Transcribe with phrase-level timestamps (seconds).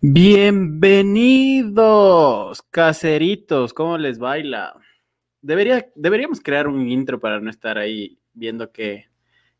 [0.00, 4.76] Bienvenidos, caseritos, ¿cómo les baila?
[5.42, 9.08] Debería, deberíamos crear un intro para no estar ahí viendo qué,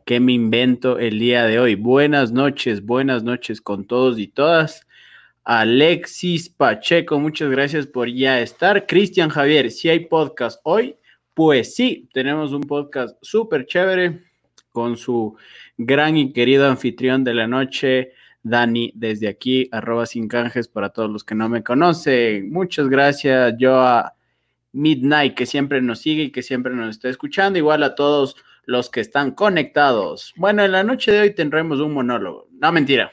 [0.07, 1.75] me invento el día de hoy.
[1.75, 4.87] Buenas noches, buenas noches con todos y todas.
[5.43, 8.87] Alexis Pacheco, muchas gracias por ya estar.
[8.87, 10.95] Cristian Javier, si hay podcast hoy,
[11.35, 14.23] pues sí, tenemos un podcast súper chévere
[14.71, 15.37] con su
[15.77, 18.13] gran y querido anfitrión de la noche,
[18.49, 22.51] Dani, desde aquí, arroba sin canjes para todos los que no me conocen.
[22.51, 24.15] Muchas gracias, yo a
[24.73, 28.91] Midnight, que siempre nos sigue y que siempre nos está escuchando, igual a todos los
[28.91, 30.35] que están conectados.
[30.37, 32.49] Bueno, en la noche de hoy tendremos un monólogo.
[32.53, 33.11] No, mentira.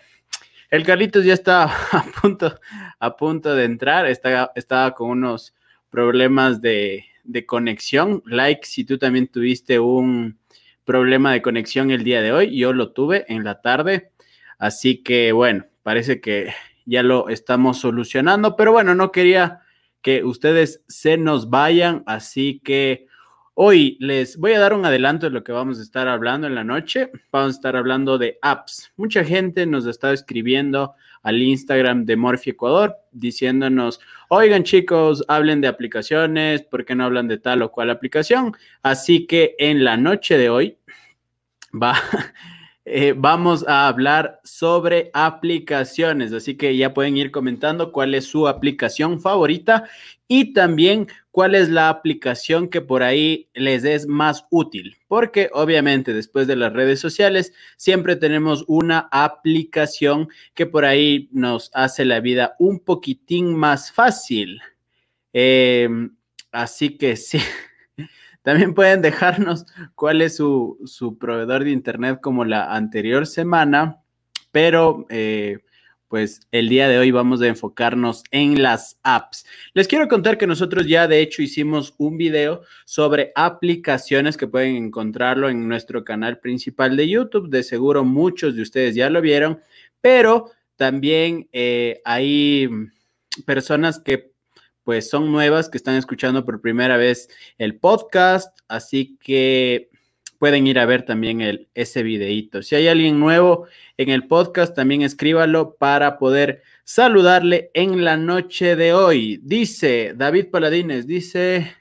[0.69, 2.59] El Carlitos ya está a punto,
[2.99, 5.53] a punto de entrar, está, estaba con unos
[5.89, 8.21] problemas de, de conexión.
[8.25, 10.37] Like si tú también tuviste un
[10.83, 14.11] problema de conexión el día de hoy, yo lo tuve en la tarde
[14.57, 16.53] Así que bueno, parece que
[16.85, 19.61] ya lo estamos solucionando, pero bueno, no quería
[20.01, 23.07] que ustedes se nos vayan, así que
[23.55, 26.53] hoy les voy a dar un adelanto de lo que vamos a estar hablando en
[26.55, 27.09] la noche.
[27.31, 28.91] Vamos a estar hablando de apps.
[28.97, 30.93] Mucha gente nos está escribiendo
[31.23, 33.99] al Instagram de Morphy Ecuador diciéndonos,
[34.29, 38.55] oigan chicos, hablen de aplicaciones, ¿por qué no hablan de tal o cual aplicación?
[38.83, 40.77] Así que en la noche de hoy
[41.73, 41.95] va
[42.87, 48.47] eh, vamos a hablar sobre aplicaciones, así que ya pueden ir comentando cuál es su
[48.47, 49.89] aplicación favorita
[50.27, 56.13] y también cuál es la aplicación que por ahí les es más útil, porque obviamente
[56.13, 62.19] después de las redes sociales siempre tenemos una aplicación que por ahí nos hace la
[62.19, 64.61] vida un poquitín más fácil.
[65.33, 66.15] Em,
[66.51, 67.39] así que sí.
[68.45, 69.65] También pueden dejarnos
[69.95, 74.03] cuál es su, proveedor de internet como la anterior semana,
[74.51, 75.57] pero eh,
[76.07, 79.47] pues el día de hoy vamos a enfocarnos en las apps.
[79.73, 84.75] Les quiero contar que nosotros ya de hecho hicimos un video sobre aplicaciones que pueden
[84.75, 87.49] encontrarlo en nuestro canal principal de YouTube.
[87.49, 89.59] De seguro muchos de ustedes ya lo vieron,
[90.01, 92.69] pero también eh, hay
[93.47, 94.34] personas que
[94.85, 97.27] pues son nuevas que están escuchando por primera vez
[97.57, 99.89] el podcast, así que
[100.37, 102.61] pueden ir a ver también el, ese videíto.
[102.61, 103.67] Si hay alguien nuevo
[103.97, 109.39] en el podcast, también escríbalo para poder saludarle en la noche de hoy.
[109.41, 111.73] Dice David Paladines, dice,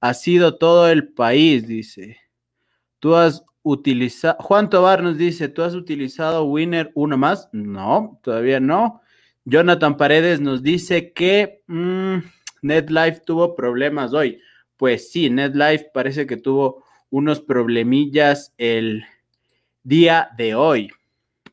[0.00, 2.16] ha sido todo el país, dice.
[2.98, 7.50] Tú has utilizado, Juan Tobar nos dice, ¿tú has utilizado Winner uno más?
[7.52, 9.02] No, todavía no.
[9.48, 12.16] Jonathan Paredes nos dice que mmm,
[12.62, 14.40] NetLife tuvo problemas hoy.
[14.76, 19.04] Pues sí, NetLife parece que tuvo unos problemillas el
[19.84, 20.90] día de hoy.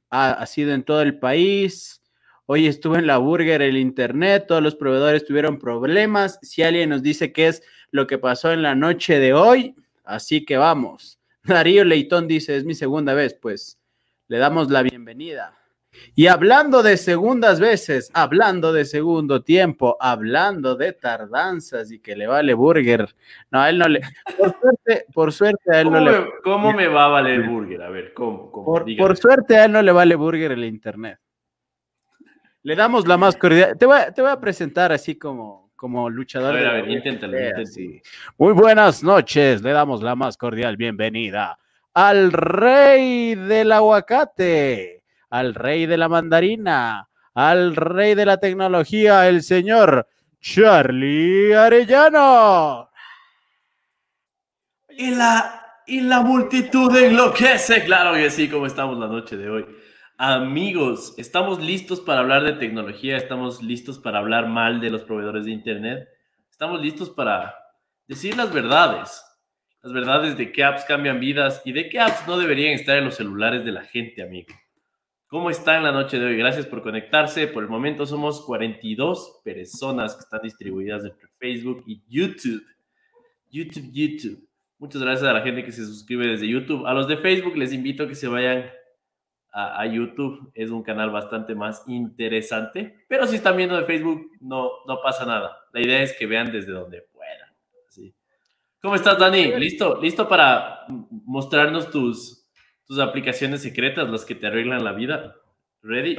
[0.10, 2.02] Ha, sido en todo el país.
[2.48, 6.40] Hoy estuvo en la Burger el internet, todos los proveedores tuvieron problemas.
[6.42, 10.46] Si alguien nos dice qué es lo que pasó en la noche de hoy, así
[10.46, 11.20] que vamos.
[11.44, 13.80] Darío Leitón dice, es mi segunda vez, pues
[14.28, 15.63] le damos la bienvenida.
[16.16, 22.28] Y hablando de segundas veces, hablando de segundo tiempo, hablando de tardanzas y que le
[22.28, 23.14] vale burger.
[23.52, 24.02] No, a él no le.
[24.38, 26.26] Por suerte, por suerte a él no le.
[26.44, 27.82] ¿Cómo me va a valer burger?
[27.82, 28.52] A ver, ¿cómo?
[28.52, 31.20] Por, suerte a él no le vale burger el internet.
[32.64, 33.78] Le damos la más cordial.
[33.78, 36.52] Te voy, te voy a presentar así como, como luchador.
[36.52, 37.38] A ver, a ver, inténtalo,
[38.38, 39.62] Muy buenas noches.
[39.62, 41.58] Le damos la más cordial bienvenida
[41.94, 45.03] al rey del aguacate
[45.34, 50.08] al rey de la mandarina, al rey de la tecnología, el señor
[50.40, 52.92] Charlie Arellano.
[54.90, 59.66] Y la, y la multitud enloquece, claro que sí, como estamos la noche de hoy.
[60.20, 65.46] Amigos, estamos listos para hablar de tecnología, estamos listos para hablar mal de los proveedores
[65.46, 66.10] de Internet,
[66.52, 67.56] estamos listos para
[68.06, 69.26] decir las verdades,
[69.82, 73.06] las verdades de qué apps cambian vidas y de qué apps no deberían estar en
[73.06, 74.54] los celulares de la gente, amigo.
[75.34, 76.38] ¿Cómo están la noche de hoy?
[76.38, 77.48] Gracias por conectarse.
[77.48, 82.64] Por el momento somos 42 personas que están distribuidas entre Facebook y YouTube.
[83.50, 84.48] YouTube, YouTube.
[84.78, 86.86] Muchas gracias a la gente que se suscribe desde YouTube.
[86.86, 88.70] A los de Facebook les invito a que se vayan
[89.52, 90.52] a, YouTube.
[90.54, 93.04] Es un canal bastante más interesante.
[93.08, 95.58] Pero si están viendo de Facebook, no, no pasa nada.
[95.74, 97.50] La idea es que vean desde donde puedan.
[98.84, 99.56] ¿Cómo estás, Dani?
[99.56, 100.00] ¿Listo?
[100.00, 102.43] ¿Listo para mostrarnos tus,
[102.94, 105.36] tus aplicaciones secretas, las que te arreglan la vida.
[105.82, 106.16] ¿Ready?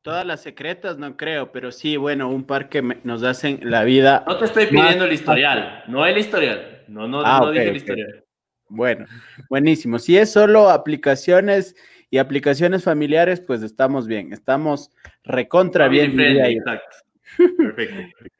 [0.00, 4.24] Todas las secretas no creo, pero sí, bueno, un par que nos hacen la vida.
[4.26, 6.84] No te estoy pidiendo el historial, no el historial.
[6.88, 8.24] No, no, ah, no dije el historial.
[8.68, 9.04] Bueno,
[9.50, 9.98] buenísimo.
[9.98, 11.76] Si es solo aplicaciones
[12.12, 14.90] Y aplicaciones familiares, pues estamos bien, estamos
[15.22, 16.18] recontra bien.
[16.18, 16.96] exacto.
[17.58, 18.30] Perfecto.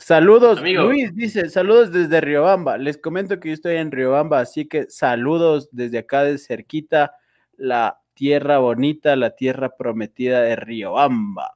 [0.00, 2.78] Saludos, Luis dice, saludos desde Riobamba.
[2.78, 7.14] Les comento que yo estoy en Riobamba, así que saludos desde acá de cerquita,
[7.58, 11.52] la tierra bonita, la tierra prometida de Riobamba.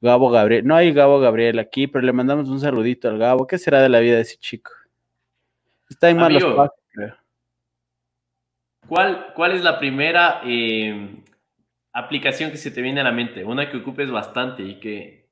[0.00, 3.46] Gabo Gabriel, no hay Gabo Gabriel aquí, pero le mandamos un saludito al Gabo.
[3.46, 4.72] ¿Qué será de la vida de ese chico?
[5.88, 7.14] Está en malos pasos, creo.
[8.88, 11.22] ¿Cuál, ¿Cuál es la primera eh,
[11.92, 13.44] aplicación que se te viene a la mente?
[13.44, 15.28] Una que ocupes bastante y que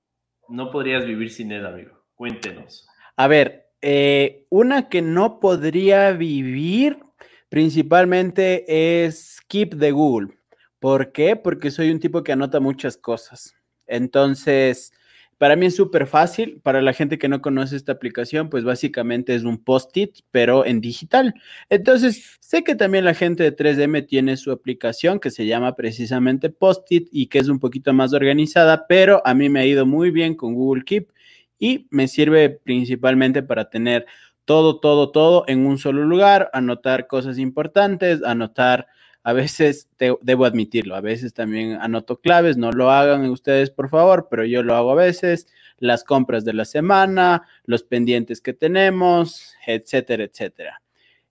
[0.49, 2.02] no podrías vivir sin él, amigo.
[2.23, 2.87] Cuéntenos.
[3.17, 7.00] A ver, eh, una que no podría vivir
[7.49, 10.38] principalmente es Keep de Google.
[10.79, 11.35] ¿Por qué?
[11.35, 13.57] Porque soy un tipo que anota muchas cosas.
[13.88, 14.93] Entonces,
[15.37, 16.61] para mí es súper fácil.
[16.62, 20.81] Para la gente que no conoce esta aplicación, pues básicamente es un post-it, pero en
[20.81, 21.35] digital.
[21.71, 26.50] Entonces, sé que también la gente de 3DM tiene su aplicación que se llama precisamente
[26.50, 30.12] post-it y que es un poquito más organizada, pero a mí me ha ido muy
[30.12, 31.09] bien con Google Keep
[31.62, 34.04] y me sirve principalmente para tener
[34.45, 38.88] todo, todo, todo en un solo lugar, anotar cosas importantes, anotar
[39.23, 39.88] a veces,
[40.23, 44.64] debo admitirlo, a veces también anoto claves, no lo hagan ustedes por favor, pero yo
[44.64, 45.47] lo hago a veces,
[45.78, 50.83] las compras de la semana, los pendientes que tenemos, etcétera, etcétera.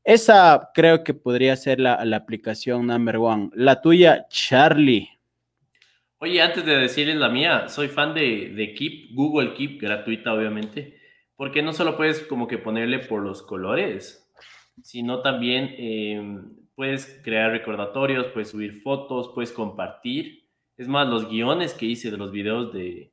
[0.06, 3.50] Esa creo que podría ser la, aplicación number one.
[3.54, 5.10] La tuya, Charlie.
[6.24, 11.00] Oye, antes de decirles la mía, soy fan de, Keep, Google Keep, gratuita obviamente,
[11.36, 14.32] porque no solo puedes como que ponerle por los colores,
[14.84, 20.48] sino también em, puedes crear recordatorios, puedes subir fotos, puedes compartir.
[20.78, 23.12] Es más, los guiones que hice de los videos de,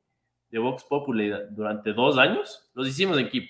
[0.51, 3.49] de Vox Populi durante dos años, los hicimos en Keep.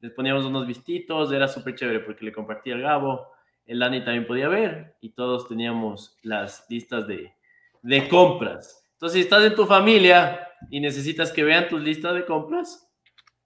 [0.00, 3.26] Les poníamos unos vistitos, era súper chévere porque le compartía al Gabo,
[3.66, 7.34] el Dani también podía ver y todos teníamos las listas de,
[7.82, 8.84] de compras.
[8.94, 12.92] Entonces, si estás en tu familia y necesitas que vean tus listas de compras,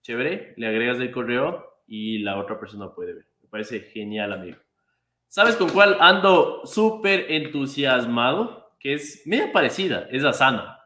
[0.03, 3.27] chévere, le agregas el correo y la otra persona puede ver.
[3.43, 4.59] Me parece genial, amigo.
[5.29, 8.75] ¿Sabes con cuál ando súper entusiasmado?
[8.79, 10.79] Que es media parecida, es Asana.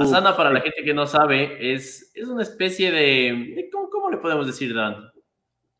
[0.00, 3.70] Asana, para la gente que no sabe, es, es una especie de...
[3.90, 5.10] ¿cómo, le podemos decir, Dan?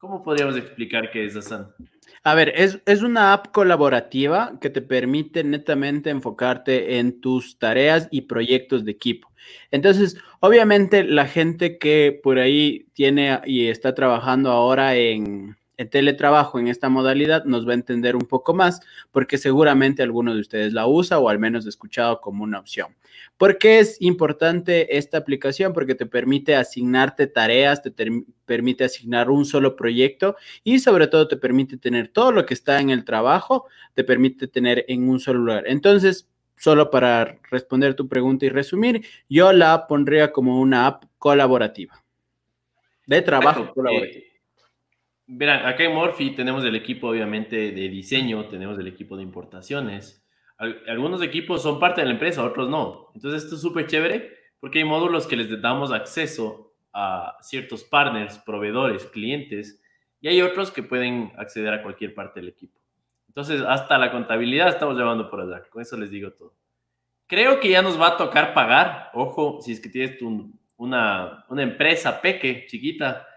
[0.00, 1.74] ¿Cómo podríamos explicar qué es Asana?
[2.24, 8.08] A ver, es, es, una app colaborativa que te permite netamente enfocarte en tus tareas
[8.10, 9.30] y proyectos de equipo.
[9.70, 16.58] Entonces, obviamente la gente que por ahí tiene y está trabajando ahora en, el teletrabajo
[16.58, 20.74] en esta modalidad nos va a entender un poco más porque seguramente alguno de ustedes
[20.74, 22.94] la usa o al menos ha escuchado como una opción.
[23.38, 25.72] ¿Por qué es importante esta aplicación?
[25.72, 27.94] Porque te permite asignarte tareas, te
[28.44, 32.78] permite asignar un solo proyecto y sobre todo te permite tener todo lo que está
[32.78, 35.64] en el trabajo, te permite tener en un solo lugar.
[35.66, 42.04] Entonces, solo para responder tu pregunta y resumir, yo la pondría como una app colaborativa,
[43.06, 44.29] de trabajo colaborativo.
[45.32, 50.26] Verán, acá en Morphy tenemos el equipo obviamente de diseño, tenemos el equipo de importaciones.
[50.88, 53.12] Algunos equipos son parte de la empresa, otros no.
[53.14, 58.38] Entonces esto es súper chévere porque hay módulos que les damos acceso a ciertos partners,
[58.40, 59.80] proveedores, clientes,
[60.20, 62.80] y hay otros que pueden acceder a cualquier parte del equipo.
[63.28, 65.62] Entonces, hasta la contabilidad estamos llevando por allá.
[65.70, 66.54] Con eso les digo todo.
[67.28, 69.10] Creo que ya nos va a tocar pagar.
[69.14, 70.20] Ojo, si es que tienes
[70.76, 73.28] una, una empresa peque, chiquita,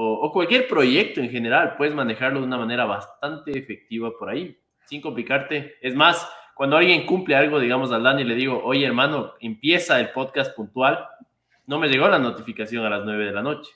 [0.00, 5.00] o, cualquier proyecto en general, puedes manejarlo de una manera bastante efectiva por ahí, sin
[5.00, 5.74] complicarte.
[5.80, 10.10] Es más, cuando alguien cumple algo, digamos al Dani, le digo, oye hermano, empieza el
[10.10, 11.04] podcast puntual,
[11.66, 13.72] no me llegó la notificación a las 9 de la noche.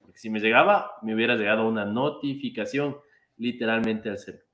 [0.00, 2.96] Porque si me llegaba, me hubiera llegado una notificación
[3.36, 4.44] literalmente al cerebro.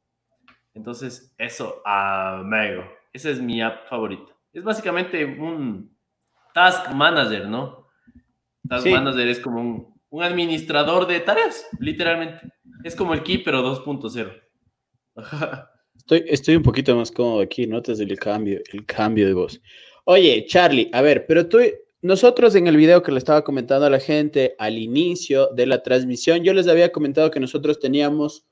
[0.75, 4.35] Entonces, eso, amigo, esa es mi app favorita.
[4.53, 5.97] Es básicamente un
[6.53, 7.89] task manager, ¿no?
[8.69, 12.47] Task manager es como un, un administrador de tareas, literalmente.
[12.85, 14.33] Es como el Key, pero 2.0.
[15.97, 19.61] Estoy, estoy un poquito más cómodo aquí, notas el cambio, el cambio de voz.
[20.05, 21.59] Oye, Charlie, a ver, pero tú,
[22.03, 25.83] nosotros en el video que le estaba comentando a la gente al inicio de la
[25.83, 28.45] transmisión, yo les había comentado que nosotros teníamos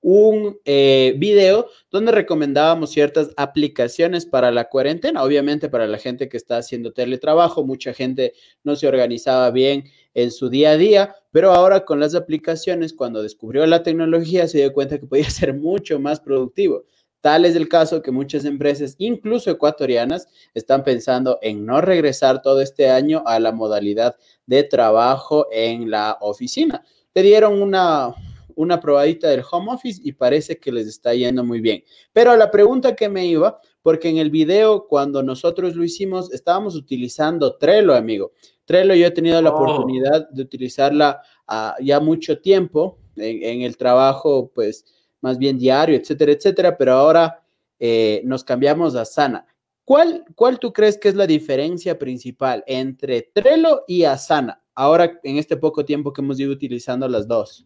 [0.00, 6.36] un eh, video donde recomendábamos ciertas aplicaciones para la cuarentena, obviamente para la gente que
[6.36, 9.84] está haciendo teletrabajo, mucha gente no se organizaba bien
[10.22, 14.58] en su día a día, pero ahora con las aplicaciones, cuando descubrió la tecnología, se
[14.58, 16.84] dio cuenta que podía ser mucho más productivo.
[17.20, 22.60] Tal es el caso que muchas empresas, incluso ecuatorianas, están pensando en no regresar todo
[22.60, 26.82] este año a la modalidad de trabajo en la oficina.
[27.14, 28.12] Le dieron una,
[28.56, 31.84] una probadita del home office y parece que les está yendo muy bien.
[32.12, 36.74] Pero la pregunta que me iba, porque en el video cuando nosotros lo hicimos estábamos
[36.74, 38.32] utilizando Trello, amigo.
[38.64, 39.54] Trello yo he tenido la oh.
[39.54, 44.84] oportunidad de utilizarla uh, ya mucho tiempo en, en, el trabajo, pues
[45.20, 47.42] más bien diario, etcétera, etcétera, pero ahora
[47.78, 49.46] eh, nos cambiamos a Asana.
[49.84, 54.62] ¿Cuál, ¿Cuál tú crees que es la diferencia principal entre Trello y Asana?
[54.74, 57.64] Ahora, en este poco tiempo que hemos ido utilizando las dos.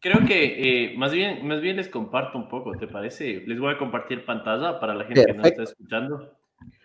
[0.00, 3.42] Creo que eh, más, bien, más bien les comparto un poco, ¿te parece?
[3.46, 6.38] Les voy a compartir pantalla para la gente que no está escuchando.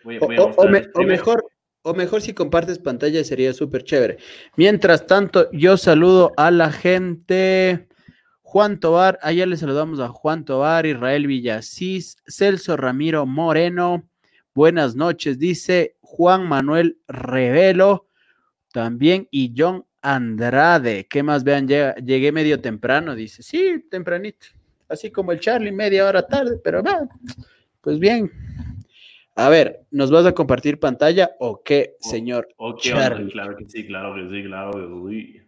[0.04, 1.44] o, mejor,
[1.82, 4.18] o mejor si compartes pantalla sería súper chévere.
[4.56, 7.88] Mientras tanto, yo saludo a la gente.
[8.42, 14.08] Juan Tobar, allá le saludamos a Juan Tobar, Israel Villasís, Celso Ramiro Moreno,
[14.54, 18.06] buenas noches, dice Juan Manuel Revelo,
[18.72, 21.66] también, y John Andrade, ¿qué más vean?
[21.66, 24.46] Llegué, medio temprano, dice, sí, tempranito,
[24.88, 27.08] así como el Charlie, media hora tarde, pero va,
[27.80, 28.30] pues bien.
[29.34, 32.46] A ver, ¿nos vas a compartir pantalla o qué, señor
[32.78, 33.32] Charlie?
[33.32, 35.40] Claro que sí, claro que sí, claro que sí.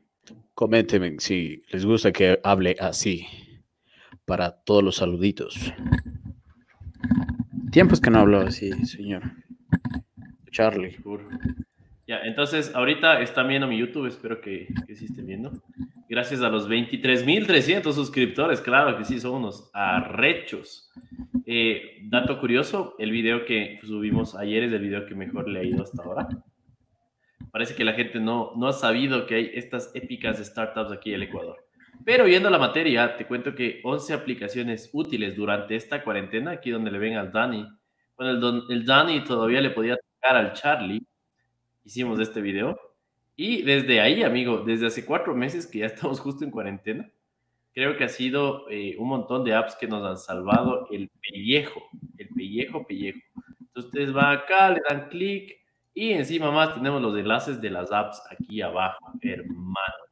[0.55, 3.29] Coméntenme si les gusta que hable así
[4.25, 5.73] para todos los saluditos.
[7.71, 9.23] Tiempos que no hablo así, señor.
[10.51, 10.97] Charlie.
[12.09, 15.53] Ya, entonces ahorita están viendo mi YouTube, espero que, que sí estén viendo.
[16.09, 20.91] Gracias a los 23.300 suscriptores, claro que sí, son unos arrechos.
[21.47, 25.65] Eh, dato curioso, el video que subimos ayer es el video que mejor le ha
[25.65, 26.27] ido hasta ahora
[27.51, 31.17] parece que la gente no, no ha sabido que hay estas épicas startups aquí en
[31.17, 31.57] el Ecuador.
[32.05, 36.91] Pero viendo la materia, te cuento que 11 aplicaciones útiles durante esta cuarentena, aquí donde
[36.91, 37.67] le ven al Dani.
[38.17, 41.05] Bueno, el, el Dani todavía le podía tocar al Charlie.
[41.89, 42.79] Hicimos este video.
[43.35, 47.11] Y desde ahí, amigo, desde hace cuatro meses que ya estamos justo en cuarentena,
[47.73, 51.83] creo que ha sido eh, un montón de apps que nos han salvado el pellejo,
[52.19, 53.19] el pellejo, pellejo.
[53.59, 55.57] Entonces ustedes van acá, le dan clic,
[55.95, 60.05] y encima más tenemos los enlaces de las apps aquí abajo, hermano.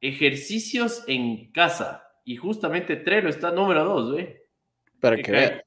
[0.00, 2.02] Ejercicios en casa.
[2.24, 4.42] Y justamente Trello está número dos, ¿eh?
[4.98, 5.62] Para que vean.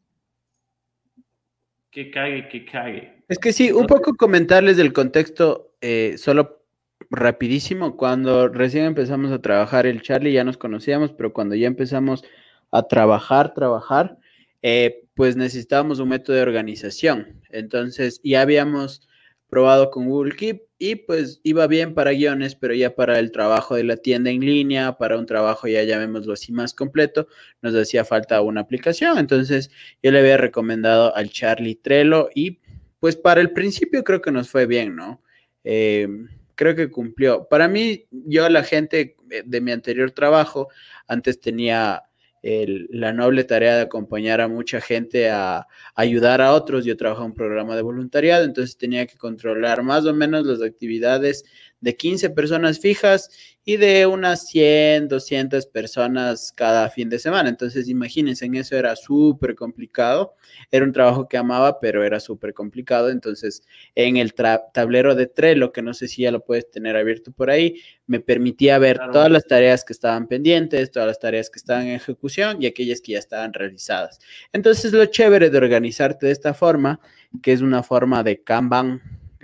[1.89, 3.16] Que cague, que cague.
[3.29, 6.63] Es que sí, un poco comentarles del contexto, eh, solo
[7.09, 7.97] rapidísimo.
[7.97, 12.23] Cuando recién empezamos a trabajar el Charlie ya nos conocíamos, pero cuando ya empezamos
[12.71, 14.17] a trabajar, trabajar,
[14.61, 17.41] eh, pues necesitábamos un método de organización.
[17.49, 19.07] Entonces ya habíamos
[19.49, 23.75] probado con Google Keep y pues iba bien para guiones, pero ya para el trabajo
[23.75, 27.27] de la tienda en línea, para un trabajo ya llamémoslo así más completo,
[27.61, 29.17] nos hacía falta una aplicación.
[29.17, 29.69] Entonces
[30.01, 32.59] yo le había recomendado al Charlie Trello y
[32.99, 35.21] pues para el principio creo que nos fue bien, ¿no?
[35.63, 37.47] Em, creo que cumplió.
[37.49, 40.69] Para mí, yo la gente de mi anterior trabajo,
[41.07, 42.03] antes tenía
[42.41, 46.85] la noble tarea de acompañar a mucha gente a, ayudar a otros.
[46.85, 50.61] Yo trabajo en un programa de voluntariado, entonces tenía que controlar más o menos las
[50.61, 51.43] actividades
[51.79, 53.29] de 15 personas fijas
[53.63, 57.49] y de unas 100, 200 personas cada fin de semana.
[57.49, 60.35] Entonces, imagínense, en eso era súper complicado.
[60.71, 63.09] Era un trabajo que amaba, pero era súper complicado.
[63.09, 63.63] Entonces,
[63.93, 67.49] en el tablero de Trello, que no sé si ya lo puedes tener abierto por
[67.49, 71.87] ahí, me permitía ver todas las tareas que estaban pendientes, todas las tareas que estaban
[71.87, 74.19] en ejecución y aquellas que ya estaban realizadas.
[74.53, 77.01] Entonces, lo chévere de organizarte de esta forma,
[77.43, 79.01] que es una forma de Kanban,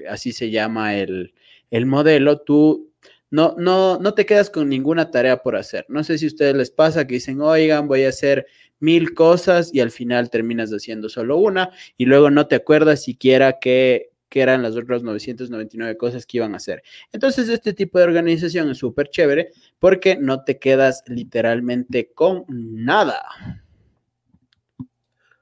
[0.10, 1.34] así se llama el,
[1.74, 2.92] el modelo, tú
[3.32, 5.88] no, no, no te quedas con ninguna tarea por hacer.
[5.90, 8.46] No sé si a ustedes les pasa que dicen, oigan, voy a hacer
[8.80, 13.58] mil cosas y al final terminas haciendo solo una y luego no te acuerdas siquiera
[13.60, 16.84] que, que eran las otras 999 cosas que iban a hacer.
[17.12, 23.24] Entonces, este tipo de organización es súper chévere porque no te quedas literalmente con nada.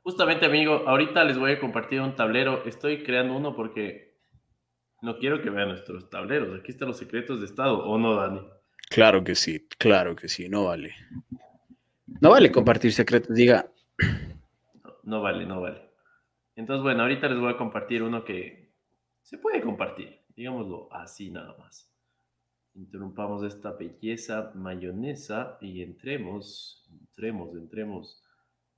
[0.02, 2.64] Justamente, amigo, ahorita les voy a compartir un tablero.
[2.66, 4.11] Estoy creando uno porque
[5.02, 6.60] no quiero que vean nuestros tableros.
[6.60, 8.42] Aquí están los secretos de Estado, ¿o no, Dani?
[8.90, 10.94] Claro que sí, claro que sí, no vale.
[12.22, 13.72] No vale compartir secretos, diga.
[15.04, 15.82] No, vale, no vale.
[16.56, 18.74] Entonces, bueno, ahorita les voy a compartir uno que
[19.22, 21.90] se puede compartir, digámoslo así nada más.
[22.76, 28.24] Interrumpamos esta belleza mayonesa y entremos, entremos, entremos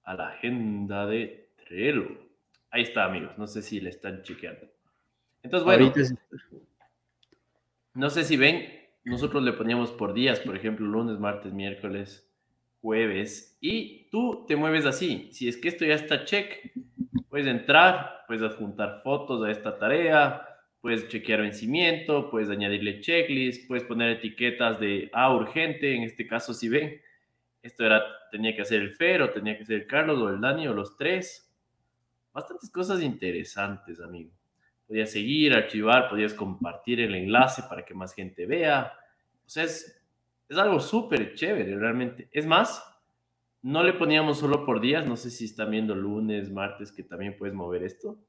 [0.03, 2.07] a la agenda de Trello.
[2.69, 3.37] Ahí está, amigos.
[3.37, 4.72] No sé si le están chequeando.
[5.43, 5.93] Entonces, bueno,
[7.93, 8.67] no sé si ven,
[9.03, 12.27] nosotros le poníamos por días, por ejemplo, lunes, martes, miércoles,
[12.81, 15.29] jueves, y tú te mueves así.
[15.31, 16.71] Si es que esto ya está check,
[17.29, 20.47] puedes entrar, puedes adjuntar fotos a esta tarea,
[20.81, 26.53] puedes chequear vencimiento, puedes añadirle checklist, puedes poner etiquetas de ah, urgente, en este caso
[26.53, 27.01] si ven,
[27.61, 30.41] esto era, tenía que hacer el Fer o tenía que ser el Carlos o el
[30.41, 31.49] Dani o los tres.
[32.33, 34.31] Bastantes cosas interesantes, amigo.
[34.93, 38.93] Podías seguir, archivar, podías compartir el enlace para que más gente vea.
[39.43, 39.99] O sea, es,
[40.47, 42.29] es algo súper chévere, realmente.
[42.31, 42.83] Es más,
[43.63, 47.35] no le poníamos solo por días, no sé si están viendo lunes, martes, que también
[47.39, 48.19] puedes mover esto,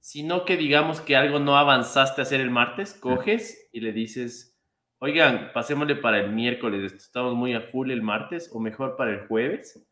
[0.00, 4.60] sino que digamos que algo no avanzaste a hacer el martes, coges y le dices,
[4.98, 9.28] oigan, pasémosle para el miércoles, estamos muy a full el martes, o mejor para el
[9.28, 9.86] jueves,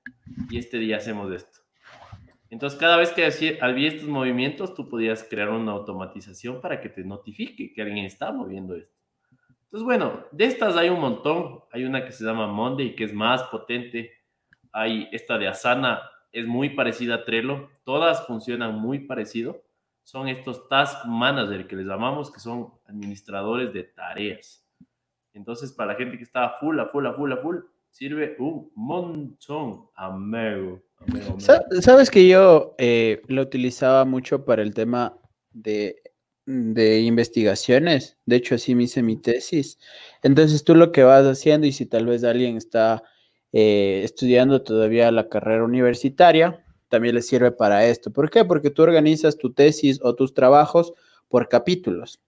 [0.51, 1.61] y este día hacemos esto.
[2.51, 3.25] Entonces, cada vez que
[3.61, 8.33] había estos movimientos, tú podías crear una automatización para que te notifique que alguien está
[8.33, 8.95] moviendo esto.
[9.63, 11.61] Entonces, bueno, de estas hay un montón.
[11.73, 14.11] Hay una que se llama Monday, que es más potente
[14.73, 16.01] hay esta de Asana,
[16.33, 19.63] es muy parecida a Trello, todas funcionan muy parecido.
[20.05, 24.67] Son estos task manager que les llamamos, que son administradores de tareas.
[25.33, 27.57] Entonces, para la gente que está full, a full, a full, a full,
[27.91, 30.83] sirve un montón, amigo.
[31.39, 35.19] Sabes que yo eh, lo utilizaba mucho para el tema
[35.53, 36.03] de,
[36.47, 38.19] de investigaciones.
[38.27, 39.79] De hecho, así me hice mi tesis.
[40.23, 43.03] Entonces, tú lo que vas haciendo, y si tal vez alguien está
[43.53, 48.13] eh, estudiando todavía la carrera universitaria, también les sirve para esto.
[48.13, 48.45] ¿Por qué?
[48.45, 50.93] Porque tú organizas tu tesis o tus trabajos
[51.29, 52.21] por capítulos.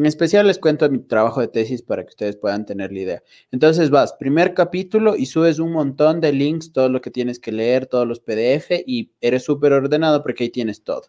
[0.00, 3.22] En especial les cuento mi trabajo de tesis para que ustedes puedan tener la idea.
[3.50, 7.52] Entonces vas, primer capítulo y subes un montón de links, todo lo que tienes que
[7.52, 11.02] leer, todos los PDF y eres súper ordenado porque ahí tienes todo.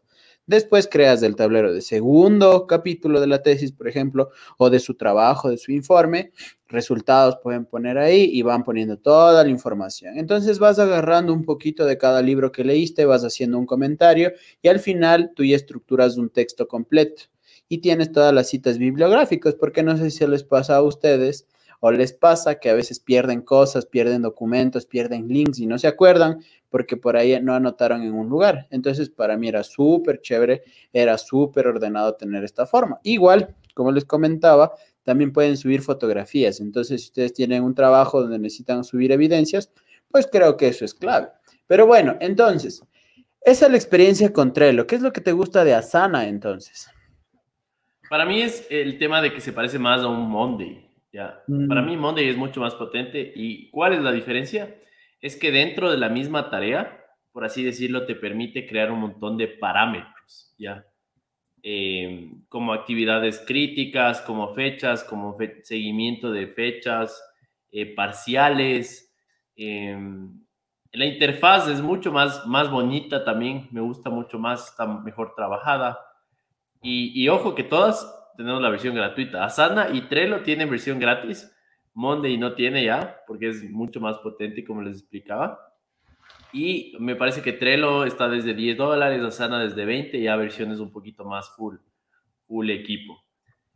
[0.46, 4.96] Después creas el tablero de segundo capítulo de la tesis, por ejemplo, o de su
[4.96, 6.34] trabajo, de su informe.
[6.68, 10.18] Resultados pueden poner ahí y van poniendo toda la información.
[10.18, 14.68] Entonces vas agarrando un poquito de cada libro que leíste, vas haciendo un comentario y
[14.68, 17.31] al final tú ya estructuras un texto completo
[17.72, 21.48] y tienes todas las citas bibliográficas, porque no sé si les pasa a ustedes
[21.80, 25.88] o les pasa que a veces pierden cosas, pierden documentos, pierden links y no se
[25.88, 28.68] acuerdan porque por ahí no anotaron en un lugar.
[28.72, 33.00] Entonces, para mí era súper chévere, era súper ordenado tener esta forma.
[33.04, 36.60] Igual, como les comentaba, también pueden subir fotografías.
[36.60, 39.72] Entonces, si ustedes tienen un trabajo donde necesitan subir evidencias,
[40.10, 41.30] pues creo que eso es clave.
[41.68, 42.84] Pero bueno, entonces,
[43.40, 44.86] esa es la experiencia con Trello.
[44.86, 46.90] ¿Qué es lo que te gusta de Asana entonces?
[48.12, 50.86] Para mí es el tema de que se parece más a un Monday.
[51.14, 51.42] Ya.
[51.70, 51.86] Para mm.
[51.86, 53.32] mí Monday es mucho más potente.
[53.38, 54.76] ¿Y cuál es la diferencia?
[55.22, 59.38] Es que dentro de la misma tarea, por así decirlo, te permite crear un montón
[59.38, 60.86] de parámetros, ¿ya?
[61.64, 67.24] Em, como actividades críticas, como fechas, como seguimiento de fechas,
[67.72, 69.10] eh, parciales.
[69.56, 70.38] Em,
[70.92, 75.98] la interfaz es mucho más, más bonita también, me gusta mucho más, está mejor trabajada.
[76.82, 79.44] Y, y ojo que todas tenemos la versión gratuita.
[79.44, 81.52] Asana y Trello tienen versión gratis.
[81.94, 85.60] Monday no tiene ya, porque es mucho más potente, como les explicaba.
[86.54, 90.92] Y me parece que Trello está desde 10 dólares, Asana desde 20, ya versiones un
[90.92, 91.78] poquito más full,
[92.48, 93.24] full equipo.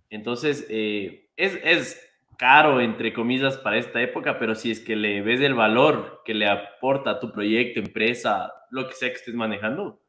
[0.09, 2.01] Entonces, eh, es, es
[2.37, 6.33] caro, entre comillas, para esta época, pero si es que le ves el valor que
[6.33, 10.01] le aporta a tu proyecto, empresa, lo que sea que estés manejando,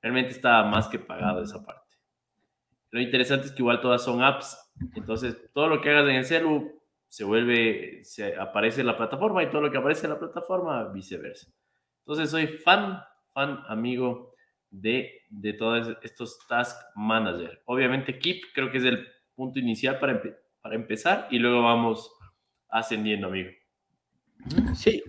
[0.00, 1.85] realmente está más que pagado esa parte.
[2.96, 4.56] Lo interesante es que igual todas son apps.
[4.94, 9.42] Entonces, todo lo que hagas en el celu se vuelve, se aparece en la plataforma
[9.42, 11.46] y todo lo que aparece en la plataforma, viceversa.
[11.98, 13.02] Entonces, soy fan,
[13.34, 14.32] fan, amigo
[14.70, 17.60] de, de todos estos Task Manager.
[17.66, 20.22] Obviamente, Keep creo que es el punto inicial para,
[20.62, 22.10] para empezar y luego vamos
[22.70, 23.50] ascendiendo, amigo.
[24.74, 25.02] Sí,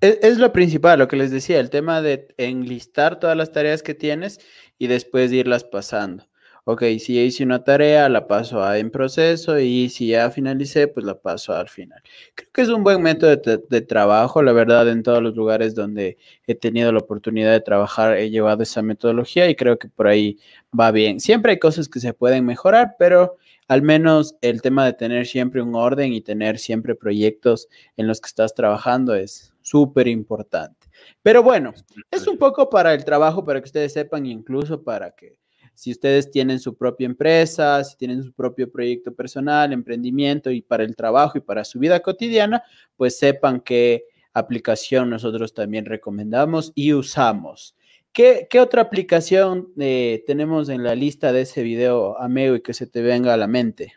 [0.00, 3.84] es, es, lo principal, lo que les decía, el tema de enlistar todas las tareas
[3.84, 4.40] que tienes
[4.78, 6.28] y después irlas pasando
[6.64, 10.88] ok, si ya hice una tarea, la paso a en proceso y si ya finalicé,
[10.88, 12.02] pues la paso al final.
[12.34, 16.18] Creo que es un buen método de, trabajo, la verdad, en todos los lugares donde
[16.46, 20.38] he tenido la oportunidad de trabajar, he llevado esa metodología y creo que por ahí
[20.78, 21.20] va bien.
[21.20, 23.36] Siempre hay cosas que se pueden mejorar, pero
[23.68, 28.20] al menos el tema de tener siempre un orden y tener siempre proyectos en los
[28.20, 30.88] que estás trabajando es súper importante.
[31.22, 31.72] Pero bueno,
[32.10, 35.36] es un poco para el trabajo, para que ustedes sepan, incluso para que
[35.80, 40.84] si ustedes tienen su propia empresa, si tienen su propio proyecto personal, emprendimiento y para
[40.84, 42.62] el trabajo y para su vida cotidiana,
[42.96, 47.74] pues sepan qué aplicación nosotros también recomendamos y usamos.
[48.12, 52.86] ¿Qué, otra aplicación eh, tenemos en la lista de ese video, amigo, y que se
[52.86, 53.94] te venga a la mente?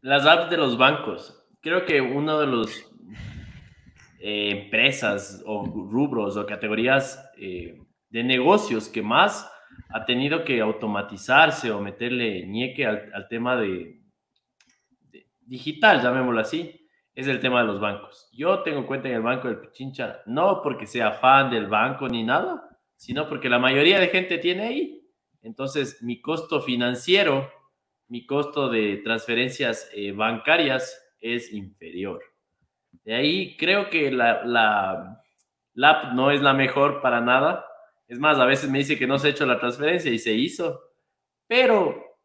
[0.00, 1.44] Las apps de los bancos.
[1.60, 2.90] Creo que uno de los
[4.18, 9.48] eh, empresas o rubros o categorías eh, de negocios que más
[9.92, 14.00] ha tenido que automatizarse o meterle ñeque al, tema de,
[15.40, 18.28] digital, llamémoslo así, es el tema de los bancos.
[18.32, 22.22] Yo tengo cuenta en el banco del Pichincha, no porque sea fan del banco ni
[22.22, 25.08] nada, sino porque la mayoría de gente tiene ahí.
[25.42, 27.50] Entonces, mi costo financiero,
[28.08, 32.22] mi costo de transferencias eh, bancarias es inferior.
[33.04, 35.22] De ahí creo que la, la,
[35.74, 37.64] la app no es la mejor para nada,
[38.10, 40.32] es más, a veces me dice que no se ha hecho la transferencia y se
[40.32, 40.80] hizo,
[41.46, 42.18] pero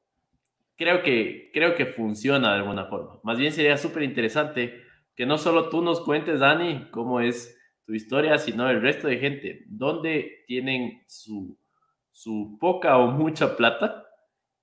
[0.75, 3.19] creo que, creo que funciona de alguna forma.
[3.21, 4.81] Más bien sería súper interesante
[5.15, 9.19] que no solo tú nos cuentes, Dani, cómo es tu historia, sino el resto de
[9.19, 11.55] gente, dónde tienen su,
[12.11, 14.07] su poca o mucha plata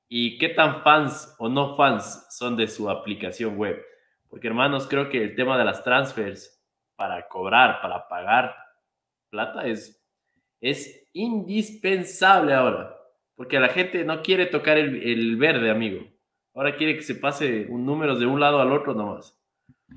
[0.09, 3.81] y qué tan fans o no fans son de su aplicación web.
[4.29, 6.61] Porque hermanos, creo que el tema de las transfers
[6.97, 8.57] para cobrar, para pagar
[9.31, 10.03] plata es
[10.63, 12.97] es indispensable ahora,
[13.35, 16.07] porque la gente no quiere tocar el, verde, amigo.
[16.55, 19.39] Ahora quiere que se pase un número de un lado al otro nomás.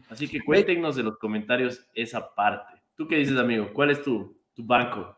[0.10, 2.82] Así que cuéntenos de los comentarios esa parte.
[2.96, 3.72] ¿Tú qué dices, amigo?
[3.74, 5.18] ¿Cuál es tu, tu banco?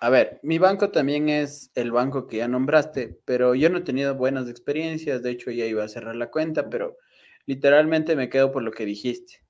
[0.00, 3.82] A ver, mi banco también es el banco que ya nombraste, pero yo no he
[3.82, 5.22] tenido buenas experiencias.
[5.22, 6.96] De hecho, ya iba a cerrar la cuenta, pero
[7.46, 9.40] literalmente me quedo por lo que dijiste.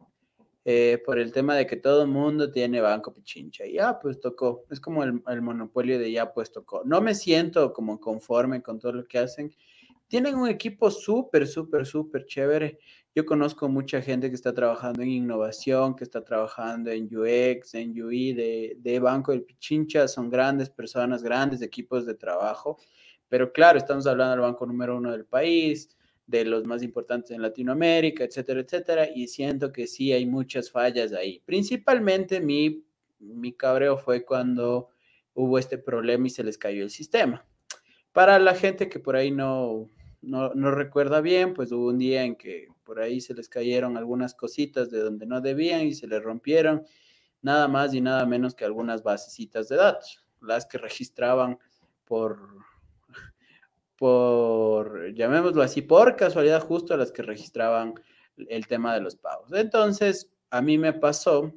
[0.65, 3.65] Eh, por el tema de que todo el mundo tiene Banco Pichincha.
[3.67, 4.65] Y ya, pues tocó.
[4.71, 6.83] Es como el, monopolio de ya, pues tocó.
[6.85, 9.55] No me siento como conforme con todo lo que hacen.
[10.09, 12.79] Tienen un equipo súper, súper, súper chévere.
[13.15, 18.01] Yo conozco mucha gente que está trabajando en innovación, que está trabajando en UX, en
[18.01, 20.07] UI de, de Banco del Pichincha.
[20.07, 22.79] Son grandes personas, grandes equipos de trabajo.
[23.29, 25.98] Pero claro, estamos hablando del banco número uno del país
[26.29, 31.15] de los más importantes en Latinoamérica, etcétera, etcétera, y siento que sí hay muchas fallas
[31.15, 31.43] ahí.
[31.47, 32.85] Principalmente mi,
[33.19, 34.91] mi cabreo fue cuando
[35.33, 37.47] hubo este problema y se les cayó el sistema.
[38.13, 39.89] Para la gente que por ahí no,
[40.21, 43.97] no, no, recuerda bien, pues hubo un día en que por ahí se les cayeron
[43.97, 46.85] algunas cositas de donde no debían y se les rompieron
[47.41, 51.59] nada más y nada menos que algunas basecitas de datos, las que registraban
[52.05, 52.39] por
[53.99, 57.95] por, llamémoslo así, por casualidad justo a las que registraban
[58.37, 59.53] el tema de los pagos.
[59.53, 61.53] Entonces, a mí me pasó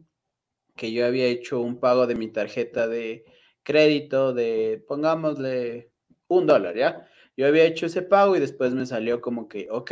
[0.76, 3.26] que yo había hecho un pago de mi tarjeta de
[3.62, 5.92] crédito de, pongámosle,
[6.28, 7.08] un dólar, ¿ya?
[7.38, 9.92] Yo había hecho ese pago y después me salió como que, ok,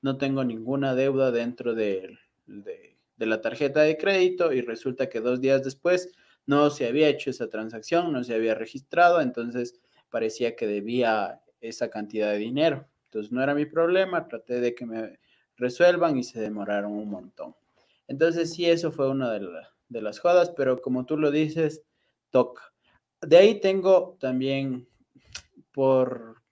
[0.00, 5.20] no tengo ninguna deuda dentro de, de, de la tarjeta de crédito y resulta que
[5.20, 6.12] dos días después
[6.46, 9.80] no se había hecho esa transacción, no se había registrado, entonces
[10.10, 12.88] parecía que debía esa cantidad de dinero.
[13.04, 15.18] Entonces no era mi problema, traté de que me
[15.56, 17.54] resuelvan y se demoraron un montón.
[18.06, 21.82] Entonces sí, eso fue una de, las jodas, pero como tú lo dices,
[22.30, 22.62] toca.
[23.20, 24.88] De ahí tengo también
[25.72, 26.42] por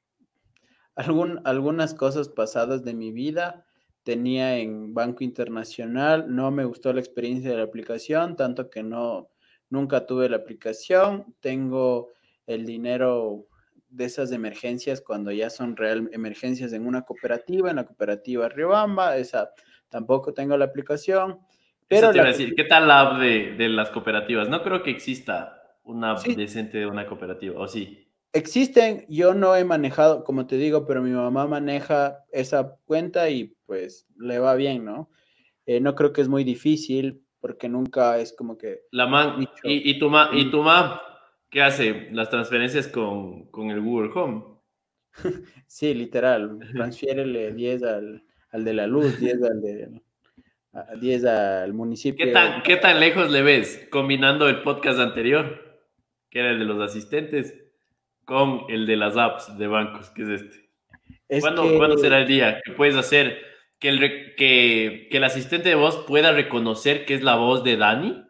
[0.94, 3.64] algún, algunas cosas pasadas de mi vida.
[4.02, 9.30] Tenía en Banco Internacional, no me gustó la experiencia de la aplicación, tanto que no,
[9.68, 11.34] nunca tuve la aplicación.
[11.40, 12.12] Tengo
[12.46, 13.46] el dinero
[13.96, 19.16] de esas emergencias cuando ya son real emergencias en una cooperativa, en la cooperativa Riobamba,
[19.16, 19.50] esa
[19.88, 21.40] tampoco tengo la aplicación.
[21.88, 24.48] Pero te decir, ¿qué tal la app de, las cooperativas?
[24.48, 28.12] No creo que exista una app decente de una cooperativa, ¿o sí?
[28.32, 33.54] Existen, yo no he manejado, como te digo, pero mi mamá maneja esa cuenta y
[33.64, 35.10] pues le va bien, ¿no?
[35.64, 38.80] Eh, no creo que es muy difícil porque nunca es como que...
[38.90, 41.00] La man, y, y, tu ma, y tu mamá
[41.50, 42.08] ¿Qué hace?
[42.12, 44.44] Las transferencias con, el Google Home.
[45.66, 46.58] Sí, literal.
[46.72, 50.00] Transfiérele 10 al, de la luz, 10 al de
[51.00, 52.26] 10 al municipio.
[52.26, 55.80] ¿Qué tan, ¿Qué tan lejos le ves combinando el podcast anterior,
[56.30, 57.54] que era el de los asistentes,
[58.24, 60.70] con el de las apps de bancos, que es este?
[61.40, 63.38] ¿Cuándo, será el día que puedes hacer
[63.78, 64.00] que el,
[64.36, 68.25] que, que el asistente de voz pueda reconocer que es la voz de Dani?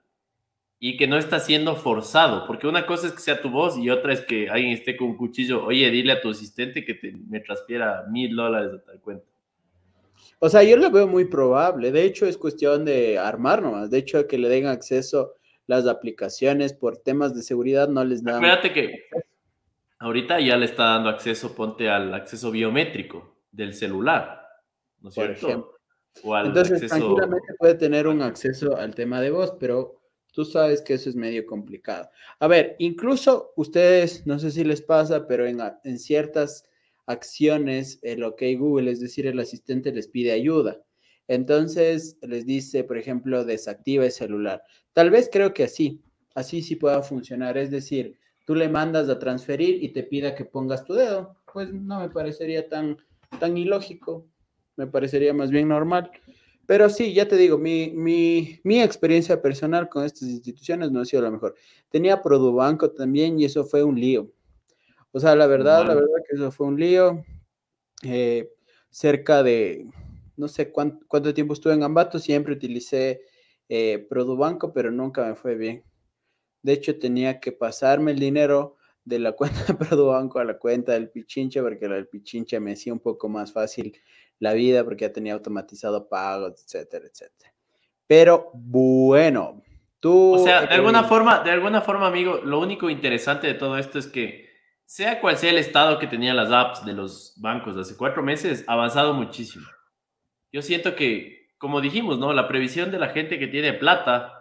[0.88, 3.90] Y que no está siendo forzado, porque una cosa es que sea tu voz y
[3.90, 7.10] otra es que alguien esté con un cuchillo, oye, dile a tu asistente que te,
[7.10, 9.26] me transfiera mil dólares de tal cuenta.
[10.38, 13.98] O sea, yo lo veo muy probable, de hecho es cuestión de armar nomás, de
[13.98, 15.34] hecho que le den acceso
[15.66, 18.36] las aplicaciones por temas de seguridad no les dan...
[18.36, 19.06] Espérate que
[19.98, 24.40] ahorita ya le está dando acceso, ponte al acceso biométrico del celular,
[25.00, 25.72] ¿no es cierto?
[26.44, 30.05] Entonces, tranquilamente puede tener un acceso al tema de voz, pero
[30.36, 32.10] Tú sabes que eso es medio complicado.
[32.40, 36.68] A ver, incluso ustedes, no sé si les pasa, pero en, en ciertas
[37.06, 40.82] acciones, el OK Google, es decir, el asistente les pide ayuda.
[41.26, 44.62] Entonces les dice, por ejemplo, desactiva el celular.
[44.92, 46.02] Tal vez creo que así,
[46.34, 47.56] así sí pueda funcionar.
[47.56, 51.34] Es decir, tú le mandas a transferir y te pida que pongas tu dedo.
[51.50, 52.98] Pues no me parecería tan,
[53.40, 54.26] tan ilógico,
[54.76, 56.10] me parecería más bien normal.
[56.66, 61.04] Pero sí, ya te digo, mi, mi, mi, experiencia personal con estas instituciones no ha
[61.04, 61.54] sido la mejor.
[61.88, 64.32] Tenía Produbanco también y eso fue un lío.
[65.12, 67.24] O sea, la verdad, la verdad que eso fue un lío.
[68.02, 68.50] Eh,
[68.90, 69.86] cerca de,
[70.36, 73.22] no sé cuánto, cuánto, tiempo estuve en Ambato, siempre utilicé
[73.68, 75.84] eh, Produbanco, pero nunca me fue bien.
[76.62, 78.75] De hecho, tenía que pasarme el dinero
[79.06, 82.72] de la cuenta de Produbanco a la cuenta del Pichincha, porque la del Pichincha me
[82.72, 83.96] hacía un poco más fácil
[84.38, 87.54] la vida porque ya tenía automatizado pagos, etcétera, etcétera.
[88.06, 89.62] Pero bueno,
[89.98, 90.34] tú...
[90.34, 93.98] O sea, de alguna forma, de alguna forma, amigo, lo único interesante de todo esto
[93.98, 94.46] es que
[94.84, 98.64] sea cual sea el estado que tenían las apps de los bancos hace cuatro meses,
[98.66, 99.66] ha avanzado muchísimo.
[100.52, 102.32] Yo siento que, como dijimos, ¿no?
[102.32, 104.35] La previsión de la gente que tiene plata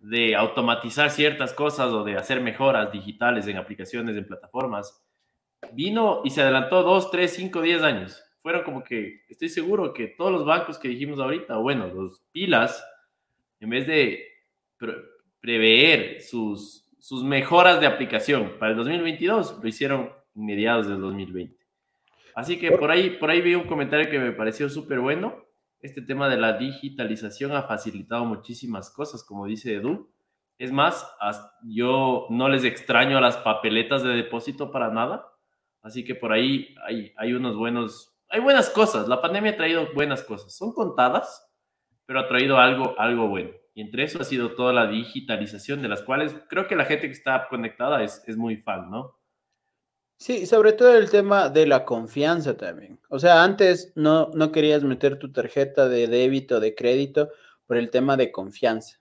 [0.00, 5.02] de automatizar ciertas cosas o de hacer mejoras digitales en aplicaciones, en plataformas,
[5.72, 10.08] vino y se adelantó dos, tres, cinco, diez años fueron como que, estoy seguro que
[10.08, 12.82] todos los bancos que dijimos ahorita, bueno, los pilas,
[13.60, 14.24] en vez de
[15.40, 21.54] prever sus, sus mejoras de aplicación para el 2022, lo hicieron mediados del 2020.
[22.34, 25.44] Así que por ahí, por ahí vi un comentario que me pareció súper bueno.
[25.80, 30.10] Este tema de la digitalización ha facilitado muchísimas cosas, como dice Edu.
[30.58, 31.10] Es más,
[31.62, 35.26] yo no les extraño a las papeletas de depósito para nada.
[35.80, 36.74] Así que por ahí
[37.16, 39.08] hay, unos buenos hay buenas cosas.
[39.08, 40.54] La pandemia ha traído buenas cosas.
[40.54, 41.50] Son contadas,
[42.04, 43.50] pero ha traído algo, algo bueno.
[43.74, 47.06] Y entre eso ha sido toda la digitalización, de las cuales creo que la gente
[47.06, 49.19] que está conectada es, es muy fan, ¿no?
[50.20, 53.00] Sí, sobre todo el tema de la confianza también.
[53.08, 57.30] O sea, antes no, no querías meter tu tarjeta de débito, de crédito,
[57.66, 59.00] por el tema de confianza.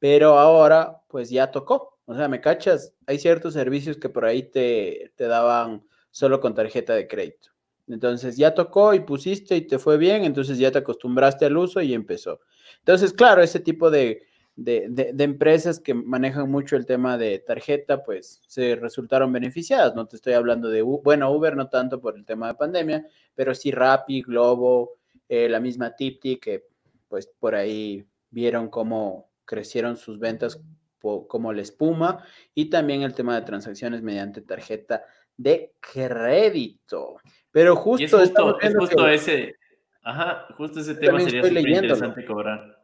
[0.00, 2.00] Pero ahora, pues ya tocó.
[2.06, 6.56] O sea, me cachas, hay ciertos servicios que por ahí te, te daban solo con
[6.56, 7.50] tarjeta de crédito.
[7.86, 11.80] Entonces ya tocó y pusiste y te fue bien, entonces ya te acostumbraste al uso
[11.80, 12.40] y empezó.
[12.80, 14.26] Entonces, claro, ese tipo de,
[14.64, 19.94] empresas que manejan mucho el tema de tarjeta, pues se resultaron beneficiadas.
[19.94, 23.54] No te estoy hablando de, bueno, Uber no tanto por el tema de pandemia, pero
[23.54, 26.64] sí Rappi, Globo, eh, la misma Tipti, que
[27.08, 30.60] pues por ahí vieron cómo crecieron sus ventas
[31.00, 35.04] como la espuma y también el tema de transacciones mediante tarjeta
[35.36, 37.16] de crédito.
[37.50, 38.32] Pero justo, es
[38.76, 39.56] justo, ese,
[40.02, 42.77] ajá, justo ese tema sería súper interesante cobrar.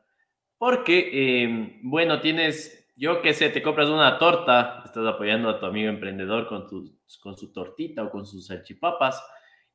[0.65, 5.67] Porque, em, bueno, tienes, yo qué sé, te compras una torta, estás apoyando a tu
[5.67, 9.23] amigo emprendedor con, tu, con su tortita o con sus salchipapas,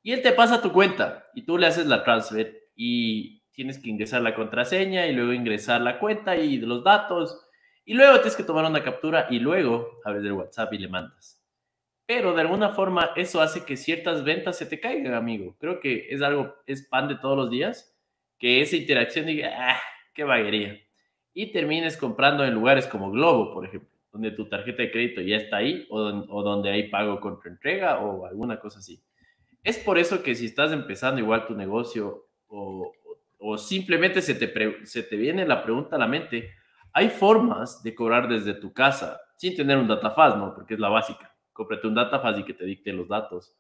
[0.02, 3.92] y él te pasa tu cuenta y tú le haces la transfer y tienes que
[3.92, 7.40] ingresar la contraseña y luego ingresar la cuenta y los datos,
[7.86, 11.40] y luego tienes que tomar una captura y luego abres el WhatsApp y le mandas.
[12.08, 15.56] Pero de alguna forma eso hace que ciertas ventas se te caigan, amigo.
[15.60, 17.96] Creo que es algo, es pan de todos los días,
[18.40, 19.80] que esa interacción diga, ah,
[20.20, 20.78] qué vaguería.
[21.34, 25.38] Y termines comprando en lugares como Globo, por ejemplo, donde tu tarjeta de crédito ya
[25.38, 26.02] está ahí o,
[26.44, 29.02] donde hay pago contra entrega o alguna cosa así.
[29.64, 32.92] Es por eso que si estás empezando igual tu negocio o,
[33.38, 36.50] o simplemente se te, se te viene la pregunta a la mente,
[36.92, 40.54] hay formas de cobrar desde tu casa sin tener un datafaz, ¿no?
[40.54, 43.54] Porque es la básica cómprate un DataFast y que te dicte los datos.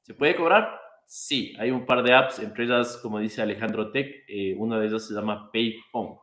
[0.00, 0.80] ¿Se puede cobrar?
[1.06, 4.86] Sí, hay un par de apps, entre ellas, como dice Alejandro Tech, eh, una de
[4.86, 6.18] ellas se llama Payphone.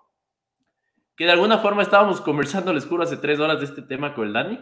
[1.15, 4.27] Que de alguna forma estábamos conversando, les juro, hace tres horas de este tema con
[4.27, 4.59] el Dani.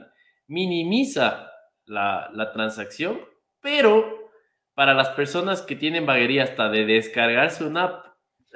[0.47, 1.51] Minimiza
[1.85, 3.19] la, la transacción,
[3.61, 4.31] pero
[4.73, 8.05] para las personas que tienen vaguería hasta de descargarse una app,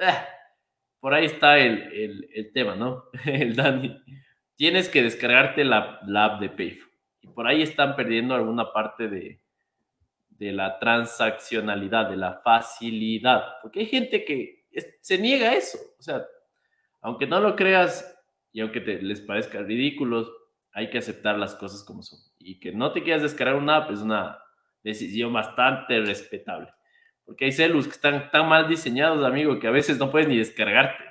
[0.00, 0.14] eh,
[1.00, 3.04] por ahí está el, el, el, tema, ¿no?
[3.24, 4.02] El Dani.
[4.56, 9.43] Tienes que descargarte la app de Payphone y por ahí están perdiendo alguna parte de,
[10.38, 14.64] de la transaccionalidad, de la facilidad, porque hay gente que
[15.00, 16.24] se niega a eso, o sea,
[17.00, 18.10] aunque no lo creas
[18.52, 20.26] y aunque te, les parezca ridículo,
[20.72, 22.18] hay que aceptar las cosas como son.
[22.38, 24.38] Y que no te quieras descargar una app es una
[24.82, 26.68] decisión bastante respetable.
[27.24, 30.36] Porque hay celus que están tan mal diseñados, amigo, que a veces no puedes ni
[30.36, 31.02] descargarte.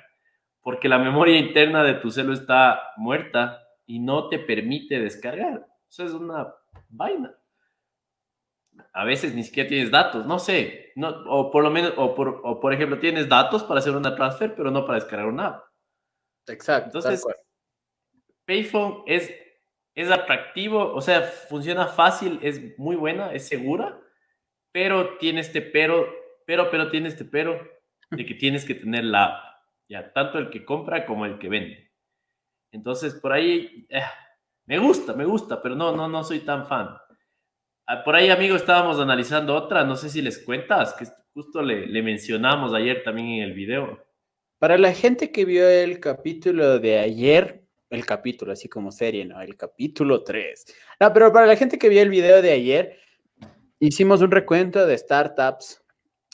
[0.60, 5.66] Porque la memoria interna de tu celu está muerta y no te permite descargar.
[5.88, 6.54] Eso es una
[6.88, 7.34] vaina.
[8.92, 12.40] A veces ni siquiera tienes datos, no sé, no, o por lo menos, o por,
[12.44, 15.64] o por ejemplo, tienes datos para hacer una transfer, pero no para descargar una app.
[16.46, 16.98] Exacto.
[16.98, 17.24] Entonces,
[18.44, 19.34] Payphone es,
[19.94, 24.00] es atractivo, o sea, funciona fácil, es muy buena, es segura,
[24.72, 26.06] pero tiene este pero,
[26.46, 27.60] pero, pero tiene este pero
[28.10, 29.44] de que tienes que tener la app,
[29.88, 31.92] ya, tanto el que compra como el que vende.
[32.72, 34.02] Entonces, por ahí, eh,
[34.66, 36.96] Me gusta, me gusta, pero no, no, no soy tan fan.
[37.86, 41.04] Ah, por ahí, amigo, estábamos analizando otra, no sé si les cuentas, que
[41.34, 44.02] justo le, le mencionamos ayer también en el video.
[44.58, 49.40] Para la gente que vio el capítulo de ayer, el capítulo, así como serie, ¿no?
[49.42, 50.64] El capítulo 3.
[51.00, 52.98] No, pero para la gente que vio el video de ayer,
[53.78, 55.82] hicimos un recuento de startups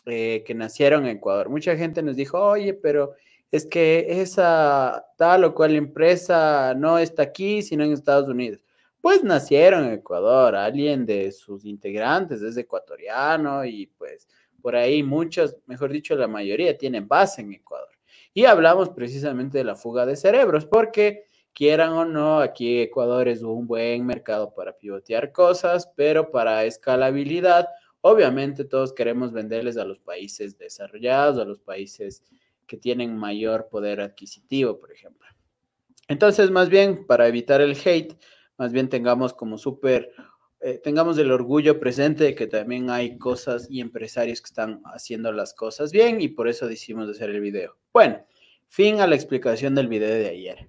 [0.06, 1.48] eh, que nacieron en Ecuador.
[1.48, 3.14] Mucha gente nos dijo, oye, pero
[3.50, 8.64] es que esa tal o cual empresa no está aquí, sino en Estados Unidos.
[9.00, 14.28] Pues nacieron en Ecuador, alguien de sus integrantes es ecuatoriano y pues
[14.60, 17.88] por ahí muchos, mejor dicho, la mayoría tienen base en Ecuador.
[18.34, 23.42] Y hablamos precisamente de la fuga de cerebros, porque quieran o no, aquí Ecuador es
[23.42, 27.68] un buen mercado para pivotear cosas, pero para escalabilidad,
[28.02, 32.22] obviamente todos queremos venderles a los países desarrollados, a los países
[32.66, 35.26] que tienen mayor poder adquisitivo, por ejemplo.
[36.06, 38.16] Entonces, más bien, para evitar el hate,
[38.60, 40.12] más bien tengamos como súper,
[40.60, 45.32] eh, tengamos el orgullo presente de que también hay cosas y empresarios que están haciendo
[45.32, 47.78] las cosas bien y por eso decidimos hacer el video.
[47.90, 48.22] Bueno,
[48.68, 50.68] fin a la explicación del video de ayer.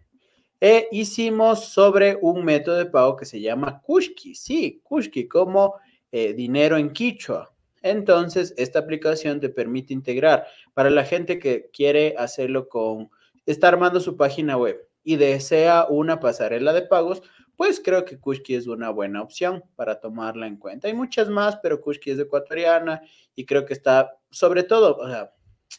[0.61, 4.35] E hicimos sobre un método de pago que se llama Kushki.
[4.35, 5.75] Sí, Kushki, como
[6.13, 7.53] eh, dinero en quichua.
[7.81, 13.09] Entonces, esta aplicación te permite integrar para la gente que quiere hacerlo con,
[13.45, 17.21] está armando su página web y desea una pasarela de pagos,
[17.61, 20.87] pues creo que Kushki es una buena opción para tomarla en cuenta.
[20.87, 23.03] Hay muchas más, pero Kushki es ecuatoriana
[23.35, 25.31] y creo que está, sobre todo, o sea,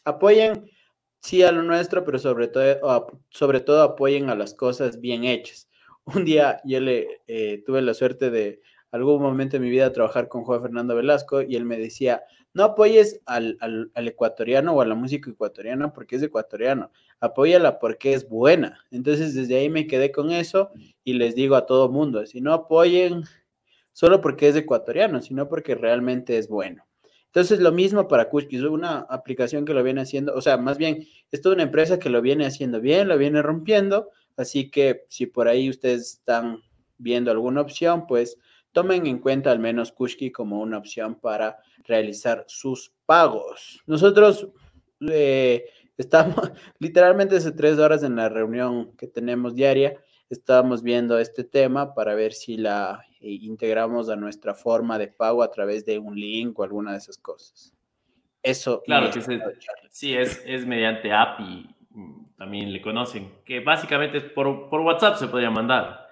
[0.05, 0.71] apoyen
[1.19, 5.67] sí a lo nuestro, pero sobre todo, sobre todo apoyen a las cosas bien hechas.
[6.05, 8.61] Un día yo le eh, tuve la suerte de
[8.91, 12.23] algún momento en mi vida trabajar con Juan Fernando Velasco y él me decía,
[12.53, 13.57] no apoyes al,
[13.95, 18.79] ecuatoriano o a la música ecuatoriana porque es ecuatoriano, apóyala porque es buena.
[18.91, 20.71] Entonces desde ahí me quedé con eso
[21.03, 23.23] y les digo a todo mundo, si no apoyen
[23.91, 26.85] solo porque es ecuatoriano, sino porque realmente es bueno.
[27.33, 30.77] Entonces, lo mismo para Kushki, es una aplicación que lo viene haciendo, o sea, más
[30.77, 35.05] bien, es toda una empresa que lo viene haciendo bien, lo viene rompiendo, así que
[35.09, 36.61] si por ahí ustedes están
[36.99, 38.37] viendo alguna opción, pues
[38.73, 43.81] tomen en cuenta al menos Kushki como una opción para realizar sus pagos.
[43.85, 44.49] Nosotros
[45.09, 45.65] eh,
[45.97, 46.35] estamos
[46.79, 49.97] literalmente hace tres horas en la reunión que tenemos diaria,
[50.29, 55.51] estábamos viendo este tema para ver si la integramos a nuestra forma de pago a
[55.51, 57.73] través de un link o alguna de esas cosas.
[58.41, 58.81] Eso.
[58.83, 59.21] Claro, que
[59.89, 65.15] sí, es, es mediante API, mm, también le conocen, que básicamente es por, por WhatsApp
[65.15, 66.09] se podría mandar.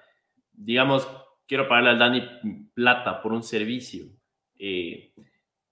[0.54, 1.06] Digamos,
[1.48, 2.24] quiero pagarle al Dani
[2.74, 4.06] plata por un servicio
[4.58, 5.14] eh,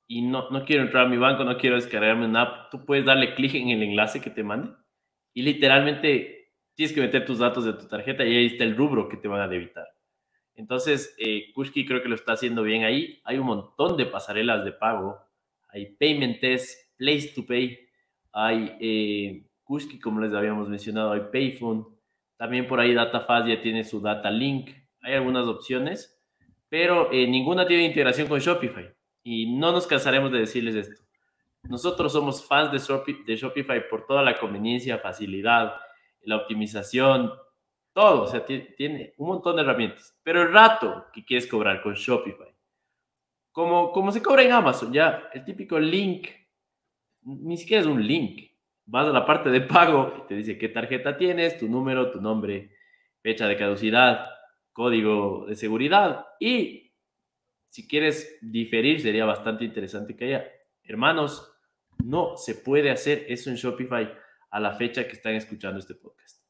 [0.08, 3.06] y no, no quiero entrar a mi banco, no quiero descargarme una app, tú puedes
[3.06, 4.72] darle clic en el enlace que te mande
[5.34, 9.10] y literalmente tienes que meter tus datos de tu tarjeta y ahí está el rubro
[9.10, 9.88] que te van a debitar.
[10.60, 13.22] Entonces, eh, Kushki creo que lo está haciendo bien ahí.
[13.24, 15.18] Hay un montón de pasarelas de pago.
[15.70, 17.80] Hay Payment Test, Place to Pay.
[18.34, 21.14] Hay eh, Kushki, como les habíamos mencionado.
[21.14, 21.86] Hay Payphone.
[22.36, 24.72] También por ahí DataFast ya tiene su Data Link.
[25.02, 26.22] Hay algunas opciones,
[26.70, 28.94] pero eh, ninguna tiene integración con Shopify.
[29.24, 31.04] Y no nos cansaremos de decirles esto.
[31.64, 35.76] Nosotros somos fans de, de Shopify por toda la conveniencia, facilidad,
[36.22, 37.32] la optimización,
[37.94, 40.18] todo, o sea, tiene un montón de herramientas.
[40.24, 42.56] Pero el rato que quieres cobrar con Shopify,
[43.52, 46.28] como, como se cobra en Amazon, ya el típico link,
[47.24, 48.52] ni siquiera es un link.
[48.86, 52.22] Vas a la parte de pago y te dice qué tarjeta tienes, tu número, tu
[52.22, 52.72] nombre,
[53.22, 54.28] fecha de caducidad,
[54.80, 56.26] código de seguridad.
[56.40, 56.94] Y
[57.68, 60.46] si quieres diferir, sería bastante interesante que haya.
[60.84, 61.52] Hermanos,
[62.02, 64.10] no se puede hacer eso en Shopify
[64.50, 66.42] a la fecha que están escuchando este podcast.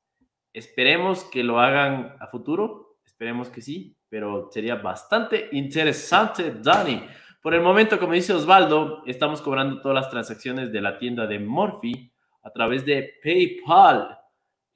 [0.54, 7.02] Esperemos que lo hagan a futuro, esperemos que sí, pero sería bastante interesante, Dani.
[7.42, 11.40] Por el momento, como dice Osvaldo, estamos cobrando todas las transacciones de la tienda de
[11.40, 12.14] Morphy
[12.44, 14.19] a través de PayPal.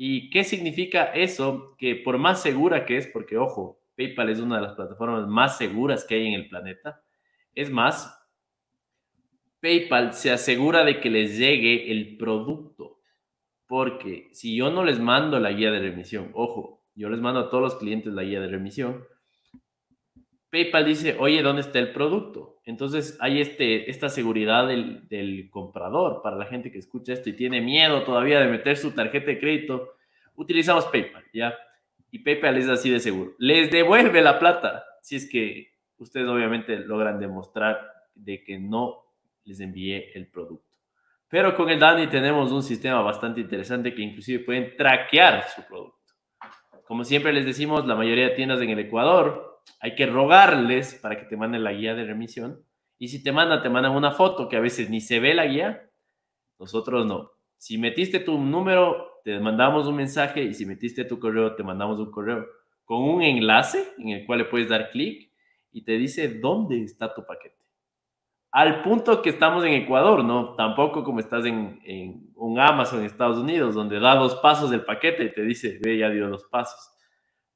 [0.06, 1.78] ¿Y qué significa eso?
[1.78, 5.58] Que por más segura que es, porque ojo, PayPal es una de las plataformas más
[5.58, 7.01] seguras que hay en el planeta.
[7.56, 8.14] Es más,
[9.62, 12.99] PayPal se asegura de que les llegue el producto
[13.66, 17.49] porque si yo no les mando la guía de remisión, ojo, yo les mando a
[17.49, 19.06] todos los clientes la guía de remisión,
[20.54, 22.60] PayPal dice, oye, ¿dónde está el producto?
[22.64, 27.34] Entonces hay este, esta seguridad del, del, comprador para la gente que escucha esto y
[27.34, 29.95] tiene miedo todavía de meter su tarjeta de crédito.
[30.36, 31.56] Utilizamos PayPal, ¿ya?
[32.12, 33.34] Y PayPal es así de seguro.
[33.39, 37.82] Les devuelve la plata si es que ustedes obviamente logran demostrar
[38.14, 39.06] de que no
[39.45, 40.78] les envié el producto.
[41.30, 45.97] Pero con el Dani tenemos un sistema bastante interesante que inclusive pueden traquear su producto.
[46.86, 51.18] como siempre les decimos, la mayoría de tiendas en el Ecuador, hay que rogarles para
[51.20, 52.64] que te manden la guía de remisión.
[52.97, 55.45] Y si te mandan, te mandan una foto que a veces ni se ve la
[55.45, 55.89] guía,
[56.59, 57.32] nosotros no.
[57.57, 61.99] Si metiste tu número, te mandamos un mensaje y si metiste tu correo, te mandamos
[61.99, 62.45] un correo
[62.86, 65.32] con un enlace en el cual le puedes dar clic
[65.72, 67.57] y te dice dónde está tu paquete.
[68.51, 70.53] Al punto que estamos en Ecuador, ¿no?
[70.55, 74.86] Tampoco como estás en, en un Amazon en Estados Unidos, donde da dos pasos del
[74.86, 76.93] paquete y te dice, ve, ya dio dos pasos.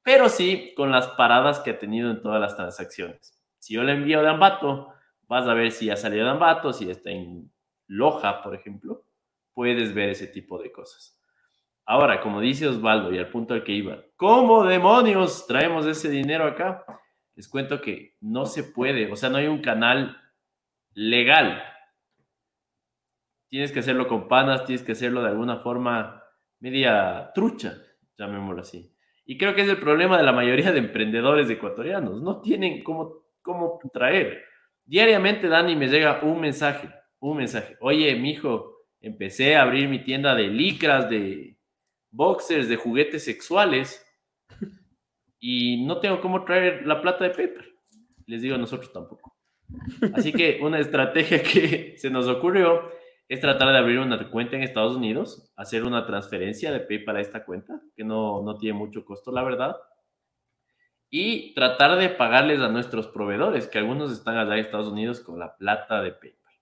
[0.08, 3.38] Pero sí con las paradas que ha tenido en todas las transacciones.
[3.58, 4.94] Si yo le envío de Ambato,
[5.24, 7.52] vas a ver si ya salió de Ambato, si está en
[7.88, 9.04] Loja, por ejemplo,
[9.52, 11.20] puedes ver ese tipo de cosas.
[11.84, 16.46] Ahora, como dice Osvaldo, y al punto al que iba, ¿cómo demonios traemos ese dinero
[16.46, 16.86] acá?
[17.34, 20.16] Les cuento que no se puede, o sea, no hay un canal
[20.94, 21.62] legal.
[23.50, 26.24] Tienes que hacerlo con panas, tienes que hacerlo de alguna forma
[26.60, 27.76] media trucha,
[28.16, 28.94] llamémoslo así.
[29.30, 32.22] Y creo que es el problema de la mayoría de emprendedores ecuatorianos.
[32.22, 34.42] No tienen cómo, cómo traer.
[34.86, 37.76] Diariamente, Dani, me llega un mensaje, un mensaje.
[37.80, 41.58] Oye, mijo, empecé a abrir mi tienda de licras, de
[42.10, 44.02] boxers, de juguetes sexuales
[45.38, 47.66] y no tengo cómo traer la plata de PayPal.
[48.24, 49.36] Les digo, nosotros tampoco.
[50.14, 52.90] Así que una estrategia que se nos ocurrió
[53.28, 57.20] es tratar de abrir una cuenta en Estados Unidos, hacer una transferencia de PayPal a
[57.20, 59.76] esta cuenta, que no, no tiene mucho costo, la verdad,
[61.10, 65.38] y tratar de pagarles a nuestros proveedores, que algunos están allá en Estados Unidos con
[65.38, 66.54] la plata de PayPal.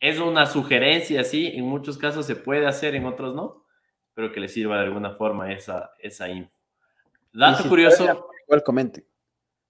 [0.00, 3.66] Es una sugerencia, sí, en muchos casos se puede hacer, en otros no,
[4.14, 6.50] pero que les sirva de alguna forma esa, esa info.
[7.32, 8.28] Dato curioso.
[8.46, 9.06] igual comente.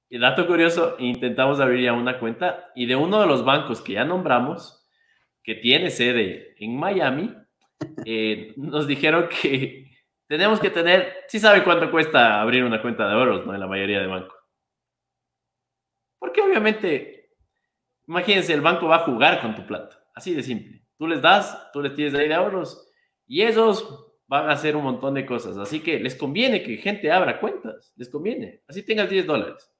[0.09, 3.95] Y dato curioso, intentamos abrir ya una cuenta y de uno de los bancos que
[3.95, 4.82] ya nombramos,
[5.43, 7.35] que tiene sede en Miami,
[8.05, 9.91] eh, nos dijeron que
[10.29, 13.55] tenemos que tener, sí sabe cuánto cuesta abrir una cuenta de euros, ¿no?
[13.55, 14.39] En la mayoría de bancos.
[16.19, 17.31] Porque obviamente,
[18.07, 20.85] imagínense, el banco va a jugar con tu plata, así de simple.
[20.97, 22.89] Tú les das, tú les tienes ahí de euros
[23.27, 25.59] y esos van a hacer un montón de cosas.
[25.59, 28.63] Así que les conviene que gente abra cuentas, les conviene.
[28.67, 29.71] Así tengas 10 dólares.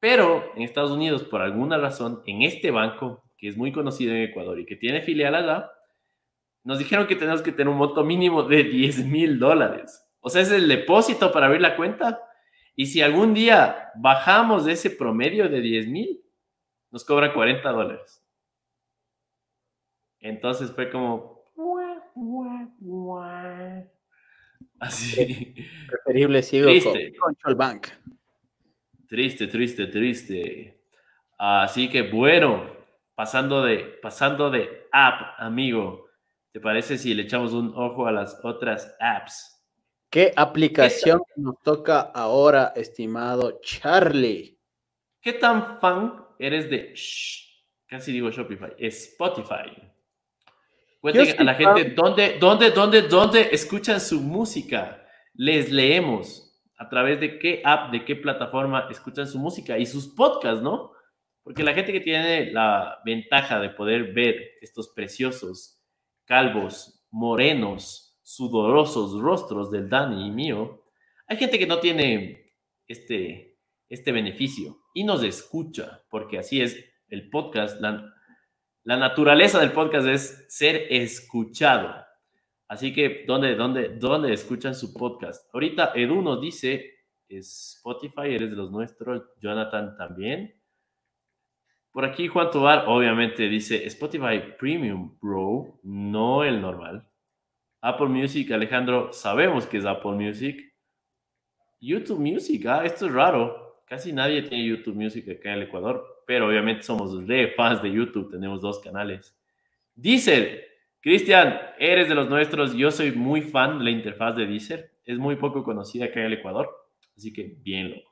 [0.00, 4.22] Pero en Estados Unidos, por alguna razón, en este banco, que es muy conocido en
[4.22, 5.68] Ecuador y que tiene filial allá,
[6.62, 10.08] nos dijeron que tenemos que tener un monto mínimo de 10 mil dólares.
[10.20, 12.22] O sea, es el depósito para abrir la cuenta.
[12.76, 16.22] Y si algún día bajamos de ese promedio de 10 mil,
[16.92, 18.24] nos cobran 40 dólares.
[20.20, 21.42] Entonces fue como,
[24.78, 25.56] Así.
[25.88, 27.12] Preferible sigo triste.
[27.16, 27.88] Control Bank.
[29.08, 30.80] Triste, triste, triste.
[31.36, 32.81] Así que bueno,
[33.14, 36.06] pasando de, pasando de app, amigo,
[36.52, 39.52] ¿te parece si le echamos un ojo a las otras apps?
[40.10, 44.58] ¿Qué aplicación nos toca ahora, estimado Charlie?
[45.20, 46.94] ¿Qué tan fan eres de,
[47.86, 49.92] casi digo Shopify, Spotify?
[51.00, 55.04] Cuéntenle a la gente dónde, dónde, dónde, dónde escuchan su música.
[55.34, 60.08] Les leemos a través de qué app, de qué plataforma escuchan su música y sus
[60.08, 60.92] podcasts, ¿no?
[61.42, 65.82] Porque la gente que tiene la ventaja de poder ver estos preciosos,
[66.24, 70.84] calvos, morenos, sudorosos rostros del Dani y mío,
[71.26, 72.54] hay gente que no tiene
[72.86, 76.78] este, este beneficio y nos escucha, porque así es
[77.08, 77.80] el podcast.
[77.80, 78.12] La,
[78.84, 81.94] la naturaleza del podcast es ser escuchado.
[82.68, 85.46] Así que, ¿dónde, dónde, dónde escuchan su podcast?
[85.52, 86.90] Ahorita Edu nos dice,
[87.28, 90.61] Spotify, eres de los nuestros, Jonathan también.
[91.92, 97.06] Por aquí Juan Tobar, obviamente, dice Spotify Premium Pro, no el normal.
[97.80, 100.74] Apple Music, Alejandro, sabemos que es Apple Music.
[101.80, 103.82] YouTube Music, ah, esto es raro.
[103.86, 107.92] Casi nadie tiene YouTube Music acá en el Ecuador pero obviamente somos re fans de
[107.92, 109.36] YouTube, tenemos dos canales.
[109.94, 110.66] Deezer,
[111.00, 115.18] Cristian, eres de los nuestros, yo soy muy fan de la interfaz de Deezer, es
[115.18, 116.70] muy poco conocida acá en el Ecuador,
[117.16, 118.10] así que bien loco.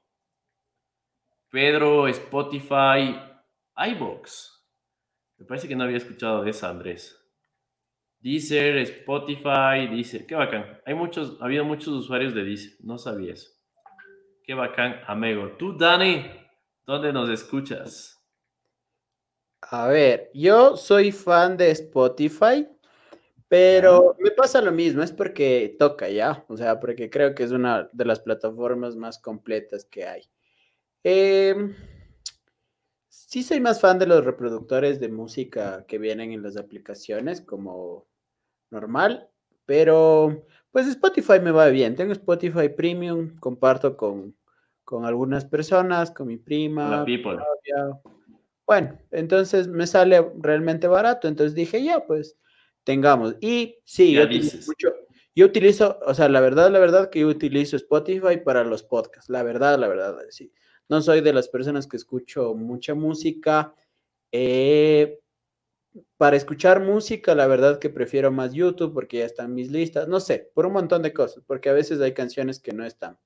[1.50, 3.16] Pedro, Spotify,
[3.88, 4.64] iBox.
[5.38, 7.16] Me parece que no había escuchado de esa, Andrés.
[8.18, 10.80] Deezer, Spotify, Deezer, qué bacán.
[10.84, 13.50] Hay muchos, ha habido muchos usuarios de Deezer, no sabía eso.
[14.44, 15.52] Qué bacán, amigo.
[15.56, 16.26] Tú, Dani,
[16.90, 18.20] ¿Dónde nos escuchas?
[19.60, 22.66] A ver, yo soy fan de Spotify,
[23.46, 27.52] pero me pasa lo mismo, es porque toca ya, o sea, porque creo que es
[27.52, 30.28] una de las plataformas más completas que hay.
[31.04, 31.76] Em,
[33.30, 38.08] sí soy más fan de los reproductores de música que vienen en las aplicaciones como
[38.70, 39.30] normal,
[39.66, 41.94] Pero pues Spotify me va bien.
[41.94, 44.36] Tengo Spotify Premium, comparto con,
[44.82, 47.04] con algunas personas, con mi prima.
[48.66, 51.28] Bueno, entonces me sale realmente barato.
[51.28, 52.36] Entonces dije, ya, pues
[52.82, 53.36] tengamos.
[53.40, 54.92] Y sí, yo utilizo, mucho,
[55.36, 59.30] yo utilizo, o sea, la verdad, la verdad que yo utilizo Spotify para los podcasts.
[59.30, 60.52] La verdad, la verdad, sí.
[60.90, 63.72] No soy de las personas que escucho mucha música.
[64.32, 65.20] Eh,
[66.16, 70.18] para escuchar música, la verdad que prefiero más YouTube porque ya están mis listas, no
[70.18, 73.18] sé, por un montón de cosas, porque a veces hay canciones que no están.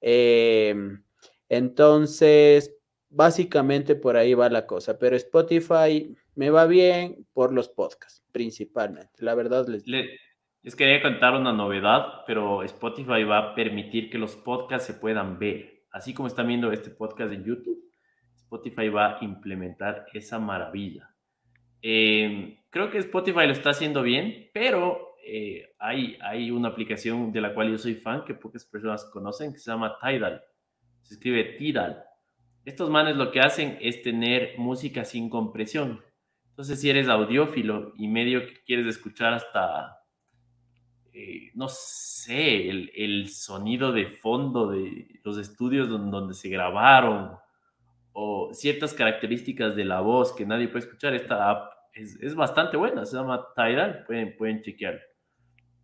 [0.00, 1.02] Em,
[1.50, 2.74] entonces,
[3.10, 9.22] básicamente por ahí va la cosa, pero Spotify me va bien por los podcasts, principalmente.
[9.22, 9.86] La verdad les...
[10.62, 15.38] les quería contar una novedad, pero Spotify va a permitir que los podcasts se puedan
[15.38, 15.79] ver.
[15.90, 17.82] Así como están viendo este podcast en YouTube,
[18.36, 21.10] Spotify va a implementar esa maravilla.
[21.82, 27.40] Eh, creo que Spotify lo está haciendo bien, pero eh, hay, hay una aplicación de
[27.40, 30.42] la cual yo soy fan que pocas personas conocen que se llama Tidal.
[31.02, 32.02] Se escribe Tidal.
[32.64, 36.02] Estos manes lo que hacen es tener música sin compresión.
[36.50, 39.99] Entonces, si eres audiófilo y medio que quieres escuchar hasta,
[41.12, 47.32] eh, no sé, el, el, sonido de fondo de los estudios donde, donde se grabaron
[48.12, 52.76] o ciertas características de la voz que nadie puede escuchar, esta app es, es bastante
[52.76, 55.00] buena, se llama Tidal, pueden, pueden chequear.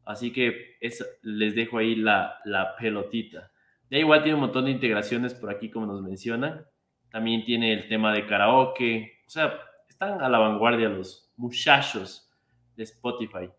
[0.05, 3.51] Así que es, les dejo ahí la, la pelotita.
[3.91, 6.65] Ya igual tiene un montón de integraciones por aquí, como nos mencionan.
[7.11, 9.21] También tiene el tema de karaoke.
[9.27, 9.59] O sea,
[9.89, 12.31] están a la vanguardia los muchachos
[12.77, 13.51] de Spotify.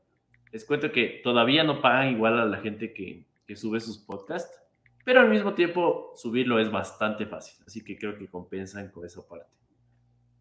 [0.51, 3.25] Les cuento que todavía no pagan igual a la gente que,
[3.55, 4.61] sube sus podcasts
[5.07, 9.25] pero al mismo tiempo subirlo es bastante fácil, así que creo que compensan con esa
[9.25, 9.49] parte.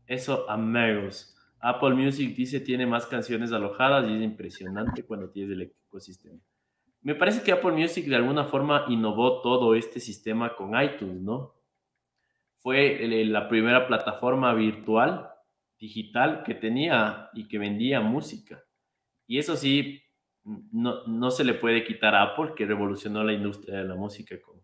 [0.09, 1.37] Eso, amigos.
[1.61, 6.41] Apple Music dice tiene más canciones alojadas y es impresionante cuando tienes el ecosistema.
[7.01, 11.55] Me parece que Apple Music de alguna forma innovó todo este sistema con iTunes, ¿no?
[12.57, 15.31] Fue la primera plataforma virtual,
[15.79, 18.65] digital, que tenía y que vendía música.
[19.27, 20.03] Y eso sí,
[20.45, 24.41] no, no se le puede quitar a Apple, que revolucionó la industria de la música
[24.41, 24.57] con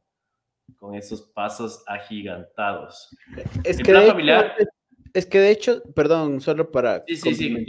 [0.77, 3.17] con esos pasos agigantados.
[3.65, 4.71] Es que, de familiar, hecho,
[5.15, 7.05] es que de hecho, perdón, solo para...
[7.07, 7.67] Sí, sí, sí,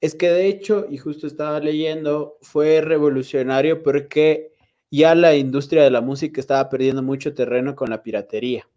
[0.00, 4.52] Es que de hecho, y justo estaba leyendo, fue revolucionario porque
[4.90, 8.68] ya la industria de la música estaba perdiendo mucho terreno con la piratería.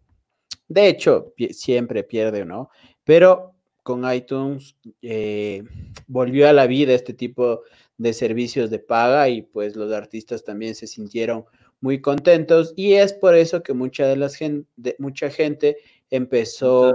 [0.68, 2.70] De hecho, siempre pierde, ¿no?
[3.04, 3.53] Pero
[3.84, 5.62] con iTunes eh,
[6.08, 7.62] volvió a la vida este tipo
[7.98, 11.44] de servicios de paga y pues los artistas también se sintieron
[11.80, 15.76] muy contentos y es por eso que mucha de las gente, mucha gente
[16.10, 16.92] empezó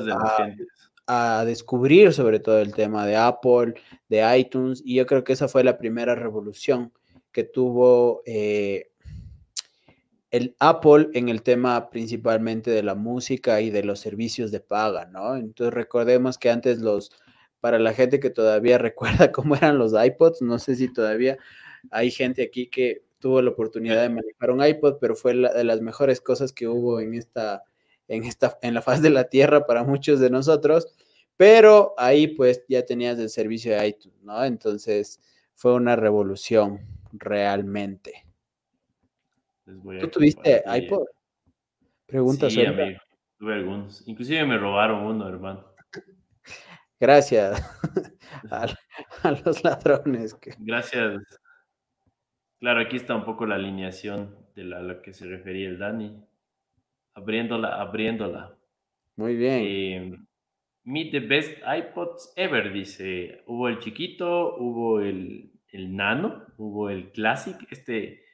[1.07, 3.75] a, descubrir sobre todo el tema de Apple,
[4.09, 6.91] de iTunes y yo creo que esa fue la primera revolución
[7.31, 8.88] que tuvo eh,
[10.31, 15.05] el Apple en el tema principalmente de la música y de los servicios de paga,
[15.05, 15.35] ¿no?
[15.35, 17.11] Entonces recordemos que antes los,
[17.59, 21.37] para la gente que todavía recuerda cómo eran los iPods, no sé si todavía
[21.91, 25.63] hay gente aquí que tuvo la oportunidad de manejar un iPod, pero fue la, de
[25.63, 27.63] las mejores cosas que hubo en esta,
[28.07, 30.87] en esta, en la faz de la tierra para muchos de nosotros.
[31.37, 34.43] Pero ahí pues ya tenías el servicio de iTunes, ¿no?
[34.43, 35.21] Entonces
[35.55, 36.81] fue una revolución
[37.13, 38.28] realmente.
[40.01, 41.05] ¿Tú tuviste iPod?
[42.05, 42.99] Pregunta sí, amigo,
[43.37, 44.07] tuve algunos.
[44.07, 45.65] Inclusive me robaron uno, hermano.
[46.99, 47.61] Gracias
[48.51, 48.67] a,
[49.23, 50.33] a los ladrones.
[50.33, 50.53] Que...
[50.59, 51.21] Gracias
[52.59, 55.79] Claro, aquí está un poco la alineación de la, a la que se refería el
[55.79, 56.21] Dani.
[57.13, 58.57] Abriéndola, abriéndola.
[59.15, 59.61] Muy bien.
[59.65, 60.17] Eh,
[60.83, 63.43] meet the best iPods ever, dice.
[63.47, 67.65] Hubo el chiquito, hubo el, el nano, hubo el classic.
[67.71, 68.25] Este,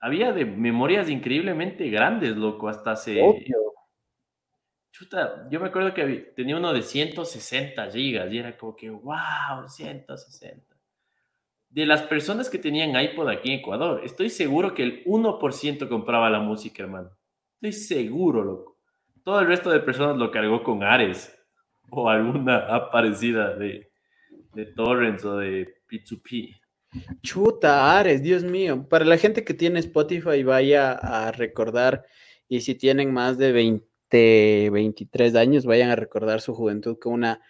[0.00, 3.20] había de memorias increíblemente grandes, loco, hasta hace...
[4.90, 9.68] Chuta, yo me acuerdo que tenía uno de 160 gigas y era como que, wow,
[9.68, 10.78] 160
[11.70, 16.30] de las personas que tenían iPod aquí en Ecuador, estoy seguro que el 1% compraba
[16.30, 17.10] la música, hermano.
[17.54, 18.78] Estoy seguro, loco.
[19.22, 21.34] Todo el resto de personas lo cargó con Ares
[21.90, 23.90] o alguna app parecida de,
[24.54, 26.58] de Torrents o de P2P.
[27.22, 28.86] Chuta, Ares, Dios mío.
[28.88, 32.04] Para la gente que tiene Spotify, vaya a recordar,
[32.48, 37.40] y si tienen más de 20, 23 años, vayan a recordar su juventud con una...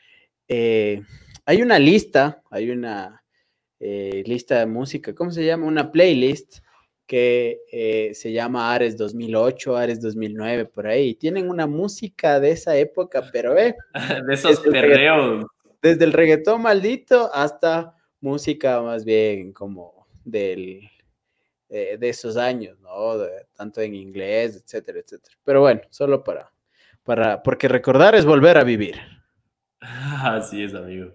[0.48, 1.02] Eh,
[1.44, 3.22] hay una lista, hay una
[3.80, 5.66] eh, lista de música, ¿cómo se llama?
[5.66, 6.58] Una playlist
[7.08, 11.14] que eh, se llama Ares 2008, Ares 2009, por ahí.
[11.14, 13.74] Tienen una música de esa época, pero eh,
[14.28, 15.46] de esos perreos.
[15.80, 20.88] Desde el reggaetón maldito hasta música más bien como del,
[21.68, 23.16] eh, de esos años, ¿no?
[23.54, 25.36] tanto en inglés, etcétera, etcétera.
[25.44, 26.52] Pero bueno, solo para,
[27.02, 28.96] para, porque recordar es volver a vivir.
[29.80, 31.12] Así es, amigo.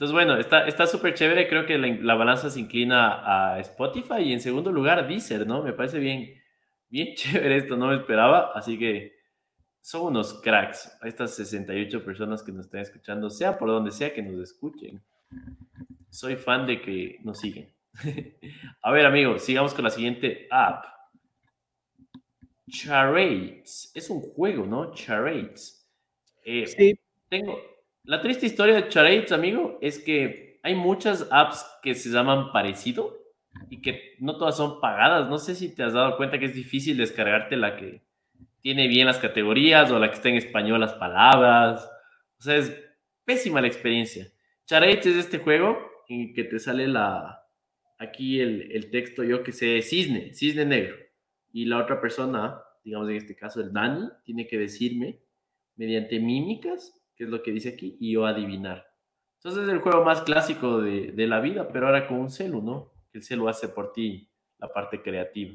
[0.00, 1.46] Entonces, bueno, está súper chévere.
[1.46, 5.62] Creo que la, balanza se inclina a Spotify y en segundo lugar Deezer, ¿no?
[5.62, 6.40] Me parece bien,
[6.88, 8.52] bien chévere esto, no me esperaba.
[8.54, 9.12] Así que
[9.82, 14.22] son unos cracks estas 68 personas que nos están escuchando, sea por donde sea que
[14.22, 15.02] nos escuchen.
[16.10, 17.72] Soy fan de que nos siguen.
[18.82, 20.84] a ver, amigos, sigamos con la siguiente app.
[22.68, 23.90] Charades.
[23.94, 24.92] Es un juego, ¿no?
[24.94, 25.88] Charades.
[26.44, 26.98] Eh, sí.
[27.28, 27.58] Tengo,
[28.04, 33.18] la triste historia de Charades, amigo, es que hay muchas apps que se llaman parecido
[33.68, 35.28] y que no todas son pagadas.
[35.28, 38.02] No sé si te has dado cuenta que es difícil descargarte la que
[38.62, 41.88] tiene bien las categorías o la que está en español las palabras.
[42.38, 42.76] O sea, es
[43.24, 44.26] pésima la experiencia.
[44.66, 45.89] Charades es este juego
[46.34, 47.46] que te sale la
[47.98, 50.96] aquí el, el texto, yo que sé, cisne, cisne negro.
[51.52, 55.20] Y la otra persona, digamos en este caso el Dani, tiene que decirme
[55.76, 58.94] mediante mímicas que es lo que dice aquí, y yo adivinar.
[59.36, 62.62] Entonces es el juego más clásico de, de la vida, pero ahora con un celu,
[62.62, 62.94] ¿no?
[63.12, 65.54] El celu hace por ti la parte creativa.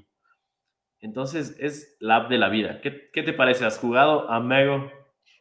[1.00, 2.82] Entonces es la app de la vida.
[2.82, 3.66] ¿Qué, qué te parece?
[3.66, 4.92] ¿Has jugado, amigo?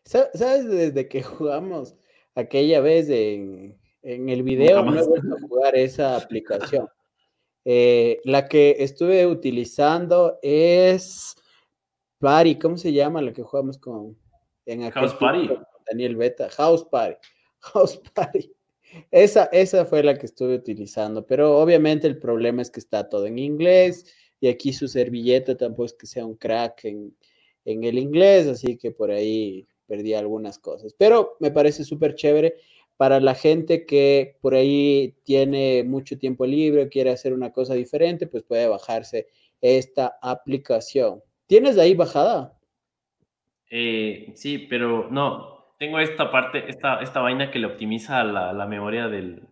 [0.07, 1.95] ¿Sabes desde que jugamos
[2.35, 4.85] aquella vez en, en el video?
[4.85, 6.89] No he vuelto a jugar esa aplicación.
[7.65, 11.35] Eh, la que estuve utilizando es
[12.19, 14.17] Party, ¿cómo se llama la que jugamos con
[14.67, 15.51] en House Party?
[15.87, 17.17] Daniel Beta, House Party,
[17.61, 18.53] House Party.
[19.11, 23.27] Esa, esa fue la que estuve utilizando, pero obviamente el problema es que está todo
[23.27, 24.07] en inglés
[24.41, 27.17] y aquí su servilleta tampoco es que sea un crack en,
[27.65, 30.95] en el inglés, así que por ahí perdí algunas cosas.
[30.97, 32.57] Pero me parece súper chévere
[32.97, 38.27] para la gente que por ahí tiene mucho tiempo libre, quiere hacer una cosa diferente,
[38.27, 39.29] pues puede bajarse
[39.61, 41.23] esta aplicación.
[41.47, 42.59] ¿Tienes de ahí bajada?
[43.71, 48.67] Eh, sí, pero no, tengo esta parte, esta, esta vaina que le optimiza la, la
[48.67, 49.43] memoria del,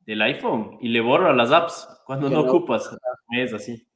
[0.00, 2.96] del, iPhone y le borra las apps cuando no, ocupas.
[3.30, 3.86] Es así.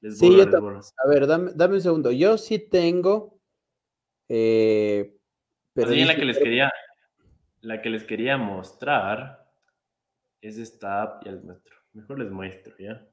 [0.00, 2.12] sí, yo A ver, dame, dame, un segundo.
[2.12, 3.38] Yo sí tengo.
[4.28, 5.16] Eh,
[5.74, 6.71] pero la que les quería,
[7.62, 9.48] la que les quería mostrar
[10.40, 11.76] es esta app, ya les muestro.
[11.92, 13.06] Mejor les muestro, ¿ya?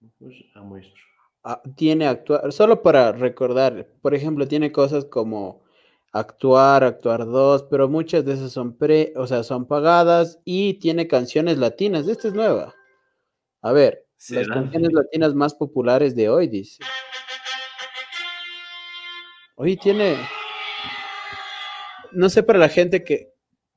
[0.00, 1.02] Mejor a muestro.
[1.44, 5.64] Ah, tiene actuar, solo para recordar, por ejemplo, tiene cosas como
[6.12, 11.06] actuar, actuar 2, pero muchas de esas son pre, o sea, son pagadas y tiene
[11.06, 12.08] canciones latinas.
[12.08, 12.74] Esta es nueva.
[13.62, 16.82] A ver, las canciones latinas más populares de hoy, dice.
[19.56, 20.16] Hoy tiene,
[22.12, 23.32] no sé para la gente que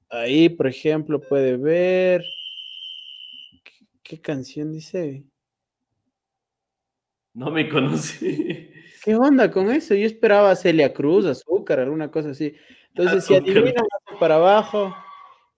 [0.09, 2.23] ahí, por ejemplo, puede ver,
[4.03, 5.23] qué canción dice?
[7.33, 8.69] No me conocí.
[9.03, 9.95] ¿Qué onda con eso?
[9.95, 12.53] Yo esperaba Celia Cruz, azúcar, alguna cosa así.
[12.89, 14.93] Entonces, si adivinan, hacen para abajo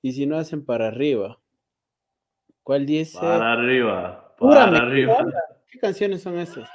[0.02, 1.40] y si no, hacen para arriba.
[2.62, 3.18] ¿Cuál dice?
[3.20, 4.36] Para arriba.
[4.38, 5.18] Para arriba.
[5.68, 6.70] ¿qué, canciones son esas?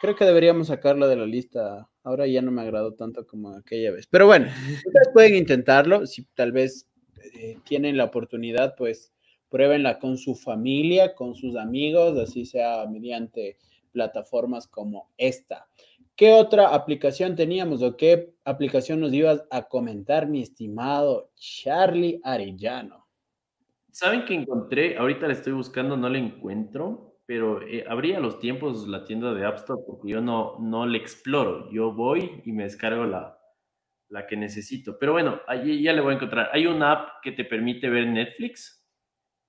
[0.00, 1.89] Creo que deberíamos sacarlo de la lista.
[2.02, 4.06] Ahora ya no me agradó tanto como aquella vez.
[4.06, 6.06] Pero bueno, ustedes pueden intentarlo.
[6.06, 6.88] Si tal vez
[7.34, 9.12] eh, tienen la oportunidad, pues
[9.50, 13.58] pruébenla con su familia, con sus amigos, así sea mediante
[13.92, 15.66] plataformas como esta.
[16.16, 23.06] ¿Qué otra aplicación teníamos o qué aplicación nos ibas a comentar, mi estimado Charlie Arellano?
[23.90, 28.88] Saben que encontré, ahorita la estoy buscando, no la encuentro, pero eh, abría los tiempos
[28.88, 31.70] la tienda de App Store porque yo no, no le exploro.
[31.70, 33.38] Yo voy y me descargo la,
[34.08, 34.98] la que necesito.
[34.98, 36.50] Pero bueno, allí ya le voy a encontrar.
[36.52, 38.84] Hay una app que te permite ver Netflix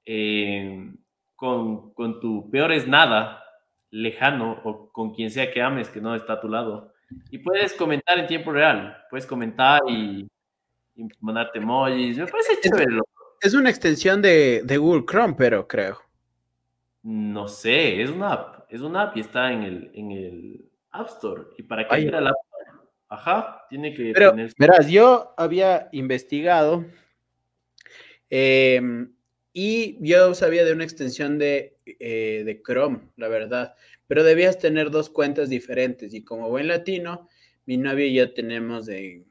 [0.05, 0.93] eh,
[1.35, 3.43] con, con tu peor es nada
[3.89, 6.93] lejano o con quien sea que ames que no está a tu lado.
[7.31, 10.27] Y puedes comentar en tiempo real, puedes comentar y,
[11.19, 12.19] mandarte emojis.
[12.19, 12.99] Me parece chévere.
[13.41, 16.10] Es una extensión de, Google Chrome, pero creo.
[17.03, 21.07] No sé, es una app, es una app y está en el, en el App
[21.07, 21.43] Store.
[21.57, 22.79] Y para que entre al App Store,
[23.09, 26.85] ajá, tiene que pero, Verás, yo había investigado
[28.29, 28.79] eh,
[29.53, 33.75] y yo sabía de una extensión de, eh, de, Chrome, la verdad,
[34.07, 36.13] pero debías tener dos cuentas diferentes.
[36.13, 37.27] Y como buen latino,
[37.65, 39.25] mi novio y yo tenemos en,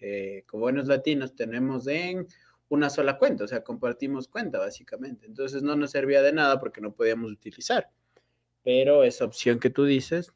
[0.00, 2.26] eh, como buenos latinos, tenemos en
[2.68, 5.26] una sola cuenta, o sea, compartimos cuenta básicamente.
[5.26, 7.90] Entonces no nos servía de nada porque no podíamos utilizar.
[8.62, 10.32] Pero esa opción que tú dices.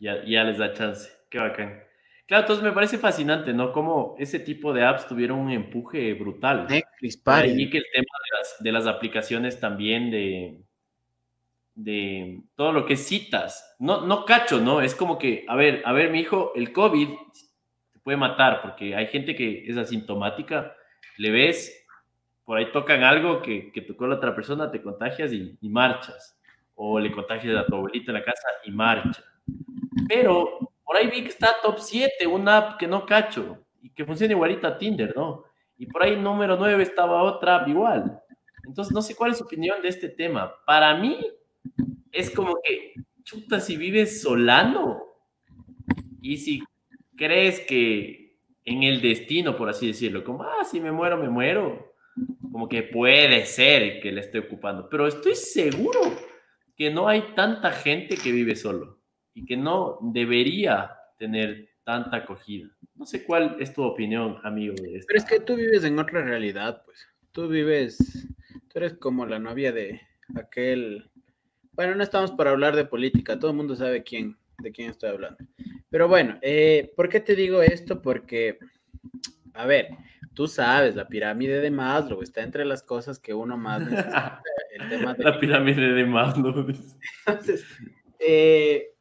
[0.00, 1.10] Ya, ya les da chance.
[1.30, 1.84] Qué bacán.
[2.26, 3.72] Claro, entonces me parece fascinante, ¿no?
[3.72, 6.66] Cómo ese tipo de apps tuvieron un empuje brutal.
[6.68, 7.20] Netflix,
[7.56, 8.06] Y que el tema
[8.60, 10.62] de las, aplicaciones también de,
[11.74, 14.80] de todo lo que citas, no, no cacho, ¿no?
[14.80, 17.08] Es como que, a ver, a ver, mi hijo, el COVID
[17.92, 20.76] te puede matar porque hay gente que es asintomática,
[21.20, 21.86] le ves,
[22.46, 26.40] por ahí tocan algo que, que tocó la otra persona, te contagias y, y marchas.
[26.74, 29.22] O le contagias a tu abuelita en la casa y marcha.
[30.08, 34.06] Pero por ahí vi que está top 7, una app que no cacho y que
[34.06, 35.44] funciona igualita a Tinder, ¿no?
[35.76, 38.18] Y por ahí número 9 estaba otra app igual.
[38.64, 40.54] Entonces, no sé cuál es su opinión de este tema.
[40.64, 41.20] Para mí,
[42.12, 42.94] es como que,
[43.24, 45.02] chuta, si vives solano
[46.22, 46.62] y si
[47.14, 48.19] crees que
[48.70, 51.92] en el destino, por así decirlo, como, ah, si me muero, me muero,
[52.52, 56.00] como que puede ser que le esté ocupando, pero estoy seguro
[56.76, 59.00] que no hay tanta gente que vive solo
[59.34, 62.68] y que no debería tener tanta acogida.
[62.94, 64.74] No sé cuál es tu opinión, amigo.
[64.76, 67.04] De Pero es que tú vives en otra realidad, pues.
[67.32, 68.28] Tú vives,
[68.68, 70.00] tú eres como la novia de
[70.36, 71.10] aquel...
[71.72, 75.10] Bueno, no estamos para hablar de política, todo el mundo sabe quién, de quién estoy
[75.10, 75.44] hablando.
[75.88, 78.00] Pero bueno, eh, ¿por qué te digo esto?
[78.00, 78.58] Porque,
[79.54, 79.88] a ver,
[80.34, 84.42] tú sabes, la pirámide de Maslow está entre las cosas que uno más necesita.
[84.72, 85.24] El tema de...
[85.24, 86.66] La pirámide de Maslow.
[87.26, 87.64] Entonces,
[88.18, 88.94] eh,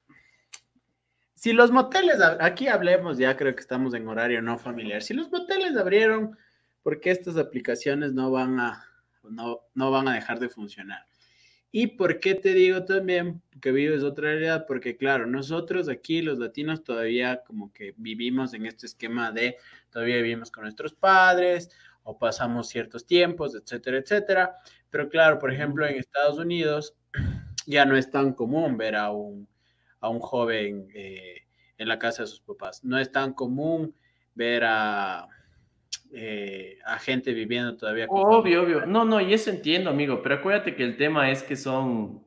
[1.40, 5.32] si los moteles, aquí hablemos, ya creo que estamos en horario no familiar, si los
[5.32, 6.38] moteles abrieron,
[6.84, 8.84] ¿por qué estas aplicaciones no van a,
[9.24, 11.06] no, no van a dejar de funcionar?
[11.72, 14.66] ¿Y por qué te digo también que vives otra realidad?
[14.68, 19.58] Porque claro, nosotros aquí los latinos todavía como que vivimos en este esquema de,
[19.92, 21.70] todavía vivimos con nuestros padres
[22.04, 24.56] o pasamos ciertos tiempos, etcétera, etcétera.
[24.90, 26.96] Pero claro, por ejemplo, en Estados Unidos
[27.68, 29.48] ya no es tan común ver a un
[30.02, 31.44] a un joven eh,
[31.78, 32.84] en la casa de sus papás.
[32.84, 33.96] No es tan común
[34.36, 35.28] ver a,
[36.12, 38.08] eh, a gente viviendo todavía.
[38.10, 38.86] obvio, obvio.
[38.86, 42.26] No, no, y eso entiendo, amigo, pero acuérdate que el tema es que son,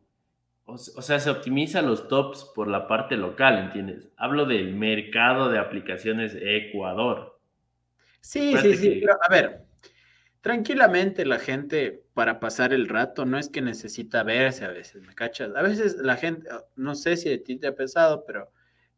[0.65, 4.09] o, sea, se optimiza los tops por la parte local, ¿entiendes?
[4.17, 7.41] Hablo del mercado de aplicaciones Ecuador.
[8.21, 9.65] Sí, sí, sí, pero a ver,
[10.41, 15.15] tranquilamente la gente para pasar el rato no es que necesita verse a veces, ¿me
[15.15, 15.51] cachas?
[15.57, 18.53] A veces la gente, no sé si a ti te ha pesado, pero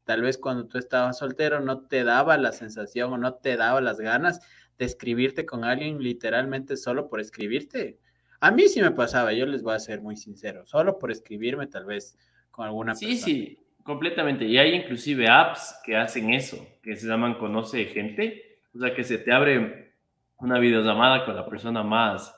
[0.05, 3.81] tal vez cuando tú estabas soltero no te daba la sensación o no te daba
[3.81, 4.41] las ganas
[4.79, 7.99] de escribirte con alguien literalmente solo por escribirte.
[8.41, 11.67] A mí sí me pasaba, yo les voy a ser muy sincero, solo por escribirme
[11.67, 12.19] tal vez
[12.51, 13.25] con alguna sí, persona.
[13.25, 14.45] Sí, sí, completamente.
[14.45, 19.05] Y hay inclusive apps que hacen eso, que se llaman Conoce Gente, o sea, que
[19.05, 19.95] se te abre
[20.39, 22.35] una videollamada con la persona más,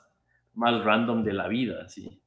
[0.53, 2.21] más random de la vida, sí.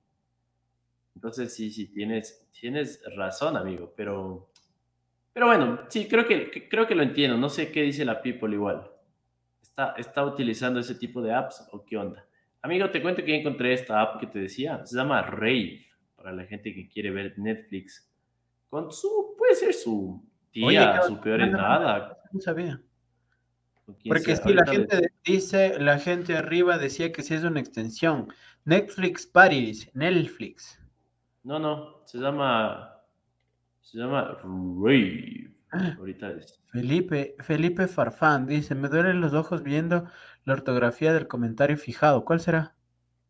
[1.15, 4.51] Entonces, sí, sí, tienes, tienes razón, amigo, pero,
[5.33, 7.37] pero bueno, sí, creo que, creo que lo entiendo.
[7.37, 8.91] No sé qué dice la people igual.
[9.81, 12.27] ¿Está, ¿Está utilizando ese tipo de apps o qué onda?
[12.61, 14.85] Amigo, te cuento que encontré esta app que te decía.
[14.85, 18.07] Se llama Rave, para la gente que quiere ver Netflix.
[18.69, 22.19] Con su, puede ser su tía, su peor es nada.
[22.31, 22.79] No sabía.
[24.07, 28.29] Porque si la gente dice, la gente arriba decía que si es una extensión.
[28.67, 30.79] Netflix Paris, Netflix.
[31.43, 33.01] No, no, se llama,
[33.81, 35.50] se llama Rave.
[35.73, 35.95] Ah.
[35.99, 36.61] Ahorita es.
[36.73, 40.07] Felipe, Felipe Farfán dice, me duelen los ojos viendo
[40.45, 42.25] la ortografía del comentario fijado.
[42.25, 42.75] ¿Cuál será?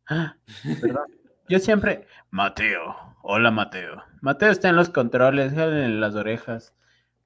[0.09, 0.37] Ah.
[1.49, 4.05] Yo siempre, Mateo, hola Mateo.
[4.21, 6.77] Mateo está en los controles, en las orejas,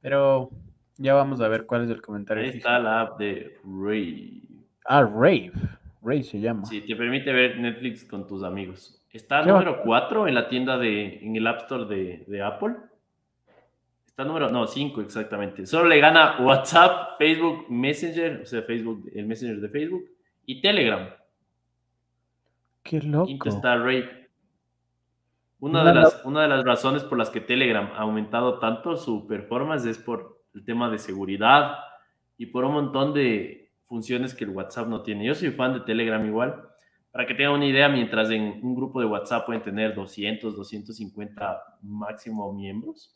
[0.00, 0.50] pero
[0.96, 2.42] ya vamos a ver cuál es el comentario.
[2.42, 4.42] Ahí está la app de Rave.
[4.86, 5.52] Ah, Rave.
[6.02, 6.64] Rave se llama.
[6.66, 9.02] Sí, te permite ver Netflix con tus amigos.
[9.10, 12.76] Está número 4 en la tienda de, en el App Store de, Apple.
[14.14, 15.66] Está número, no, 5 exactamente.
[15.66, 20.04] Solo le gana WhatsApp, Facebook Messenger, o sea, Facebook, el Messenger de Facebook,
[20.46, 21.08] y Telegram.
[22.84, 23.26] Qué loco.
[23.26, 24.30] Quinto está Rave.
[25.58, 29.26] Una, de las, una de las razones por las que Telegram ha aumentado tanto su
[29.26, 31.78] performance es por el tema de seguridad
[32.38, 35.26] y por un montón de funciones que el WhatsApp no tiene.
[35.26, 36.68] Yo soy fan de Telegram igual.
[37.10, 41.62] Para que tengan una idea, mientras en un grupo de WhatsApp pueden tener 200, 250
[41.82, 43.12] máximo miembros,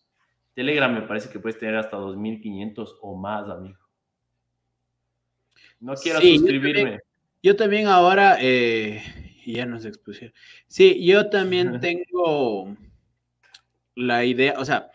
[0.58, 3.78] Telegram me parece que puedes tener hasta 2500 o más, amigo.
[5.78, 6.98] No quiero suscribirme.
[7.40, 9.00] Yo también, ahora, eh,
[9.46, 10.34] ya nos expusieron.
[10.66, 12.76] Sí, yo también tengo
[13.94, 14.90] la idea, o sea,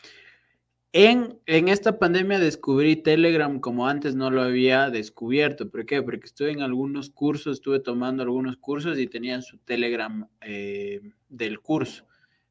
[0.92, 5.70] en, esta pandemia descubrí Telegram como antes no lo había descubierto.
[5.70, 6.04] ¿Por qué?
[6.04, 11.00] Porque estuve en algunos cursos, estuve tomando algunos cursos y tenían su Telegram eh,
[11.30, 12.06] del curso.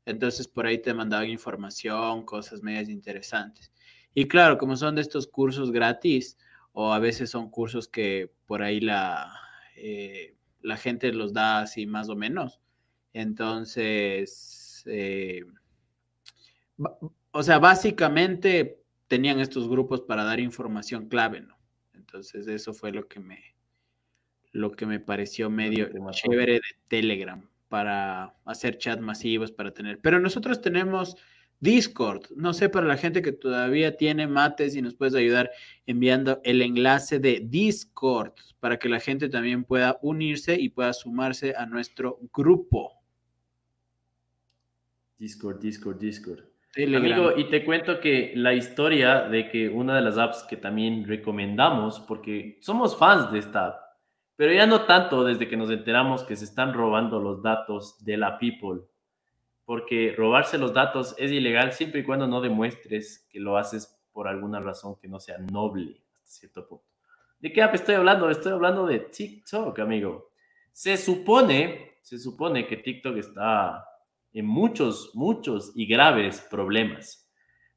[0.04, 3.72] Entonces por ahí te mandaban información, cosas medias interesantes.
[4.14, 6.36] Y claro, como son de estos cursos gratis,
[6.72, 9.32] o a veces son cursos que por ahí la,
[9.76, 12.60] eh, la gente los da así más o menos.
[13.12, 15.44] Entonces, eh,
[17.30, 21.58] o sea, básicamente tenían estos grupos para dar información clave, ¿no?
[21.94, 23.54] Entonces, eso fue lo que me,
[24.52, 29.98] lo que me pareció medio chévere de Telegram para hacer chat masivos, para tener.
[30.02, 31.16] Pero nosotros tenemos
[31.58, 32.26] Discord.
[32.36, 35.50] No sé, para la gente que todavía tiene mates y nos puedes ayudar
[35.86, 41.54] enviando el enlace de Discord para que la gente también pueda unirse y pueda sumarse
[41.56, 42.92] a nuestro grupo.
[45.16, 46.44] Discord, Discord, Discord.
[46.76, 51.06] Amigo, y te cuento que la historia de que una de las apps que también
[51.06, 53.91] recomendamos, porque somos fans de esta app,
[54.36, 58.16] pero ya no tanto desde que nos enteramos que se están robando los datos de
[58.16, 58.82] la people
[59.64, 64.28] porque robarse los datos es ilegal siempre y cuando no demuestres que lo haces por
[64.28, 66.84] alguna razón que no sea noble hasta cierto punto.
[67.38, 68.30] ¿De qué app estoy hablando?
[68.30, 70.30] Estoy hablando de TikTok, amigo.
[70.72, 73.84] Se supone, se supone que TikTok está
[74.32, 77.28] en muchos, muchos y graves problemas.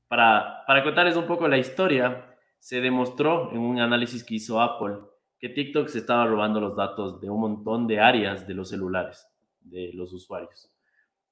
[0.07, 4.97] Para, para contarles un poco la historia, se demostró en un análisis que hizo Apple
[5.39, 9.27] que TikTok se estaba robando los datos de un montón de áreas de los celulares
[9.59, 10.69] de los usuarios.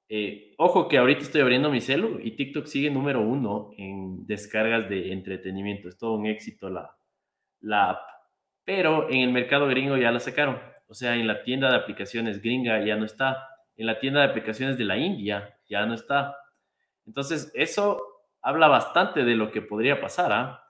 [0.08, 4.88] Eh, ojo que ahorita estoy abriendo mi celu y TikTok sigue número uno en descargas
[4.88, 5.88] de entretenimiento.
[5.88, 6.94] Es todo un éxito la,
[7.60, 8.02] la app.
[8.64, 10.58] Pero en el mercado gringo ya la sacaron.
[10.86, 13.48] O sea, en la tienda de aplicaciones gringa ya no está.
[13.76, 16.36] En la tienda de aplicaciones de la India ya no está.
[17.06, 18.00] Entonces, eso
[18.40, 20.32] habla bastante de lo que podría pasar.
[20.32, 20.63] ¿ah?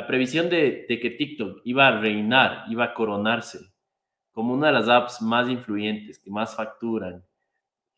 [0.00, 3.58] La previsión de, de que TikTok iba a reinar, iba a coronarse
[4.32, 7.22] como una de las apps más influyentes, que más facturan,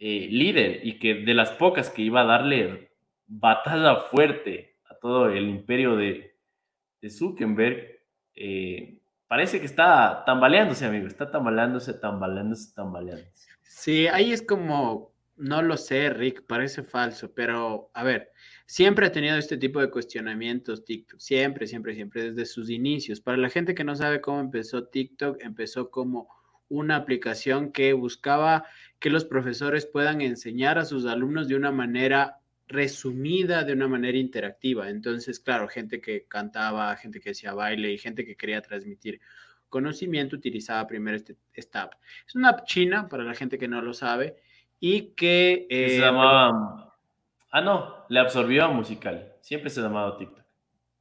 [0.01, 2.91] eh, líder y que de las pocas que iba a darle
[3.29, 6.35] batalla fuerte a todo el imperio de,
[7.01, 8.01] de Zuckerberg,
[8.35, 8.99] eh,
[9.29, 13.49] parece que está tambaleándose, amigo, está tambaleándose, tambaleándose, tambaleándose.
[13.63, 18.33] Sí, ahí es como, no lo sé, Rick, parece falso, pero a ver,
[18.67, 23.21] siempre ha tenido este tipo de cuestionamientos TikTok, siempre, siempre, siempre, desde sus inicios.
[23.21, 26.29] Para la gente que no sabe cómo empezó TikTok, empezó como
[26.69, 28.65] una aplicación que buscaba
[28.99, 34.17] que los profesores puedan enseñar a sus alumnos de una manera resumida, de una manera
[34.17, 34.89] interactiva.
[34.89, 39.21] Entonces, claro, gente que cantaba, gente que hacía baile y gente que quería transmitir
[39.69, 41.95] conocimiento utilizaba primero este, esta app.
[42.27, 44.37] Es una app china, para la gente que no lo sabe,
[44.79, 45.67] y que...
[45.69, 46.92] se eh, llamaba...
[47.53, 49.35] Ah, no, le absorbió a Musical.
[49.43, 50.43] Siempre se llamaba TikTok.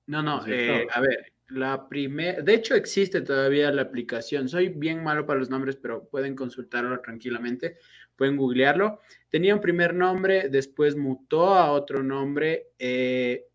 [0.07, 4.49] No, no, eh, a ver, la primera, de hecho existe todavía la aplicación.
[4.49, 7.77] Soy bien malo para los nombres, pero pueden consultarlo tranquilamente,
[8.17, 8.99] pueden googlearlo.
[9.29, 13.45] Tenía un primer nombre, después mutó a otro nombre eh,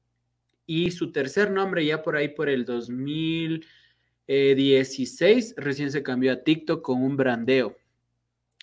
[0.64, 6.80] y su tercer nombre ya por ahí por el 2016 recién se cambió a TikTok
[6.80, 7.76] con un brandeo.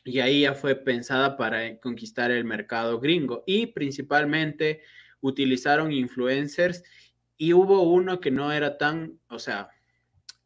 [0.03, 4.81] Y ahí ya fue pensada para conquistar el mercado gringo y principalmente
[5.21, 6.83] utilizaron influencers
[7.37, 9.69] y hubo uno que no era tan, o sea,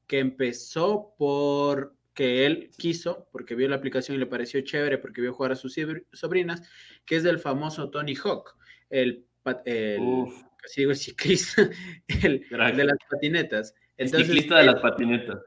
[0.06, 5.22] que empezó por que él quiso, porque vio la aplicación y le pareció chévere, porque
[5.22, 5.76] vio jugar a sus
[6.14, 6.68] sobrinas,
[7.06, 8.56] que es del famoso Tony Hawk,
[8.90, 9.28] el,
[9.66, 10.26] el
[10.60, 11.70] casi digo ciclista,
[12.24, 13.76] el, de las patinetas.
[13.98, 15.38] el ciclista de las patinetas.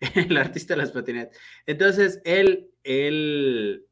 [0.14, 1.38] El artista de las patinetas.
[1.66, 3.86] Entonces, él, él,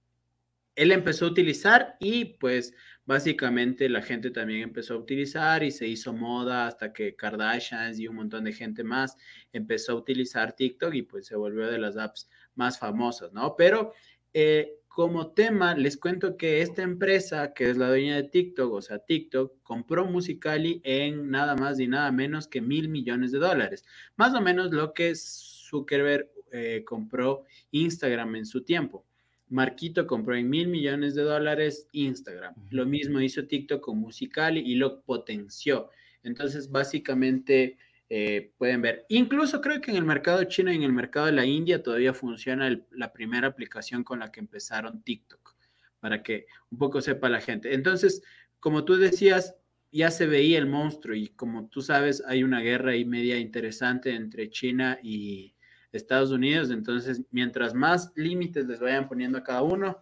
[0.76, 2.74] él empezó a utilizar y pues
[3.04, 8.06] básicamente la gente también empezó a utilizar y se hizo moda hasta que Kardashian y
[8.06, 9.16] un montón de gente más
[9.52, 13.56] empezó a utilizar TikTok y pues se volvió de las apps más famosas, ¿no?
[13.56, 13.92] Pero
[14.32, 18.82] eh, como tema, les cuento que esta empresa, que es la dueña de TikTok, o
[18.82, 23.86] sea, TikTok, compró Musicali en nada más y nada menos que mil millones de dólares.
[24.16, 29.06] Más o menos lo que Zuckerberg eh, compró Instagram en su tiempo.
[29.48, 32.54] Marquito compró en mil millones de dólares Instagram.
[32.70, 35.90] Lo mismo hizo TikTok con Musical.ly y lo potenció.
[36.22, 37.76] Entonces, básicamente,
[38.08, 39.04] eh, pueden ver.
[39.08, 42.14] Incluso creo que en el mercado chino y en el mercado de la India todavía
[42.14, 45.54] funciona la primera aplicación con la que empezaron TikTok,
[46.00, 47.74] para que un poco sepa la gente.
[47.74, 48.22] Entonces,
[48.60, 49.56] como tú decías,
[49.90, 54.14] ya se veía el monstruo y como tú sabes, hay una guerra ahí media interesante
[54.14, 55.54] entre China y,
[55.92, 56.70] Estados Unidos.
[56.70, 60.00] Entonces, mientras más límites les vayan poniendo a cada uno,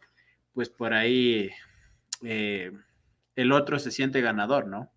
[0.52, 1.50] pues por ahí
[2.22, 2.72] eh,
[3.36, 4.90] el otro se siente ganador, ¿no?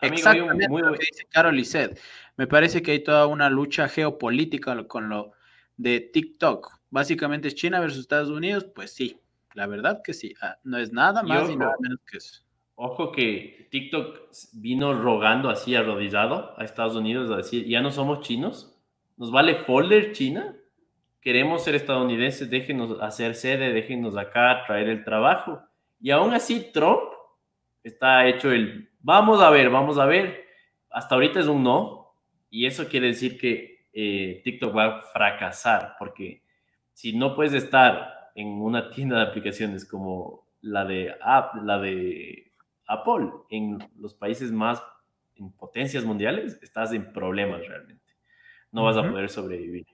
[0.00, 2.00] Exactamente lo que dice Carol Lisset.
[2.36, 5.32] Me parece que hay toda una lucha geopolítica con lo
[5.76, 6.78] de TikTok.
[6.90, 9.18] Básicamente es China versus Estados Unidos, pues sí,
[9.54, 10.34] la verdad que sí.
[10.40, 12.42] Ah, no es nada más y nada menos que eso.
[12.76, 18.20] ojo que TikTok vino rogando así arrodillado a Estados Unidos a decir, ya no somos
[18.20, 18.77] chinos,
[19.18, 20.56] nos vale folder China,
[21.20, 25.60] queremos ser estadounidenses, déjenos hacer sede, déjenos acá traer el trabajo.
[26.00, 27.00] Y aún así Trump
[27.82, 30.46] está hecho el, vamos a ver, vamos a ver,
[30.90, 32.14] hasta ahorita es un no,
[32.48, 36.42] y eso quiere decir que eh, TikTok va a fracasar, porque
[36.92, 41.14] si no puedes estar en una tienda de aplicaciones como la de,
[41.64, 42.52] la de
[42.86, 44.80] Apple en los países más
[45.34, 47.97] en potencias mundiales, estás en problemas realmente.
[48.72, 49.86] No vas a poder sobrevivir.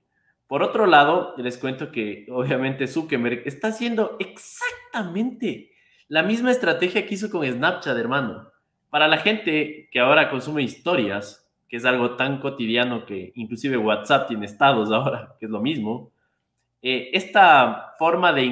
[0.47, 5.73] Por otro lado, les cuento que obviamente Zuckerberg está haciendo exactamente
[6.09, 8.51] la misma estrategia que hizo con Snapchat, hermano.
[8.91, 14.29] Para la gente que ahora consume historias, que es algo tan cotidiano que inclusive WhatsApp
[14.29, 16.13] tiene estados ahora, que es lo mismo,
[16.83, 18.45] eh, esta forma de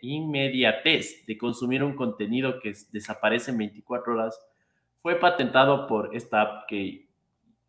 [0.00, 4.40] inmediatez de consumir un contenido que desaparece en 24 horas
[5.02, 7.09] fue patentado por esta app que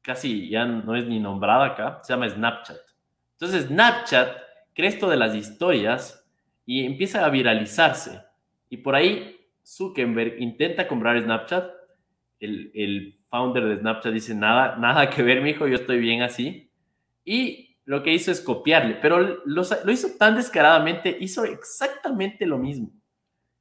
[0.02, 2.78] casi ya no es ni nombrada acá, se llama Snapchat.
[3.34, 4.38] Entonces Snapchat
[4.74, 6.28] crea esto de las historias
[6.66, 8.22] y empieza a viralizarse.
[8.70, 11.70] Y por ahí Zuckerberg intenta comprar Snapchat.
[12.40, 16.72] El, el founder de Snapchat dice, nada, nada que ver, mijo, yo estoy bien así.
[17.24, 22.92] Y lo que hizo es copiarle, pero lo, hizo tan descaradamente, hizo exactamente lo mismo.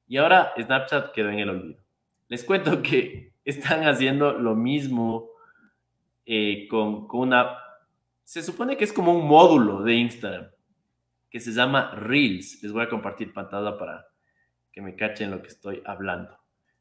[0.07, 1.80] Y ahora Snapchat quedó en el olvido.
[2.28, 5.30] Les cuento que están haciendo lo mismo
[6.33, 7.59] eh, con, con, una...
[8.22, 10.49] Se supone que es como un módulo de Instagram
[11.28, 12.62] que se llama Reels.
[12.62, 14.07] Les voy a compartir pantalla para
[14.70, 16.39] que me cachen lo que estoy hablando.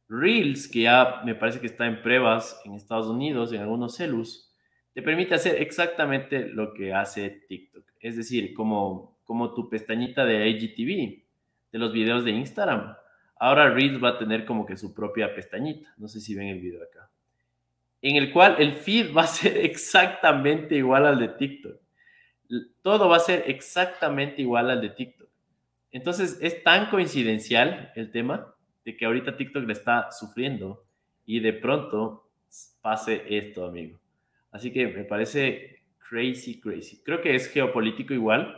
[0.07, 4.53] Reels, que ya me parece que está en pruebas en Estados Unidos, en algunos celus,
[4.93, 7.85] te permite hacer exactamente lo que hace TikTok.
[7.99, 11.23] Es decir, como, como tu pestañita de IGTV,
[11.71, 12.95] de los videos de Instagram.
[13.39, 15.91] Ahora Reels va a tener como que su propia pestañita.
[15.97, 17.09] No sé si ven el video acá.
[18.01, 21.79] En el cual el feed va a ser exactamente igual al de TikTok.
[22.81, 25.29] Todo va a ser exactamente igual al de TikTok.
[25.91, 28.53] Entonces es tan coincidencial el tema
[28.85, 30.83] de que ahorita TikTok le está sufriendo
[31.25, 32.29] y de pronto
[32.81, 33.99] pase esto, amigo.
[34.51, 37.01] Así que me parece crazy, crazy.
[37.03, 38.55] Creo que es geopolítico igual.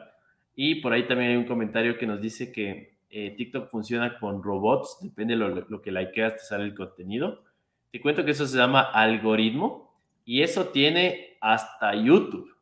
[0.56, 4.42] Y por ahí también hay un comentario que nos dice que eh, TikTok funciona con
[4.42, 7.44] robots, depende de lo, lo que likeas, te sale el contenido.
[7.92, 9.94] Te cuento que eso se llama algoritmo
[10.26, 12.56] y eso tiene hasta YouTube.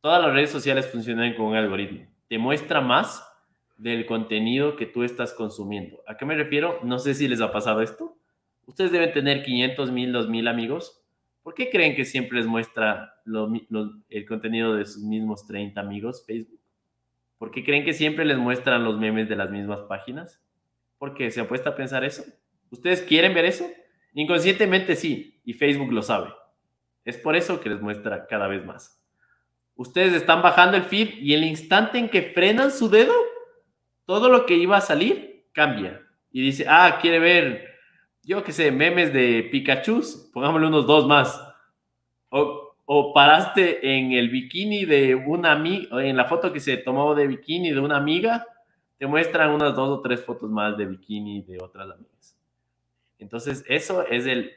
[0.00, 2.06] Todas las redes sociales funcionan con un algoritmo.
[2.28, 3.26] Te muestra más
[3.76, 6.02] del contenido que tú estás consumiendo.
[6.06, 6.80] ¿A qué me refiero?
[6.82, 8.16] No sé si les ha pasado esto.
[8.66, 11.02] Ustedes deben tener 500 mil, 2 mil amigos
[11.42, 13.14] ¿Por qué creen que siempre les muestra
[14.08, 16.60] el contenido de sus mismos 30 amigos Facebook?
[17.38, 20.40] ¿Por qué creen que siempre les muestran los memes de las mismas páginas?
[20.98, 22.22] ¿Por qué se apuesta a pensar eso.
[22.70, 23.68] ¿Ustedes quieren ver eso?
[24.14, 26.32] Inconscientemente sí, y Facebook lo sabe.
[27.04, 29.00] Es por eso que les muestra cada vez más.
[29.74, 33.14] Ustedes están bajando el feed y el instante en que frenan su dedo,
[34.04, 36.02] todo lo que iba a salir cambia.
[36.30, 37.72] Y dice, ah, quiere ver
[38.24, 40.02] yo qué sé, memes de Pikachu,
[40.32, 41.40] pongámosle unos dos más.
[42.30, 47.14] O, o, paraste en el bikini de una amiga, en la foto que se tomó
[47.14, 48.46] de bikini de una amiga,
[48.96, 52.31] te muestran unas dos o tres fotos más de bikini de otras amigas.
[53.22, 54.52] Entonces, eso es el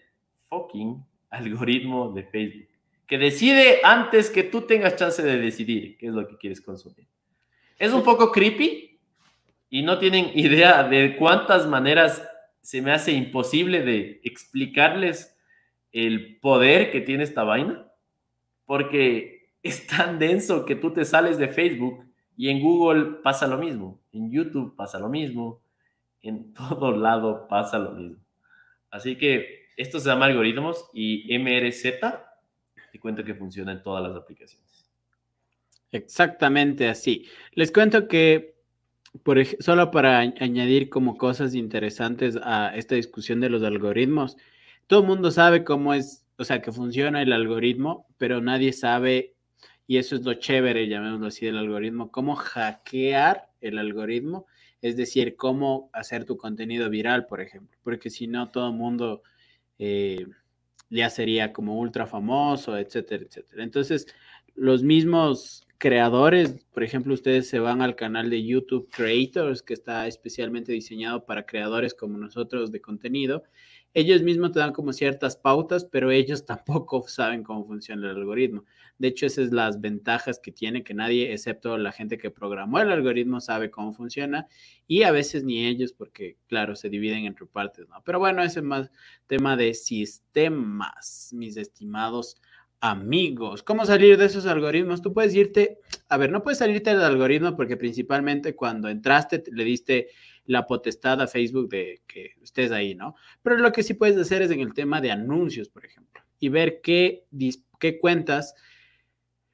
[0.49, 2.67] fucking algoritmo de Facebook,
[3.07, 7.07] que decide antes que tú tengas chance de decidir qué es lo que quieres consumir.
[7.77, 8.99] Es un poco creepy
[9.69, 12.27] y no tienen idea de cuántas maneras
[12.61, 15.37] se me hace imposible de explicarles
[15.91, 17.85] el poder que tiene esta vaina,
[18.65, 22.03] porque es tan denso que tú te sales de Facebook
[22.35, 25.61] y en Google pasa lo mismo, en YouTube pasa lo mismo,
[26.21, 28.24] en todo lado pasa lo mismo.
[28.95, 31.83] Así que esto se llama algoritmos y MRZ,
[32.91, 34.89] te cuento que funciona en todas las aplicaciones.
[35.91, 37.25] Exactamente así.
[37.51, 38.55] Les cuento que
[39.23, 44.37] por solo para añadir como cosas interesantes a esta discusión de los algoritmos,
[44.87, 49.35] todo el mundo sabe cómo es, o sea, que funciona el algoritmo, pero nadie sabe,
[49.87, 54.47] y eso es lo chévere, llamémoslo así, del algoritmo, cómo hackear el algoritmo,
[54.85, 59.23] es decir, cómo hacer tu contenido viral, por ejemplo, porque si no, todo el mundo
[59.79, 60.27] eh,
[60.91, 63.63] ya sería como ultra famoso, etcétera, etcétera.
[63.63, 64.05] Entonces,
[64.53, 70.05] los mismos creadores, por ejemplo, ustedes se van al canal de YouTube Creators, que está
[70.05, 73.43] especialmente diseñado para creadores como nosotros de contenido.
[73.95, 78.65] Ellos mismos te dan como ciertas pautas, pero ellos tampoco saben cómo funciona el algoritmo.
[78.97, 82.79] De hecho, esas son las ventajas que tiene, que nadie, excepto la gente que programó
[82.79, 84.47] el algoritmo, sabe cómo funciona
[84.85, 88.01] y a veces ni ellos, porque claro, se dividen entre partes, ¿no?
[88.03, 88.91] Pero bueno, ese es más
[89.27, 92.37] tema de sistemas, mis estimados
[92.81, 93.63] amigos.
[93.63, 95.01] ¿Cómo salir de esos algoritmos?
[95.01, 99.63] Tú puedes irte, a ver, no puedes salirte del algoritmo porque principalmente cuando entraste le
[99.63, 100.09] diste
[100.45, 103.15] la potestad a Facebook de que estés ahí, ¿no?
[103.41, 106.49] Pero lo que sí puedes hacer es en el tema de anuncios, por ejemplo, y
[106.49, 107.25] ver qué,
[107.79, 108.53] qué cuentas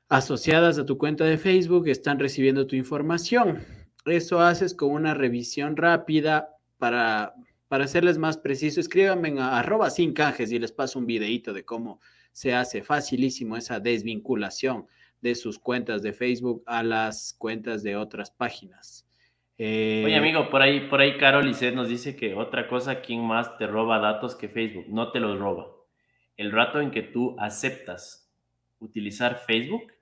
[0.09, 3.65] asociadas a tu cuenta de Facebook están recibiendo tu información.
[4.05, 7.34] Eso haces con una revisión rápida para,
[7.69, 8.81] para hacerles más preciso.
[8.81, 12.01] Escríbanme a arroba sin cajes y les paso un videito de cómo
[12.34, 14.88] se hace facilísimo esa desvinculación
[15.22, 19.05] de sus cuentas de Facebook a las cuentas de otras páginas.
[19.57, 23.26] Oye, eh, amigo, por ahí, por ahí Carol Lisset nos dice que otra cosa, ¿quién
[23.26, 24.86] más te roba datos que Facebook?
[24.88, 25.68] No te los roba.
[26.38, 28.32] El rato en que tú aceptas
[28.80, 29.94] utilizar Facebook,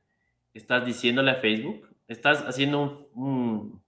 [0.53, 3.81] estás diciéndole a Facebook, estás haciendo un,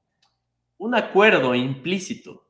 [0.78, 2.48] un acuerdo implícito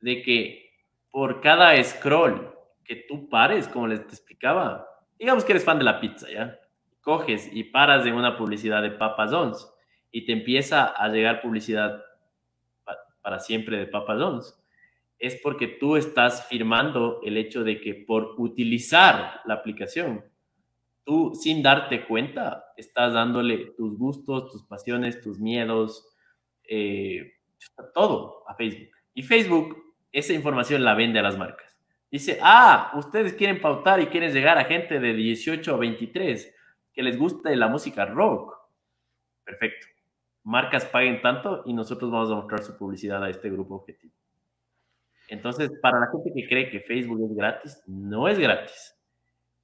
[0.00, 0.70] de que
[1.10, 2.54] por cada scroll
[2.84, 4.86] que tú pares, como les te explicaba,
[5.18, 6.58] digamos que eres fan de la pizza, ¿ya?
[7.00, 9.70] Coges y paras en una publicidad de Papa John's
[10.10, 12.02] y te empieza a llegar publicidad
[13.22, 14.58] para siempre de Papa John's,
[15.18, 20.24] es porque tú estás firmando el hecho de que por utilizar la aplicación,
[21.04, 26.08] tú sin darte cuenta, estás dándole tus gustos, tus pasiones, tus miedos,
[26.62, 27.34] eh,
[27.92, 28.88] todo a Facebook.
[29.12, 29.76] Y Facebook
[30.12, 31.76] esa información la vende a las marcas.
[32.10, 36.54] Dice, ah, ustedes quieren pautar y quieren llegar a gente de 18 a 23
[36.94, 38.56] que les guste la música rock.
[39.44, 39.97] Perfecto
[40.44, 44.14] marcas paguen tanto y nosotros vamos a mostrar su publicidad a este grupo objetivo.
[45.28, 48.96] Entonces, para la gente que cree que Facebook es gratis, no es gratis.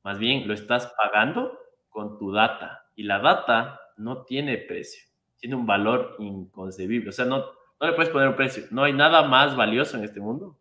[0.03, 2.85] Más bien, lo estás pagando con tu data.
[2.95, 5.03] Y la data no tiene precio.
[5.39, 7.09] Tiene un valor inconcebible.
[7.09, 7.39] O sea, no,
[7.81, 8.65] no le puedes poner un precio.
[8.71, 10.59] No hay nada más valioso en este mundo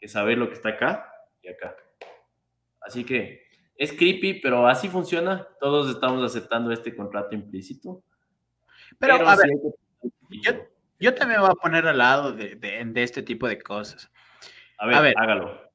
[0.00, 1.12] que saber lo que está acá
[1.42, 1.76] y acá.
[2.80, 3.42] Así que
[3.76, 5.46] es creepy, pero así funciona.
[5.60, 8.02] Todos estamos aceptando este contrato implícito
[8.98, 9.48] pero, a ver,
[10.98, 12.58] yo, también voy a poner al lado de,
[12.96, 14.10] este tipo de cosas.
[14.78, 15.70] A ver, hágalo.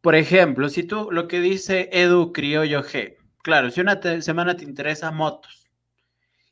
[0.00, 4.64] Por ejemplo, si tú lo que dice Edu Criollo G, claro, si una semana te
[4.64, 5.70] interesa motos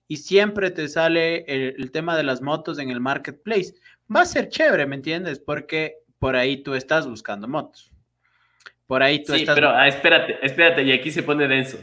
[0.08, 3.74] y siempre te sale el, tema de las motos en el marketplace,
[4.14, 5.38] va a ser chévere, ¿me entiendes?
[5.38, 7.92] Porque por ahí tú estás buscando motos.
[8.86, 9.54] Por ahí tú sí, estás.
[9.54, 11.78] Pero ah, espérate, espérate, y aquí se pone denso.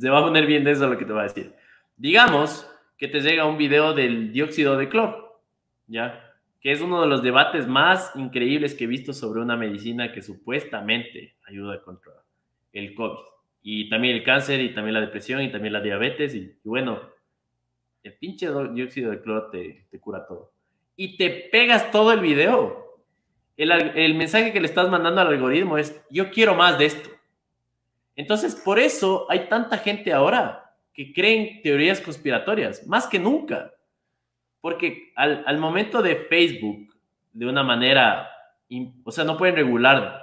[0.00, 1.54] Se va a poner bien denso lo que te va a decir.
[1.98, 2.66] Digamos
[2.98, 5.40] que te llega un video del dióxido de cloro,
[5.86, 6.34] ¿ya?
[6.60, 10.20] Que es uno de los debates más increíbles que he visto sobre una medicina que
[10.20, 12.12] supuestamente ayuda contra
[12.72, 13.24] el COVID.
[13.62, 17.00] Y también el cáncer, y también la depresión, y también la diabetes, y, bueno,
[18.02, 20.52] el pinche dióxido de cloro te, cura todo.
[20.96, 23.04] Y te pegas todo el video.
[23.56, 27.10] El, el mensaje que le estás mandando al algoritmo es, yo quiero más de esto.
[28.16, 30.67] Entonces, por eso hay tanta gente ahora
[30.98, 33.72] que creen teorías conspiratorias, más que nunca.
[34.60, 36.92] Porque al, momento de Facebook,
[37.32, 38.28] de una manera,
[39.04, 40.20] o sea, no pueden regular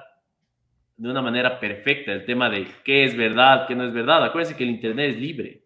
[0.98, 4.26] de una manera perfecta el tema de qué es verdad, qué no es verdad.
[4.26, 5.64] Acuérdense que el Internet es libre.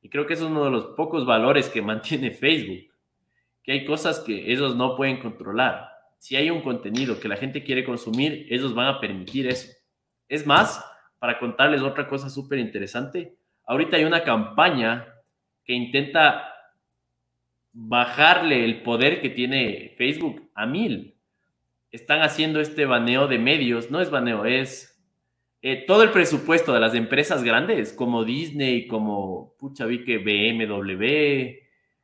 [0.00, 2.94] Y creo que es uno de los pocos valores que mantiene Facebook.
[3.64, 5.88] Que hay cosas que ellos no pueden controlar.
[6.18, 9.72] Si hay un contenido que la gente quiere consumir, ellos van a permitir eso.
[10.28, 15.06] Es más, para contarles otra cosa súper interesante, ahorita hay una campaña
[15.64, 16.52] que intenta
[17.72, 21.16] bajarle el poder que tiene Facebook a mil.
[21.90, 24.92] Están haciendo este baneo de medios, no es baneo, es
[25.60, 31.04] eh, todo el presupuesto de las empresas grandes, como Disney, como, pucha, vi que BMW,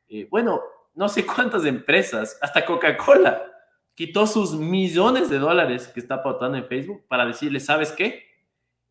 [0.07, 0.61] eh, bueno,
[0.95, 3.43] no sé cuántas empresas, hasta Coca-Cola,
[3.95, 8.28] quitó sus millones de dólares que está pautando en Facebook para decirle, ¿sabes qué?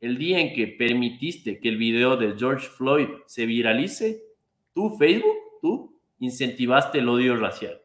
[0.01, 4.23] El día en que permitiste que el video de George Floyd se viralice,
[4.73, 7.81] tú, Facebook, tú incentivaste el odio racial.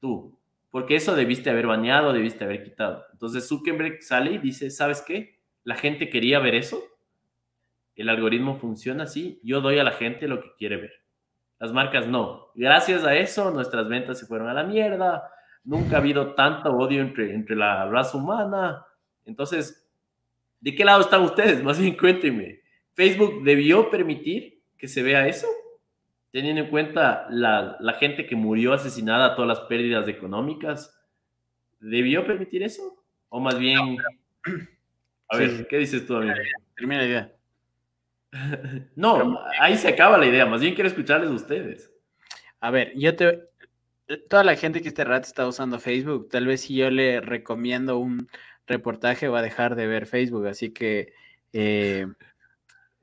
[0.00, 0.38] Tú.
[0.70, 3.04] Porque eso debiste haber baneado, debiste haber quitado.
[3.12, 5.40] Entonces Zuckerberg sale y dice, ¿sabes qué?
[5.64, 6.82] La gente quería ver eso.
[7.94, 9.40] El algoritmo funciona así.
[9.42, 10.92] Yo doy a la gente lo que quiere ver.
[11.58, 12.48] Las marcas no.
[12.54, 15.30] Gracias a eso nuestras ventas se fueron a la mierda.
[15.64, 18.84] Nunca ha habido tanto odio entre, entre la raza humana.
[19.24, 19.85] Entonces,
[20.60, 21.62] ¿De qué lado están ustedes?
[21.62, 22.60] Más bien cuéntenme.
[22.94, 25.46] ¿Facebook debió permitir que se vea eso?
[26.32, 30.98] Teniendo en cuenta la, gente que murió asesinada, todas las pérdidas económicas,
[31.80, 33.04] ¿debió permitir eso?
[33.28, 33.98] O más bien...
[35.28, 36.34] A ver, ¿qué dices tú, amigo?
[36.76, 37.32] Termina la idea.
[38.96, 40.46] no, ahí se acaba la idea.
[40.46, 41.92] Más bien quiero escucharles a ustedes.
[42.60, 43.42] A ver, yo te.
[44.28, 47.98] Toda la gente que este rato está usando Facebook, tal vez si yo le recomiendo
[47.98, 48.28] un
[48.66, 50.46] reportaje va a dejar de ver Facebook.
[50.46, 51.12] Así que
[51.52, 52.06] eh,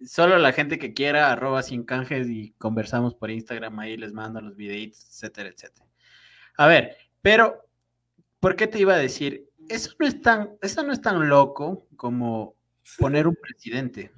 [0.05, 4.41] solo la gente que quiera, arroba sin canjes y conversamos por Instagram, ahí les mando
[4.41, 5.87] los videitos, etcétera, etcétera.
[6.57, 7.67] A ver, pero,
[8.39, 9.49] ¿por qué te iba a decir?
[9.69, 12.55] Eso no es tan, eso no es tan loco como
[12.99, 14.11] poner un presidente.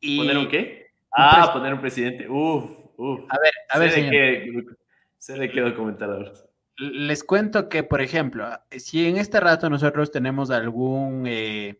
[0.00, 0.90] Y ¿Poner un qué?
[1.12, 2.28] ah, poner un presidente.
[2.28, 3.20] Uf, uf.
[3.28, 3.90] A ver, a ver.
[3.90, 4.64] Sé, de qué,
[5.18, 6.32] sé de qué documental
[6.80, 11.24] Les cuento que, por ejemplo, si en este rato nosotros tenemos algún.
[11.26, 11.78] Eh,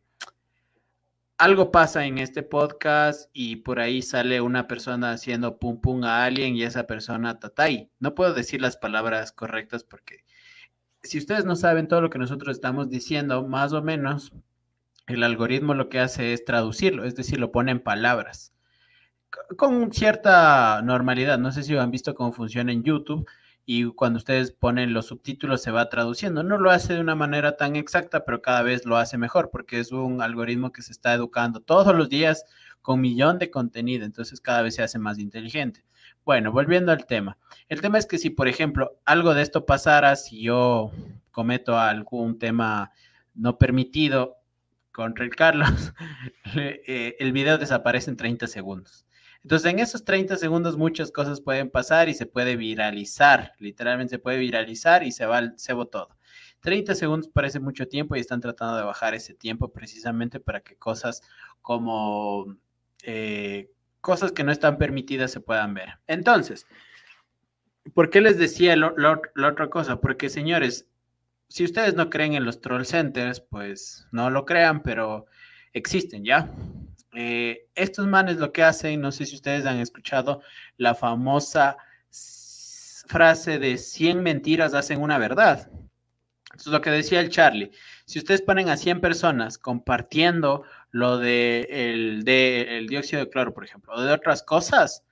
[1.39, 6.25] algo pasa en este podcast y por ahí sale una persona haciendo pum pum a
[6.25, 7.91] alguien y esa persona tatay.
[7.99, 10.27] No puedo decir las palabras correctas porque
[11.03, 14.35] si ustedes no saben todo lo que nosotros estamos diciendo, más o menos,
[15.07, 18.53] el algoritmo lo que hace es traducirlo, es decir, lo pone en palabras
[19.57, 21.39] con cierta normalidad.
[21.39, 23.27] No sé si han visto cómo funciona en YouTube
[23.67, 26.43] y cuando ustedes ponen los subtítulos se va traduciendo.
[26.43, 29.79] No lo hace de una manera tan exacta, pero cada vez lo hace mejor porque
[29.79, 32.45] es un algoritmo que se está educando todos los días
[32.83, 35.85] con millón de contenido, entonces cada vez se hace más inteligente.
[36.25, 37.39] Bueno, volviendo al tema.
[37.69, 40.91] El tema es que si, por ejemplo, algo de esto pasara, si yo
[41.31, 42.93] cometo algún tema
[43.35, 44.37] no permitido
[44.93, 45.93] contra el Carlos,
[46.57, 49.07] eh, el video desaparece en 30 segundos.
[49.43, 54.19] Entonces, en esos 30 segundos muchas cosas pueden pasar y se puede viralizar, literalmente se
[54.19, 56.09] puede viralizar y se va el cebo todo.
[56.61, 60.77] 30 segundos parece mucho tiempo y están tratando de bajar ese tiempo precisamente para que
[60.77, 61.23] cosas
[61.63, 62.55] como
[63.03, 65.99] eh, cosas que no están permitidas se puedan ver.
[66.07, 66.67] Entonces,
[67.95, 70.01] ¿por qué les decía la otra cosa?
[70.01, 70.87] Porque, señores,
[71.49, 75.27] si ustedes no creen en los troll centers, pues no lo crean, pero
[75.73, 76.49] existen ya.
[77.15, 80.43] Eh, estos manes lo que hacen, no sé si ustedes han escuchado
[80.77, 81.77] la famosa
[83.07, 85.71] frase de 100 mentiras hacen una verdad.
[86.55, 87.73] Eso es lo que decía el Charlie.
[88.07, 93.55] Si ustedes ponen a 100 personas compartiendo lo de el, de el dióxido de cloro,
[93.55, 95.05] por ejemplo, o de otras cosas,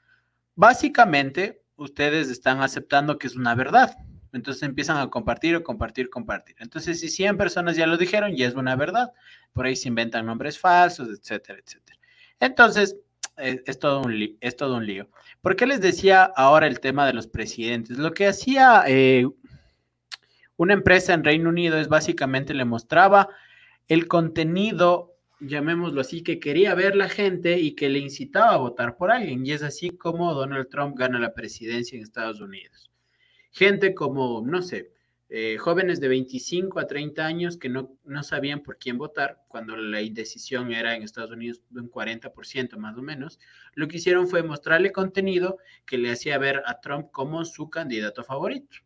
[0.55, 3.97] básicamente ustedes están aceptando que es una verdad.
[4.33, 6.57] Entonces empiezan a compartir, compartir, compartir.
[6.59, 9.13] Entonces, si 100 personas ya lo dijeron, ya es una verdad.
[9.53, 11.99] Por ahí se inventan nombres falsos, etcétera, etcétera.
[12.41, 12.97] Entonces,
[13.37, 15.09] es, todo un es todo un lío.
[15.41, 17.99] ¿Por qué les decía ahora el tema de los presidentes?
[17.99, 19.27] Lo que hacía eh,
[20.57, 23.29] una empresa en Reino Unido es básicamente le mostraba
[23.87, 28.97] el contenido, llamémoslo así, que quería ver la gente y que le incitaba a votar
[28.97, 29.47] por alguien.
[29.47, 32.89] Y es así como Donald Trump gana la presidencia en Estados Unidos
[33.51, 34.93] gente como, no sé,
[35.31, 39.77] eh, jóvenes de 25 a 30 años que no, no, sabían por quién votar, cuando
[39.77, 43.39] la indecisión era en Estados Unidos de un 40% más o menos,
[43.75, 48.25] lo que hicieron fue mostrarle contenido que le hacía ver a Trump como su candidato
[48.25, 48.79] favorito.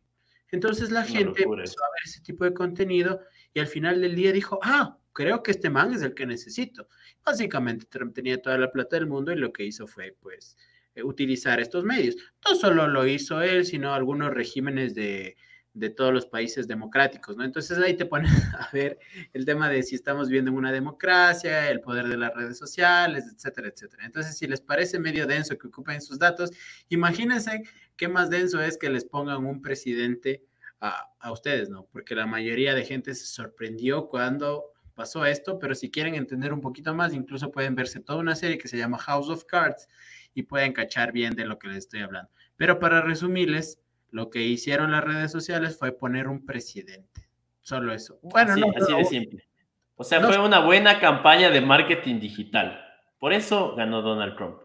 [0.51, 3.21] Entonces la gente empezó a ver ese tipo de contenido
[3.53, 6.89] y al final del día dijo, ah, creo que este man es el que necesito.
[7.23, 10.57] Básicamente Trump tenía toda la plata del mundo y lo que hizo fue, pues,
[11.03, 12.15] utilizar estos medios.
[12.47, 15.37] No solo lo hizo él, sino algunos regímenes de,
[15.73, 17.43] de todos los países democráticos, ¿no?
[17.43, 18.99] Entonces ahí te pones a ver
[19.33, 23.25] el tema de si estamos viendo en una democracia, el poder de las redes sociales,
[23.33, 24.05] etcétera, etcétera.
[24.05, 26.51] Entonces, si les parece medio denso que ocupen sus datos,
[26.89, 27.63] imagínense
[27.97, 30.43] qué más denso es que les pongan un presidente
[30.79, 31.87] a, a ustedes, ¿no?
[31.91, 36.61] Porque la mayoría de gente se sorprendió cuando pasó esto, pero si quieren entender un
[36.61, 39.87] poquito más, incluso pueden verse toda una serie que se llama House of Cards
[40.33, 42.29] y pueden cachar bien de lo que les estoy hablando.
[42.55, 43.81] Pero para resumirles,
[44.11, 47.27] lo que hicieron las redes sociales fue poner un presidente.
[47.61, 48.19] Solo eso.
[48.21, 49.47] Bueno, no, así de simple.
[49.95, 52.83] O sea, fue una buena campaña de marketing digital.
[53.19, 54.57] Por eso ganó Donald Trump.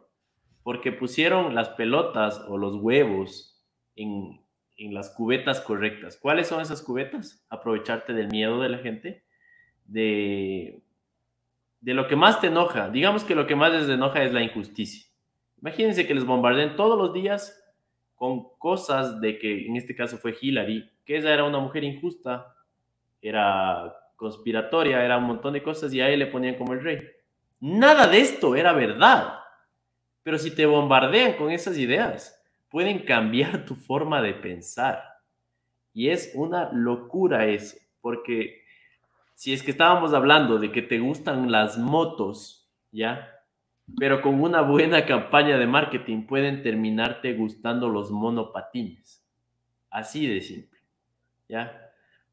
[0.62, 3.64] Porque pusieron las pelotas o los huevos
[3.94, 4.40] en,
[4.76, 6.16] en las cubetas correctas.
[6.16, 7.44] ¿Cuáles son esas cubetas?
[7.48, 9.24] Aprovecharte del miedo de la gente,
[9.84, 10.82] de,
[11.80, 12.90] de lo que más te enoja.
[12.90, 15.07] Digamos que lo que más les enoja es la injusticia.
[15.60, 17.62] Imagínense que les bombardeen todos los días
[18.14, 22.54] con cosas de que en este caso fue Hillary, que ella era una mujer injusta,
[23.22, 26.98] era conspiratoria, era un montón de cosas y a él le ponían como el rey.
[27.60, 29.38] Nada de esto era verdad.
[30.22, 35.02] Pero si te bombardean con esas ideas, pueden cambiar tu forma de pensar.
[35.92, 38.62] Y es una locura eso, porque
[39.34, 43.37] si es que estábamos hablando de que te gustan las motos, ¿ya?
[43.96, 49.24] Pero con una buena campaña de marketing pueden terminarte gustando los monopatines.
[49.90, 50.80] Así de simple,
[51.48, 51.88] ¿ya?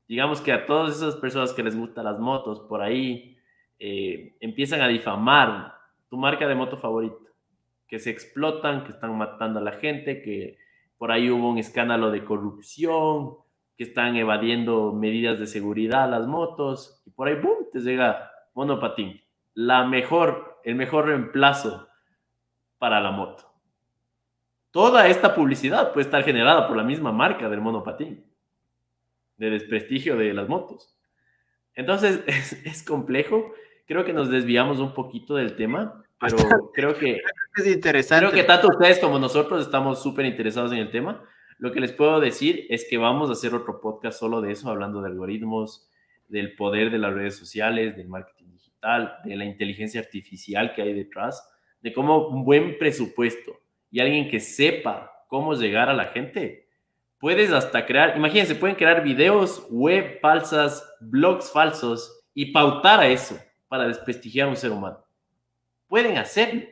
[0.08, 3.38] digamos que a todas esas personas que les gustan las motos, por ahí
[3.80, 5.74] eh, empiezan a difamar
[6.10, 7.16] tu marca de moto favorita,
[7.88, 10.58] que se explotan, que están matando a la gente, que
[10.98, 13.36] por ahí hubo un escándalo de corrupción,
[13.78, 18.32] que están evadiendo medidas de seguridad a las motos, y por ahí, ¡boom!, te llega
[18.54, 19.22] monopatín.
[19.54, 21.88] La mejor, el mejor reemplazo
[22.80, 23.54] para la moto.
[24.72, 28.26] Toda esta publicidad puede estar generada por la misma marca del monopatín,
[29.38, 30.98] de desprestigio de las motos.
[31.76, 32.24] Entonces,
[32.66, 33.54] es, complejo.
[33.86, 36.38] Creo que nos desviamos un poquito del tema, pero
[36.74, 37.22] creo que
[37.58, 38.26] es interesante.
[38.26, 41.24] Creo que tanto ustedes como nosotros estamos súper interesados en el tema.
[41.60, 44.70] Lo que les puedo decir es que vamos a hacer otro podcast solo de eso,
[44.70, 45.88] hablando de algoritmos,
[46.28, 48.55] del poder de las redes sociales, del marketing
[49.24, 51.48] de la inteligencia artificial que hay detrás,
[51.82, 53.60] de cómo un buen presupuesto
[53.92, 56.68] y alguien que sepa cómo llegar a la gente,
[57.20, 63.38] puedes hasta crear, imagínense, pueden crear videos web falsas, blogs falsos y pautar a eso
[63.68, 65.04] para desprestigiar a un ser humano.
[65.88, 66.64] Pueden hacerlo.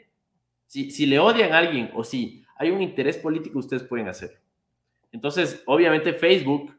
[0.68, 4.40] Si, si le odian a alguien o si hay un interés político, ustedes pueden hacerlo.
[5.12, 6.76] Entonces, obviamente Facebook,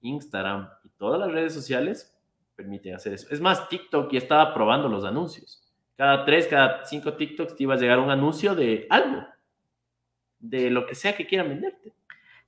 [0.00, 2.13] Instagram y todas las redes sociales
[2.54, 3.28] permiten hacer eso.
[3.30, 5.62] Es más, TikTok ya estaba probando los anuncios.
[5.96, 9.24] Cada tres, cada cinco TikToks te iba a llegar un anuncio de algo,
[10.38, 11.92] de lo que sea que quieran venderte.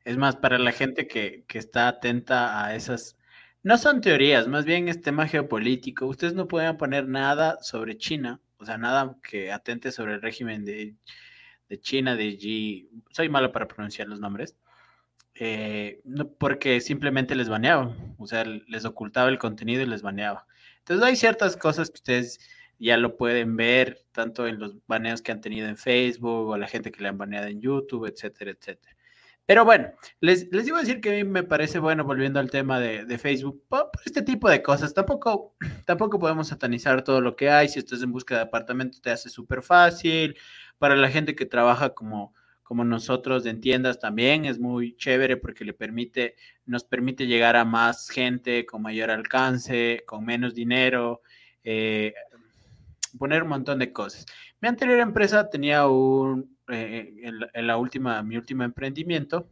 [0.05, 3.17] Es más, para la gente que, que está atenta a esas,
[3.63, 6.07] no son teorías, más bien es tema geopolítico.
[6.07, 10.65] Ustedes no pueden poner nada sobre China, o sea, nada que atente sobre el régimen
[10.65, 10.95] de,
[11.69, 12.89] de China, de Xi.
[13.11, 14.57] Soy malo para pronunciar los nombres.
[15.39, 16.03] Eh,
[16.39, 20.47] porque simplemente les baneaban, o sea, les ocultaba el contenido y les baneaba.
[20.79, 22.41] Entonces hay ciertas cosas que ustedes
[22.79, 26.69] ya lo pueden ver tanto en los baneos que han tenido en Facebook o la
[26.69, 28.97] gente que le han baneado en YouTube, etcétera, etcétera.
[29.47, 29.91] Pero bueno,
[30.21, 33.19] les, les iba a decir que a mí me parece bueno, volviendo al tema de,
[33.19, 34.93] Facebook, por, este tipo de cosas.
[34.93, 35.55] Tampoco,
[35.87, 37.69] tampoco podemos satanizar todo lo que hay.
[37.69, 40.37] Si estás en busca de apartamento, te hace súper fácil.
[40.79, 42.35] Para la gente que trabaja como,
[42.67, 46.35] como nosotros en tiendas también es muy chévere porque le permite,
[46.65, 51.23] nos permite llegar a más gente con mayor alcance, con menos dinero.
[51.63, 52.13] Eh,
[53.17, 54.27] poner un montón de cosas.
[54.61, 59.49] Mi anterior empresa tenía un, eh, en, la última, mi último emprendimiento,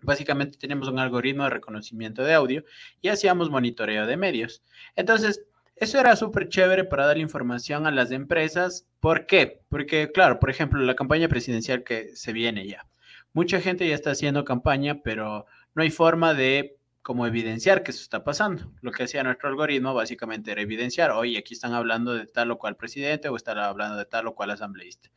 [0.00, 2.64] básicamente teníamos un algoritmo de reconocimiento de audio
[3.02, 4.62] y hacíamos monitoreo de medios.
[4.96, 5.44] Entonces,
[5.80, 8.86] eso era súper chévere para dar información a las empresas.
[9.00, 9.62] ¿Por qué?
[9.70, 12.86] Porque, claro, por ejemplo, la campaña presidencial que se viene ya.
[13.32, 18.02] Mucha gente ya está haciendo campaña, pero no hay forma de como evidenciar que eso
[18.02, 18.70] está pasando.
[18.82, 22.58] Lo que hacía nuestro algoritmo básicamente era evidenciar, oye, aquí están hablando de tal o
[22.58, 25.10] cual presidente o están hablando de tal o cual asambleísta.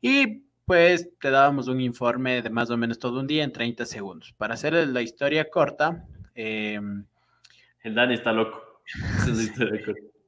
[0.00, 3.86] Y pues te dábamos un informe de más o menos todo un día en 30
[3.86, 4.34] segundos.
[4.38, 6.04] Para hacerles la historia corta,
[6.36, 7.04] em,
[7.82, 8.65] el Dani está loco.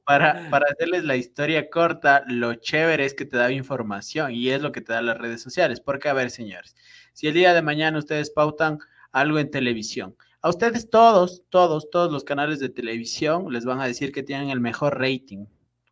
[0.03, 4.59] Para, para hacerles la historia corta, lo chévere es que te da información y es
[4.59, 5.79] lo que te da las redes sociales.
[5.79, 6.75] Porque, a ver, señores,
[7.13, 8.79] si el día de mañana ustedes pautan
[9.11, 13.87] algo en televisión, a ustedes todos, todos, todos los canales de televisión les van a
[13.87, 15.45] decir que tienen el mejor rating.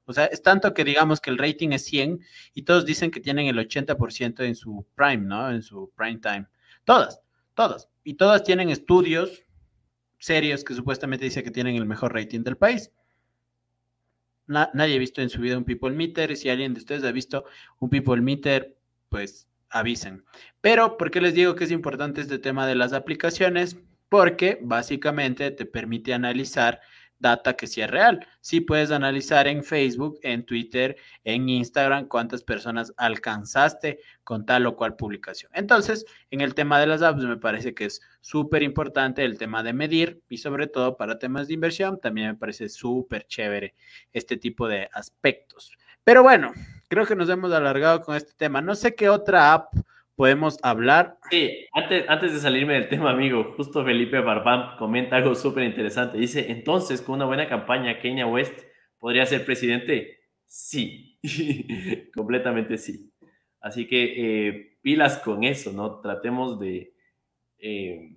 [0.06, 2.22] O sea, es tanto que digamos que el rating es 100
[2.54, 5.52] y todos dicen que tienen el 80% en su prime, ¿no?
[5.52, 6.48] En su prime time.
[6.86, 7.22] Todas,
[7.54, 7.90] todas.
[8.06, 9.44] Y todas tienen estudios
[10.18, 12.92] serios que supuestamente dicen que tienen el mejor rating del país.
[14.48, 16.36] nadie ha visto en su vida un People Meter.
[16.36, 17.46] Si alguien de ustedes ha visto
[17.80, 18.78] un People Meter,
[19.10, 20.24] pues avisen.
[20.62, 23.78] Pero, ¿por qué les digo que es importante este tema de las aplicaciones?
[24.10, 26.82] porque básicamente te permite analizar
[27.20, 28.26] data que sí es real.
[28.42, 34.76] Sí puedes analizar en Facebook, en Twitter, en Instagram cuántas personas alcanzaste con tal o
[34.76, 35.52] cual publicación.
[35.54, 39.64] Entonces, en el tema de las apps me parece que es súper importante el tema
[39.64, 43.76] de medir y sobre todo para temas de inversión también me parece súper chévere
[44.14, 45.72] este tipo de aspectos.
[46.04, 46.54] Pero bueno,
[46.88, 48.62] creo que nos hemos alargado con este tema.
[48.62, 49.74] No sé qué otra app
[50.18, 51.20] podemos hablar.
[51.30, 56.18] Sí, antes, antes de salirme del tema, amigo, justo Felipe Barbán comenta algo súper interesante.
[56.18, 58.60] Dice, entonces, con una buena campaña, Kenya West
[58.98, 60.18] podría ser presidente.
[60.48, 61.20] Sí,
[62.16, 63.14] completamente sí.
[63.62, 66.02] Así que eh, pilas con eso, ¿no?
[66.02, 66.94] Tratemos de...
[67.60, 68.16] Eh,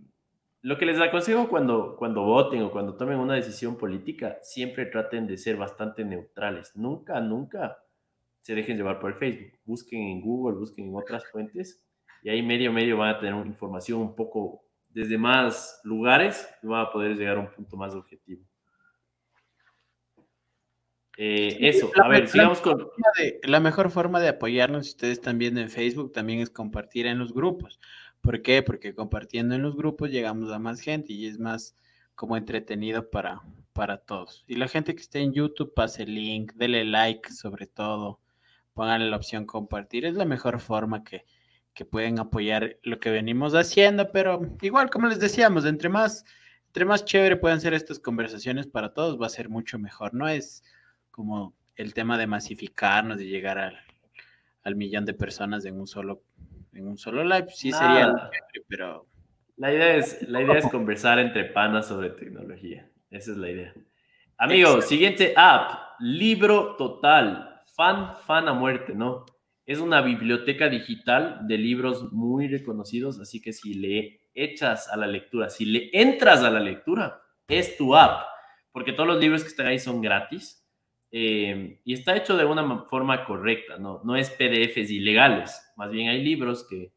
[0.62, 5.26] lo que les aconsejo cuando, cuando voten o cuando tomen una decisión política, siempre traten
[5.26, 6.72] de ser bastante neutrales.
[6.76, 7.78] Nunca, nunca
[8.40, 9.58] se dejen llevar por el Facebook.
[9.64, 11.86] Busquen en Google, busquen en otras fuentes
[12.22, 16.66] y ahí medio medio van a tener una información un poco desde más lugares y
[16.66, 18.44] van a poder llegar a un punto más objetivo.
[21.16, 22.88] Eh, eso, a ver, sigamos con...
[23.42, 27.78] la mejor forma de apoyarnos, ustedes también en Facebook, también es compartir en los grupos.
[28.22, 28.62] ¿Por qué?
[28.62, 31.76] Porque compartiendo en los grupos llegamos a más gente y es más
[32.14, 33.42] como entretenido para,
[33.72, 34.44] para todos.
[34.46, 38.20] Y la gente que esté en YouTube, pase el link, dele like sobre todo,
[38.72, 40.06] pónganle la opción compartir.
[40.06, 41.24] Es la mejor forma que,
[41.80, 46.26] que pueden apoyar lo que venimos haciendo, pero igual como les decíamos, entre más,
[46.66, 50.12] entre más chévere puedan ser estas conversaciones para todos, va a ser mucho mejor.
[50.12, 50.62] No es
[51.10, 53.78] como el tema de masificarnos, de llegar al,
[54.62, 56.22] al millón de personas en un solo,
[56.74, 57.46] en un solo live.
[57.48, 59.06] Sí sería chévere, pero
[59.56, 62.90] la idea es, la idea es conversar entre panas sobre tecnología.
[63.08, 63.72] Esa es la idea.
[64.36, 67.62] Amigo, siguiente app, Libro Total.
[67.74, 69.24] Fan, fan a muerte, ¿no?
[69.70, 75.06] Es una biblioteca digital de libros muy reconocidos, así que si le echas a la
[75.06, 78.26] lectura, si le entras a la lectura, es tu app,
[78.72, 80.66] porque todos los libros que están ahí son gratis
[81.12, 84.00] eh, y está hecho de una forma correcta, ¿no?
[84.02, 86.90] No es PDFs ilegales, más bien hay libros que,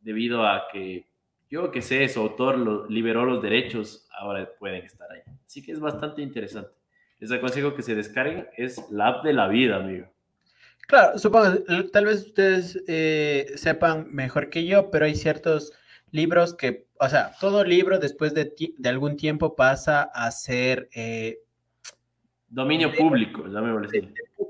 [0.00, 1.06] debido a que
[1.48, 5.20] yo que sé, su autor lo, liberó los derechos, ahora pueden estar ahí.
[5.46, 6.72] Así que es bastante interesante.
[7.20, 10.08] Les aconsejo que se descarguen, es la app de la vida, amigo.
[10.86, 11.62] Claro, supongo,
[11.92, 15.72] tal vez ustedes eh, sepan mejor que yo, pero hay ciertos
[16.10, 20.88] libros que, o sea, todo libro después de, de algún tiempo pasa a ser...
[20.94, 21.38] Eh,
[22.48, 23.88] Dominio público, ya me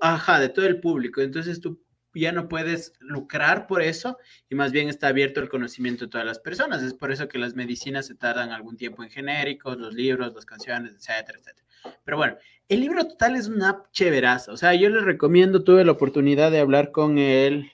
[0.01, 1.23] Ajá, de todo el público.
[1.23, 1.83] Entonces tú
[2.15, 6.27] ya no puedes lucrar por eso y más bien está abierto el conocimiento de todas
[6.27, 6.83] las personas.
[6.83, 10.45] Es por eso que las medicinas se tardan algún tiempo en genéricos, los libros, las
[10.45, 11.67] canciones, etcétera, etcétera.
[12.05, 12.37] Pero bueno,
[12.69, 14.53] el libro total es una chéveraza.
[14.53, 17.73] O sea, yo les recomiendo, tuve la oportunidad de hablar con él,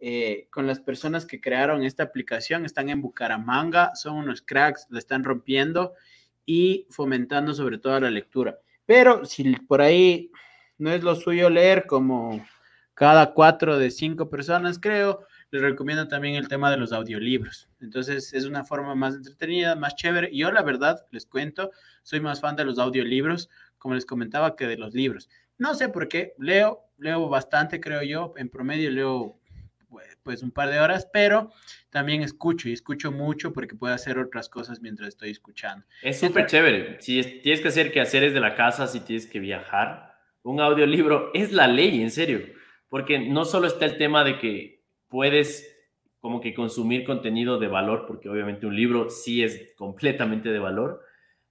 [0.00, 2.64] eh, con las personas que crearon esta aplicación.
[2.64, 5.94] Están en Bucaramanga, son unos cracks, la están rompiendo
[6.44, 8.58] y fomentando sobre todo la lectura.
[8.86, 10.30] Pero si por ahí
[10.78, 12.44] no es lo suyo leer como
[12.94, 15.26] cada cuatro de cinco personas, creo.
[15.50, 17.68] Les recomiendo también el tema de los audiolibros.
[17.80, 20.36] Entonces es una forma más entretenida, más chévere.
[20.36, 21.70] Yo la verdad, les cuento,
[22.02, 23.50] soy más fan de los audiolibros,
[23.84, 25.28] como les comentaba, que de los libros.
[25.58, 28.32] No sé por qué, leo, leo bastante, creo yo.
[28.38, 29.38] En promedio leo
[30.22, 31.52] pues un par de horas, pero
[31.90, 35.84] también escucho y escucho mucho porque puedo hacer otras cosas mientras estoy escuchando.
[36.00, 36.96] Es súper chévere.
[37.02, 41.52] Si tienes que hacer quehaceres de la casa, si tienes que viajar, un audiolibro es
[41.52, 42.40] la ley, en serio
[42.94, 45.68] porque no solo está el tema de que puedes
[46.20, 51.00] como que consumir contenido de valor, porque obviamente un libro sí es completamente de valor,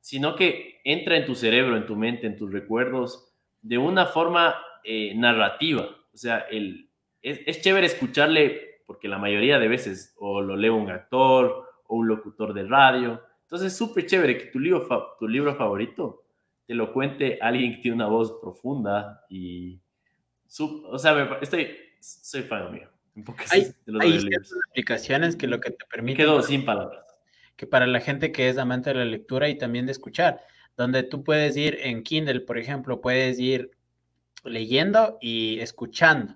[0.03, 4.53] sino que entra en tu cerebro, en tu mente, en tus recuerdos, de una forma
[4.83, 5.87] eh, narrativa.
[6.13, 6.89] O sea, el,
[7.21, 12.09] es, chévere escucharle, porque la mayoría de veces o lo lee un actor o un
[12.09, 13.23] locutor de radio.
[13.43, 16.25] Entonces es súper chévere que tu libro, tu libro favorito
[16.67, 19.79] te lo cuente alguien que tiene una voz profunda y,
[20.59, 22.89] o sea, estoy, soy fan mío.
[23.51, 26.17] Hay, hay ciertas aplicaciones que lo que te permite.
[26.17, 27.05] Quedo sin palabras.
[27.55, 30.41] Que para la gente que es amante de la lectura y también de escuchar,
[30.77, 33.71] donde tú puedes ir en Kindle, por ejemplo, puedes ir
[34.43, 36.35] leyendo y escuchando.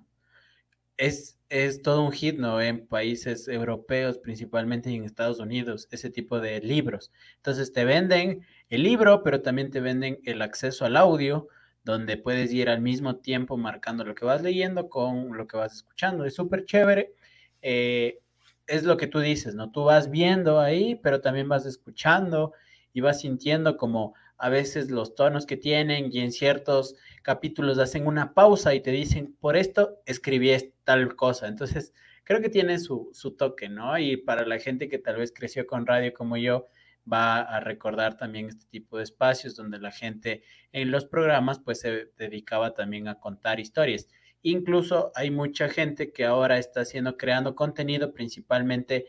[0.97, 2.61] Es, es todo un hit, ¿no?
[2.61, 7.11] En países europeos, principalmente en Estados Unidos, ese tipo de libros.
[7.37, 11.47] Entonces te venden el libro, pero también te venden el acceso al audio
[11.83, 15.73] donde puedes ir al mismo tiempo marcando lo que vas leyendo con lo que vas
[15.73, 16.25] escuchando.
[16.25, 17.13] Es súper chévere.
[17.61, 18.19] Eh,
[18.67, 19.71] es lo que tú dices, ¿no?
[19.71, 22.53] Tú vas viendo ahí, pero también vas escuchando
[22.93, 28.05] y vas sintiendo como a veces los tonos que tienen y en ciertos capítulos hacen
[28.07, 30.51] una pausa y te dicen, por esto escribí
[30.83, 31.47] tal cosa.
[31.47, 33.97] Entonces, creo que tiene su, su toque, ¿no?
[33.97, 36.67] Y para la gente que tal vez creció con radio como yo,
[37.11, 41.79] va a recordar también este tipo de espacios donde la gente en los programas pues
[41.79, 44.07] se dedicaba también a contar historias.
[44.41, 49.07] Incluso hay mucha gente que ahora está haciendo, creando contenido principalmente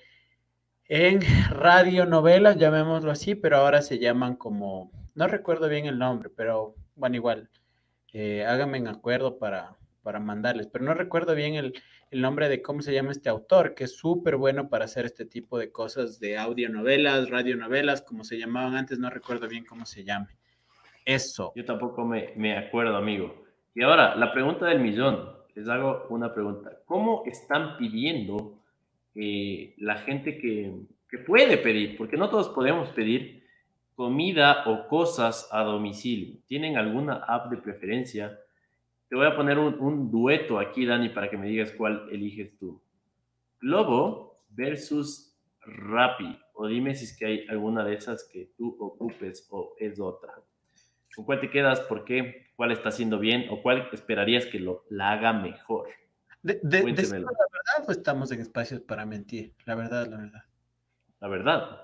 [0.89, 6.75] en radionovelas, llamémoslo así, pero ahora se llaman como, no recuerdo bien el nombre, pero
[6.97, 7.51] bueno, igual,
[8.15, 11.75] eh, háganme en acuerdo para, para mandarles, pero no recuerdo bien el,
[12.11, 15.27] el nombre de cómo se llama este autor, que es súper bueno para hacer este
[15.27, 20.05] tipo de cosas de audionovelas, radionovelas, como se llamaban antes, no recuerdo bien cómo se
[20.05, 20.39] llame.
[21.05, 21.53] Eso.
[21.55, 23.48] Yo tampoco me, me acuerdo, amigo.
[23.79, 25.31] Y ahora, la pregunta del millón.
[25.55, 26.81] Les hago una pregunta.
[26.85, 28.59] ¿Cómo están pidiendo
[29.15, 31.97] eh, la gente que, que puede pedir?
[31.97, 33.45] Porque no todos podemos pedir
[33.95, 36.41] comida o cosas a domicilio.
[36.49, 38.37] ¿Tienen alguna app de preferencia?
[39.09, 42.83] Te voy a poner un, dueto aquí, Dani, para que me digas cuál eliges tú.
[43.61, 46.37] Globo versus Rappi.
[46.55, 50.35] O dime si es que hay alguna de esas que tú ocupes o es otra.
[51.15, 51.81] ¿Con cuál te quedas?
[51.83, 52.48] ¿Por qué?
[52.59, 53.47] ¿Cuál está haciendo bien?
[53.51, 55.91] ¿O cuál esperarías que lo, la haga mejor?
[56.43, 59.55] De, de, la verdad o estamos en espacios para mentir?
[59.65, 60.43] La verdad, la verdad.
[61.21, 61.83] La verdad.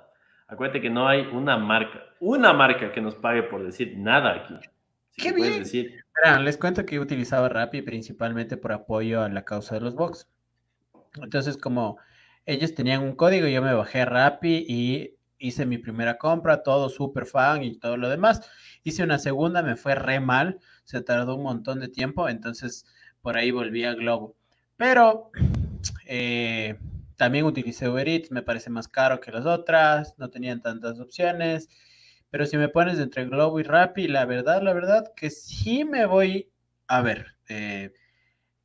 [0.48, 4.58] Acuérdate que no hay una marca, una marca que nos pague por decir nada aquí.
[5.16, 5.60] ¿Qué bien?
[5.60, 6.04] Decir.
[6.40, 10.28] les cuento que he utilizado Rappi principalmente por apoyo a la causa de los box.
[11.22, 11.98] Entonces, como
[12.46, 17.26] ellos tenían un código, yo me bajé Rappi y hice mi primera compra, todo súper
[17.26, 18.48] fan y todo lo demás.
[18.82, 22.86] Hice una segunda, me fue re mal, se tardó un montón de tiempo, entonces
[23.20, 24.36] por ahí volví a Globo.
[24.76, 25.30] Pero
[26.06, 26.78] eh,
[27.16, 31.68] también utilicé Uber Eats, me parece más caro que las otras, no tenían tantas opciones.
[32.30, 36.04] Pero si me pones entre Globo y Rappi, la verdad, la verdad que sí me
[36.04, 36.50] voy
[36.88, 37.92] a ver eh,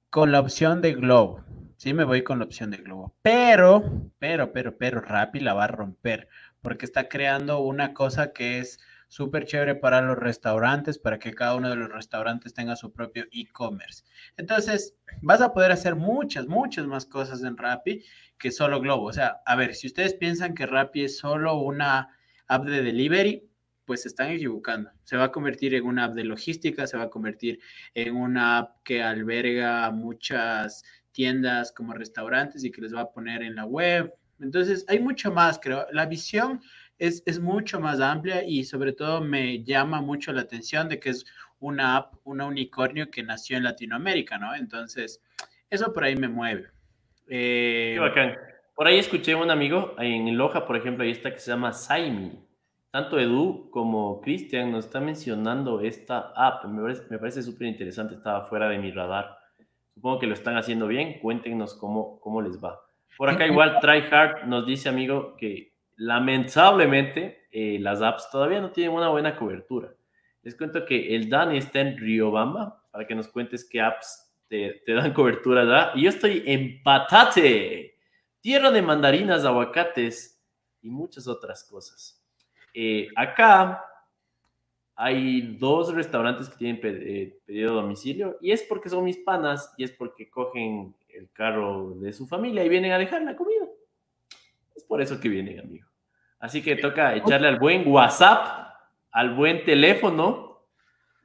[0.10, 1.46] con la opción de Globo.
[1.78, 3.16] Sí me voy con la opción de Globo.
[3.22, 6.28] Pero, pero, pero, pero, Rappi la va a romper
[6.62, 11.56] porque está creando una cosa que es súper chévere para los restaurantes, para que cada
[11.56, 14.04] uno de los restaurantes tenga su propio e-commerce.
[14.38, 18.04] Entonces, vas a poder hacer muchas, muchas más cosas en Rappi
[18.38, 19.06] que solo Globo.
[19.06, 22.16] O sea, a ver, si ustedes piensan que Rappi es solo una
[22.48, 23.50] app de delivery,
[23.86, 24.92] pues se están equivocando.
[25.04, 27.60] Se va a convertir en una app de logística, se va a convertir
[27.96, 33.42] en una app que alberga muchas tiendas como restaurantes y que les va a poner
[33.42, 34.14] en la web.
[34.42, 35.86] Entonces, hay mucho más, creo.
[35.92, 36.62] La visión
[36.98, 41.10] es, es mucho más amplia y sobre todo me llama mucho la atención de que
[41.10, 41.26] es
[41.60, 44.56] una app, un unicornio que nació en Latinoamérica, ¿no?
[44.56, 45.22] Entonces,
[45.70, 46.68] eso por ahí me mueve.
[47.28, 48.36] Eh, Qué bacán.
[48.76, 51.74] Por ahí escuché a un amigo en Loja, por ejemplo, ahí está que se llama
[51.74, 52.46] Saimi.
[52.92, 56.66] Tanto Edu como Cristian nos está mencionando esta app.
[56.66, 59.38] Me parece, súper interesante, estaba fuera de mi radar.
[59.94, 61.20] Supongo que lo están haciendo bien.
[61.20, 62.80] Cuéntenos cómo, cómo les va.
[63.20, 68.96] Por acá igual TryHard nos dice, amigo, que lamentablemente eh, las apps todavía no tienen
[68.96, 69.94] una buena cobertura.
[70.42, 74.82] Les cuento que el Dan está en Riobamba, para que nos cuentes qué apps te,
[74.88, 75.92] dan cobertura ¿verdad?
[75.96, 77.98] Y yo estoy en Patate,
[78.40, 80.42] tierra de mandarinas, aguacates
[80.82, 82.24] y muchas otras cosas.
[82.74, 83.84] Eh, acá
[84.96, 89.84] hay dos restaurantes que tienen eh, pedido domicilio y es porque son mis panas y
[89.84, 93.66] es porque cogen el carro de su familia y vienen a dejar la comida.
[94.76, 95.88] Es por eso que vienen, amigo.
[96.40, 98.74] Así que toca echarle al buen WhatsApp,
[99.12, 100.66] al buen teléfono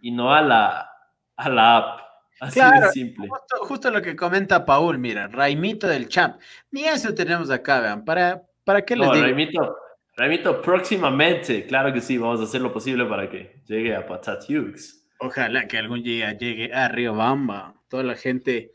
[0.00, 0.90] y no a la,
[1.36, 2.00] a la app.
[2.40, 3.28] Así de simple.
[3.60, 6.40] Justo, lo que comenta Paul, mira, Raimito del Champ.
[6.72, 8.04] Ni eso tenemos acá, vean.
[8.04, 9.24] ¿Para, para qué les no, digo?
[9.24, 9.76] Raimito,
[10.16, 15.06] Raimito, próximamente, claro que sí, vamos a hacer lo posible para que llegue a Patatux.
[15.20, 17.74] Ojalá que algún día llegue a Riobamba.
[17.88, 18.72] Toda la gente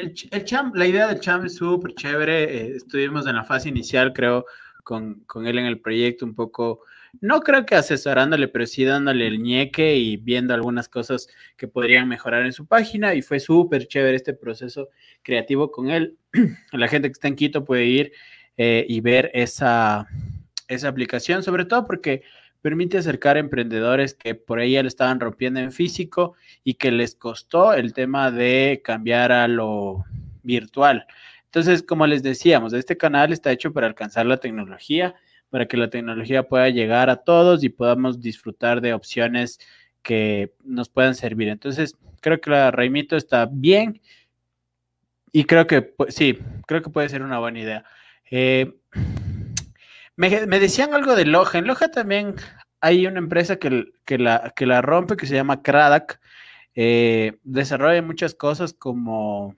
[0.00, 0.44] el, el
[0.74, 2.44] la idea del champ es súper chévere.
[2.44, 4.46] Eh, estuvimos en la fase inicial, creo,
[4.84, 6.80] con, con, él en el proyecto un poco,
[7.20, 12.08] no creo que asesorándole, pero sí dándole el ñeque y viendo algunas cosas que podrían
[12.08, 13.14] mejorar en su página.
[13.14, 14.88] Y fue súper chévere este proceso
[15.22, 16.16] creativo con él.
[16.72, 18.12] la gente que está en Quito puede ir
[18.56, 20.08] eh, y ver esa,
[20.68, 22.22] esa aplicación, sobre todo porque
[22.62, 26.34] permite acercar a emprendedores que por ahí ya le estaban rompiendo en físico
[26.64, 30.04] y que les costó el tema de cambiar a lo
[30.42, 31.06] virtual.
[31.46, 35.14] Entonces, como les decíamos, este canal está hecho para alcanzar la tecnología,
[35.50, 39.58] para que la tecnología pueda llegar a todos y podamos disfrutar de opciones
[40.02, 41.48] que nos puedan servir.
[41.48, 44.00] Entonces, creo que la Raimito está bien
[45.32, 47.84] y creo que sí, creo que puede ser una buena idea.
[48.30, 48.72] Eh,
[50.16, 51.58] me, decían algo de Loja.
[51.58, 52.34] En Loja también
[52.80, 53.86] hay una empresa que,
[54.18, 56.18] la, que la rompe que se llama Craddock.
[56.74, 59.56] Eh, desarrolla muchas cosas como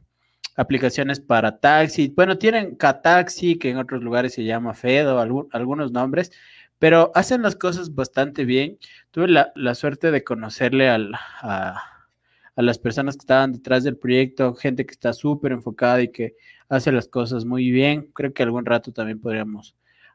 [0.57, 2.13] aplicaciones para taxi.
[2.15, 5.19] Bueno, tienen K-Taxi, que en otros lugares se llama Fedo,
[5.53, 6.33] algunos nombres,
[6.79, 8.79] pero hacen las cosas bastante bien.
[9.11, 10.99] Tuve la, suerte de conocerle a,
[11.43, 11.83] a,
[12.57, 16.35] las personas que estaban detrás del proyecto, gente que está súper enfocada y que
[16.69, 18.11] hace las cosas muy bien.
[18.15, 19.75] Creo que algún rato también podríamos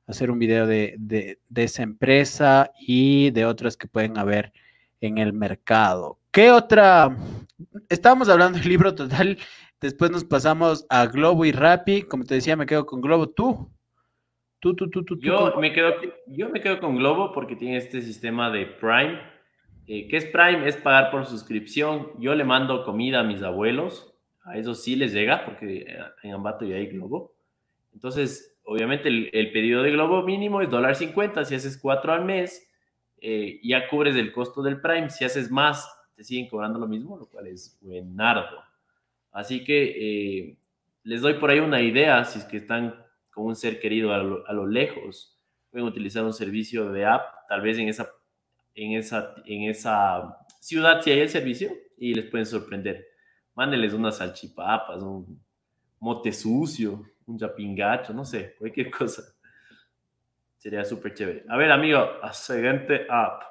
[0.10, 4.52] hacer un video de, esa empresa y de otras que pueden haber
[5.02, 6.18] en el mercado.
[6.32, 7.16] ¿Qué otra?
[7.90, 9.38] Estábamos hablando del libro total,
[9.80, 12.02] después nos pasamos a Globo y Rappi.
[12.02, 13.30] Como te decía, me quedo con Globo.
[13.30, 13.72] ¿Tú?
[14.60, 15.20] Tú, tú, tú, tú.
[15.20, 15.94] Yo, Me, quedo,
[16.28, 19.20] yo me quedo con Globo porque tiene este sistema de Prime.
[19.88, 20.68] Eh, ¿Qué es Prime?
[20.68, 22.12] Es pagar por suscripción.
[22.20, 24.14] Yo le mando comida a mis abuelos.
[24.44, 25.86] A eso sí les llega porque
[26.24, 27.36] en Ambato ya hay Globo.
[27.94, 32.72] Entonces, obviamente el, pedido de Globo mínimo es dólar 50, si haces cuatro al mes,
[33.20, 37.18] eh, ya cubres el costo del Prime, si haces más, te siguen cobrando lo mismo,
[37.18, 38.60] lo cual es buenardo.
[39.32, 39.96] Así que
[40.50, 40.58] eh,
[41.02, 42.94] les doy por ahí una idea, si es que están
[43.34, 44.20] con un ser querido a
[44.54, 45.36] lo, lejos,
[45.72, 48.12] pueden utilizar un servicio de app, tal vez en esa,
[48.76, 53.08] en, esa, en esa ciudad si hay el servicio, y les pueden sorprender.
[53.56, 55.42] Mándenles unas salchipapas, un
[56.00, 59.24] mote sucio, un yapingacho, no sé, cualquier cosa.
[60.58, 61.46] Sería súper chévere.
[61.48, 63.44] A ver, amigo, siguiente app.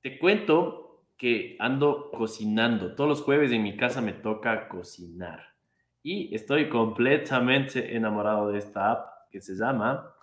[0.00, 0.86] Te cuento
[1.16, 2.94] que ando cocinando.
[2.94, 5.54] Todos los jueves en mi casa me toca cocinar.
[6.02, 10.14] Y estoy completamente enamorado de esta app que se llama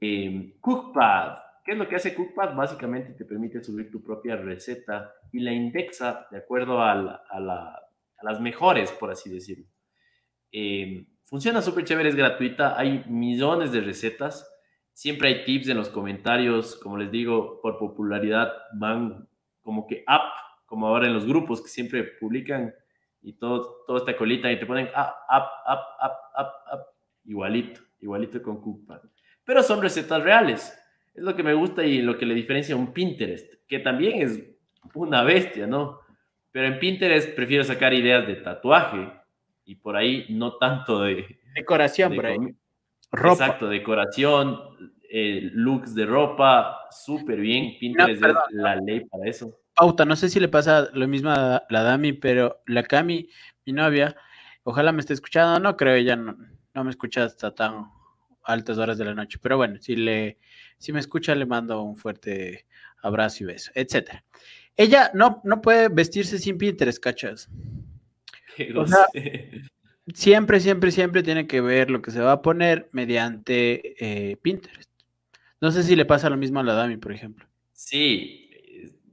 [0.00, 1.38] eh, Cookpad.
[1.64, 2.54] ¿Qué es lo que hace Cookpad?
[2.54, 6.94] Básicamente te permite subir tu propia receta y la indexa de acuerdo a,
[8.22, 9.66] las mejores, por así decirlo.
[10.52, 14.48] Eh, funciona súper chévere, es gratuita, hay millones de recetas,
[14.92, 19.26] siempre hay tips en los comentarios, como les digo, por popularidad van
[19.62, 20.30] como que up,
[20.66, 22.74] como ahora en los grupos que siempre publican
[23.22, 26.86] y todo, toda esta colita y te ponen up, up, up, up, up, up,
[27.24, 29.00] igualito, igualito con Cookpad.
[29.44, 30.78] Pero son recetas reales.
[31.14, 34.22] Es lo que me gusta y lo que le diferencia a un Pinterest, que también
[34.22, 34.42] es
[34.94, 36.00] una bestia, ¿no?
[36.50, 39.10] Pero en Pinterest prefiero sacar ideas de tatuaje
[39.72, 41.40] y por ahí no tanto de...
[41.54, 42.38] Decoración, por ahí.
[43.10, 43.44] Ropa.
[43.44, 44.58] Exacto, decoración,
[45.10, 47.78] eh, looks de ropa, súper bien.
[47.80, 49.58] Pinterest es la ley para eso.
[49.74, 53.28] Pauta, no sé si le pasa lo mismo a la Dami, pero la Cami,
[53.64, 54.14] mi novia,
[54.62, 56.36] ojalá me esté escuchando, no creo, ella no,
[56.74, 57.86] no me escucha hasta tan
[58.44, 60.38] altas horas de la noche, pero bueno, si, le,
[60.76, 62.66] si me escucha le mando un fuerte
[63.02, 64.22] abrazo y beso, etcétera.
[64.76, 67.48] Ella no, no puede vestirse sin Pinterest, ¿cachas?
[70.14, 74.90] Siempre, siempre, siempre tiene que ver lo que se va a poner mediante eh, Pinterest.
[75.60, 77.46] No sé si le pasa lo mismo a la Dami, por ejemplo.
[77.72, 78.50] Sí,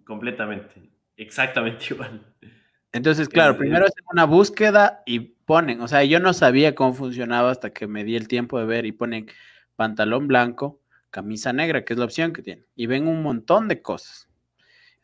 [0.03, 2.25] completamente, exactamente igual.
[2.91, 7.51] Entonces, claro, primero hacen una búsqueda y ponen, o sea, yo no sabía cómo funcionaba
[7.51, 9.27] hasta que me di el tiempo de ver y ponen
[9.75, 13.81] pantalón blanco, camisa negra, que es la opción que tienen, y ven un montón de
[13.81, 14.28] cosas.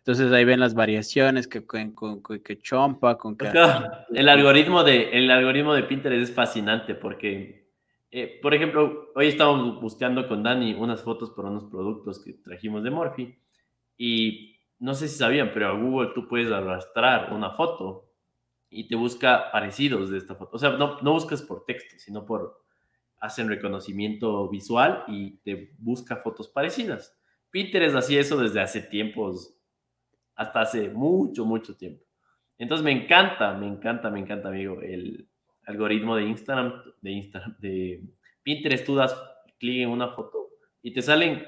[0.06, 3.52] Entonces ahí ven las variaciones que, que, chompa, con que...
[4.14, 7.72] el, algoritmo de, el algoritmo de Pinterest es fascinante porque,
[8.12, 12.84] eh, por ejemplo, hoy estamos buscando con Dani unas fotos por unos productos que trajimos
[12.84, 13.36] de Morphy
[13.98, 18.14] y no sé si sabían, pero a Google tú puedes arrastrar una foto
[18.70, 20.56] y te busca parecidos de esta foto.
[20.56, 22.64] O sea, no, no buscas por texto, sino por
[23.20, 27.20] hacen reconocimiento visual y te busca fotos parecidas.
[27.50, 29.55] Pinterest hacía eso desde hace tiempos,
[30.36, 32.04] hasta hace mucho, mucho tiempo.
[32.58, 35.28] Entonces me encanta, me encanta, me encanta, amigo, el
[35.66, 38.04] algoritmo de Instagram, de Instagram, de
[38.44, 38.86] Pinterest.
[38.86, 39.16] Tú das
[39.60, 40.50] clic en una foto
[40.82, 41.44] y te salen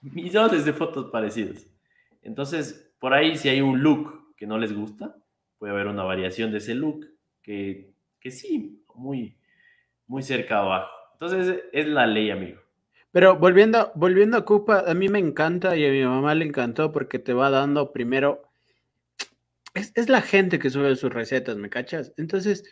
[0.00, 1.66] millones de fotos parecidas.
[2.22, 5.16] Entonces, por ahí si hay un look que no les gusta,
[5.58, 7.06] puede haber una variación de ese look
[7.42, 9.36] que, que sí, muy,
[10.06, 10.90] muy cerca abajo.
[11.12, 12.63] Entonces, es la ley, amigo.
[13.14, 16.90] Pero volviendo, volviendo a Cupa, a mí me encanta y a mi mamá le encantó
[16.90, 18.42] porque te va dando primero.
[19.72, 22.12] Es, la gente que sube sus recetas, ¿me cachas?
[22.16, 22.64] Entonces,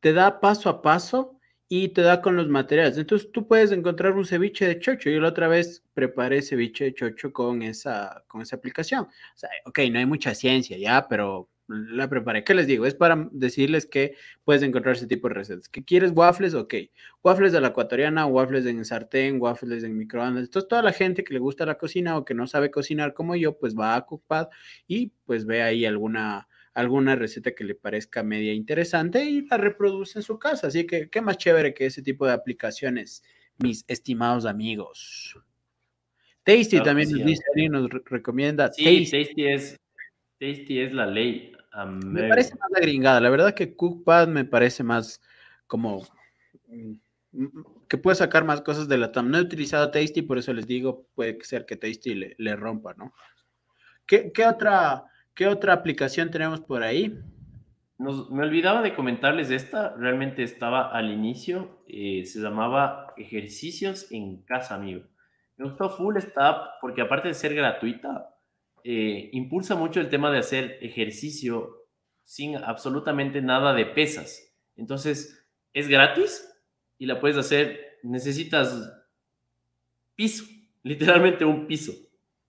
[0.00, 1.40] te da paso a paso
[1.70, 2.98] y te da con los materiales.
[2.98, 5.08] Entonces tú puedes encontrar un ceviche de chocho.
[5.08, 9.04] Yo la otra vez preparé ceviche de chocho con esa, con esa aplicación.
[9.04, 12.44] O sea, ok, no hay mucha ciencia ya, pero la preparé.
[12.44, 12.86] ¿Qué les digo?
[12.86, 14.14] Es para decirles que
[14.44, 15.68] puedes encontrar ese tipo de recetas.
[15.68, 16.12] ¿Qué quieres?
[16.14, 16.74] Waffles, ok.
[17.22, 20.44] Waffles de la ecuatoriana, waffles en sartén, waffles en microondas.
[20.44, 23.36] Entonces toda la gente que le gusta la cocina o que no sabe cocinar como
[23.36, 24.48] yo, pues va a Cookpad
[24.86, 30.20] y pues ve ahí alguna alguna receta que le parezca media interesante y la reproduce
[30.20, 30.68] en su casa.
[30.68, 33.24] Así que qué más chévere que ese tipo de aplicaciones,
[33.58, 35.36] mis estimados amigos.
[36.44, 38.72] Tasty también nos dice, nos recomienda.
[38.72, 39.76] Sí, Tasty, es,
[40.38, 41.52] Tasty es la ley.
[41.86, 43.20] Me parece más la gringada.
[43.20, 45.20] La verdad que Cookpad me parece más
[45.66, 46.06] como
[46.66, 46.94] mm,
[47.88, 49.30] que puede sacar más cosas de la TAM.
[49.30, 52.94] No he utilizado Tasty, por eso les digo, puede ser que Tasty le, le rompa,
[52.94, 53.12] ¿no?
[54.06, 55.04] ¿Qué, qué otra
[55.38, 57.16] ¿Qué otra aplicación tenemos por ahí?
[57.96, 64.74] me olvidaba de comentarles esta, realmente estaba al inicio, eh, se llamaba Ejercicios en Casa,
[64.74, 65.04] amigo.
[65.56, 68.34] Me gustó full esta app porque aparte de ser gratuita,
[68.84, 71.86] eh, impulsa mucho el tema de hacer ejercicio
[72.24, 74.54] sin absolutamente nada de pesas.
[74.76, 76.46] Entonces, es gratis
[76.98, 78.92] y la puedes hacer, necesitas
[80.14, 80.44] piso,
[80.82, 81.92] literalmente un piso.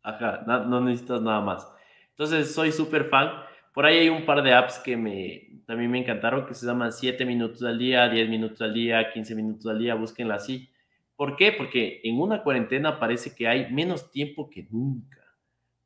[0.02, 1.68] Ajá, no necesitas nada más.
[2.12, 3.30] Entonces, soy súper fan.
[3.74, 6.92] Por ahí hay un par de apps que me, también me encantaron, que se llaman
[6.92, 10.70] 7 minutos al día, 10 minutos al día, 15 minutos al día, búsquenla así.
[11.16, 11.52] ¿Por qué?
[11.52, 15.19] Porque en una cuarentena parece que hay menos tiempo que nunca.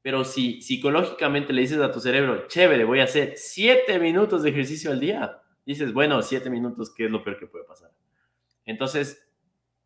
[0.03, 4.51] Pero si psicológicamente le dices a tu cerebro, chévere, voy a hacer 7 minutos de
[4.51, 7.89] ejercicio al día, dices, bueno, 7 minutos, ¿qué es lo peor que puede pasar?
[8.65, 9.27] Entonces,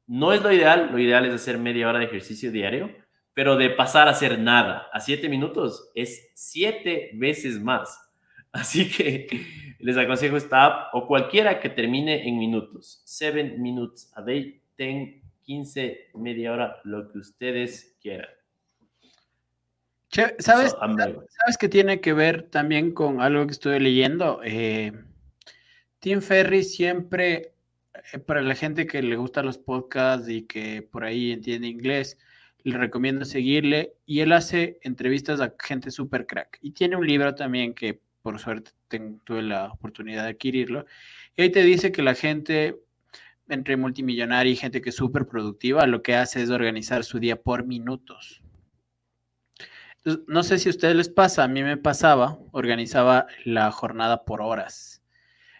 [0.07, 2.89] no es lo ideal, lo ideal es hacer media hora de ejercicio diario,
[3.33, 7.99] pero de pasar a hacer nada a siete minutos es siete veces más.
[8.51, 9.27] Así que
[9.79, 13.03] les aconsejo esta app o cualquiera que termine en minutos.
[13.05, 18.29] Seven minutes a day, ten 15, media hora, lo que ustedes quieran.
[20.09, 24.41] ¿Sabes, ¿Sabes que tiene que ver también con algo que estuve leyendo?
[24.43, 24.93] Eh,
[25.99, 27.53] Tim Ferry siempre,
[28.13, 32.17] eh, para la gente que le gusta los podcasts y que por ahí entiende inglés,
[32.63, 36.59] le recomiendo seguirle y él hace entrevistas a gente súper crack.
[36.61, 38.71] Y tiene un libro también que por suerte
[39.23, 40.85] tuve la oportunidad de adquirirlo.
[41.35, 42.77] Y ahí te dice que la gente
[43.49, 47.41] entre multimillonaria y gente que es súper productiva, lo que hace es organizar su día
[47.41, 48.41] por minutos
[50.27, 54.41] no sé si a ustedes les pasa, a mí me pasaba, organizaba la jornada por
[54.41, 55.03] horas.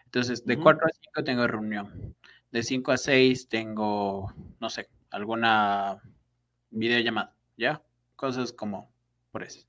[0.06, 2.16] Entonces, de 4 a 5 tengo reunión,
[2.52, 6.02] de 5 a 6 tengo, no sé, alguna
[6.70, 7.82] videollamada, ¿ya?
[8.16, 8.92] Cosas como
[9.32, 9.68] por eso.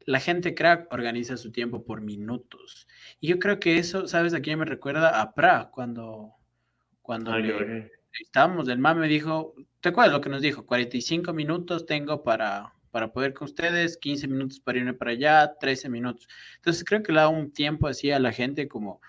[0.00, 2.86] La gente crack organiza su tiempo por minutos.
[3.20, 5.20] Y yo creo que eso, ¿sabes a quién me recuerda?
[5.20, 6.34] A Pra, cuando,
[7.02, 7.32] cuando
[8.20, 10.66] estábamos, el man me dijo, ¿te acuerdas lo que nos dijo?
[10.66, 15.90] 45 minutos tengo para para poder con ustedes, 15 minutos para irme para allá, 13
[15.90, 16.26] minutos.
[16.54, 19.02] Entonces creo que le da un tiempo así a la gente como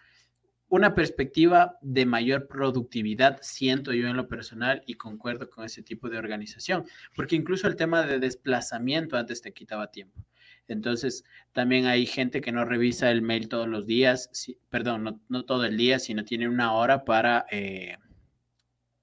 [0.67, 6.09] una perspectiva de mayor productividad, siento yo en lo personal y concuerdo con ese tipo
[6.09, 6.83] de organización,
[7.15, 10.21] porque incluso el tema de desplazamiento antes te quitaba tiempo.
[10.67, 11.23] Entonces,
[11.53, 14.29] también hay gente que no revisa el mail todos los días,
[14.69, 17.95] perdón, no, todo el día, sino tiene una hora para, eh,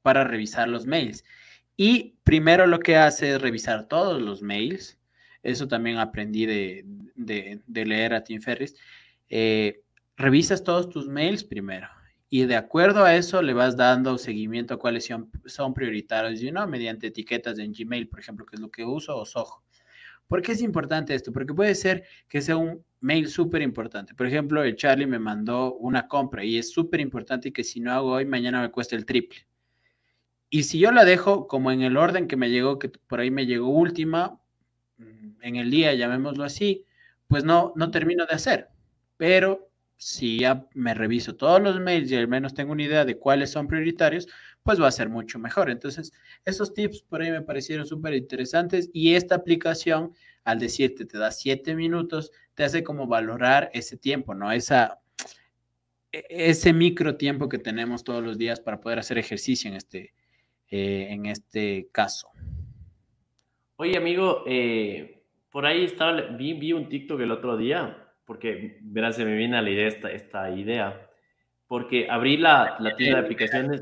[0.03, 1.25] para revisar los mails.
[1.77, 4.99] Y primero lo que hace es revisar todos los mails.
[5.43, 6.85] Eso también aprendí de,
[7.67, 8.77] leer a Tim Ferris.
[9.29, 9.83] Eh,
[10.17, 11.89] revisas todos tus mails primero.
[12.31, 15.09] Y de acuerdo a eso le vas dando seguimiento a cuáles
[15.47, 19.17] son, prioritarios, y no mediante etiquetas en Gmail, por ejemplo, que es lo que uso,
[19.17, 19.63] o Soho.
[20.27, 21.33] ¿Por qué es importante esto?
[21.33, 24.15] Porque puede ser que sea un mail súper importante.
[24.15, 27.93] Por ejemplo, el Charlie me mandó una compra y es súper importante que si no
[27.93, 29.47] hago hoy, mañana me cuesta el triple.
[30.55, 33.29] Y si yo la dejo como en el orden que me llegó, que por ahí
[33.29, 34.41] me llegó última,
[34.99, 36.87] mm, en el día, llamémoslo así,
[37.27, 38.69] pues no, no termino de hacer.
[39.17, 43.19] Pero si ya me reviso todos los mails y al menos tengo una idea de
[43.19, 44.29] cuáles son prioritarios,
[44.63, 45.71] pues va a ser mucho mejor.
[45.71, 46.13] Entonces,
[46.45, 50.13] esos tips por ahí me parecieron súper interesantes y esta aplicación,
[50.45, 54.53] al decirte, te da siete minutos, te hace como valorar ese tiempo, ¿no?
[54.53, 55.01] Esa,
[56.13, 60.15] e, ese micro tiempo que tenemos todos los días para poder hacer ejercicio en este,
[60.71, 62.29] eh, en este caso.
[63.77, 69.17] Oye, amigo, eh, por ahí estaba, vi, vi, un TikTok el otro día, porque verás,
[69.17, 71.11] se me viene a la idea esta, esta idea,
[71.67, 73.81] porque abrí la, la tienda de aplicaciones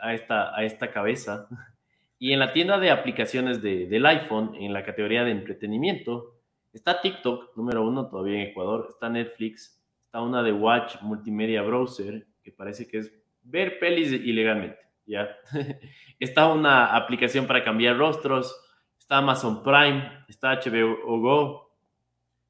[0.00, 1.48] a esta, a esta cabeza,
[2.18, 6.36] y en la tienda de aplicaciones de, del iPhone, en la categoría de entretenimiento,
[6.72, 12.26] está TikTok, número uno todavía en Ecuador, está Netflix, está una de Watch Multimedia Browser,
[12.42, 13.12] que parece que es
[13.42, 14.87] ver pelis ilegalmente.
[15.08, 15.36] ¿Ya?
[16.20, 18.54] está una aplicación para cambiar rostros,
[18.98, 21.72] está Amazon Prime, está HBO Go,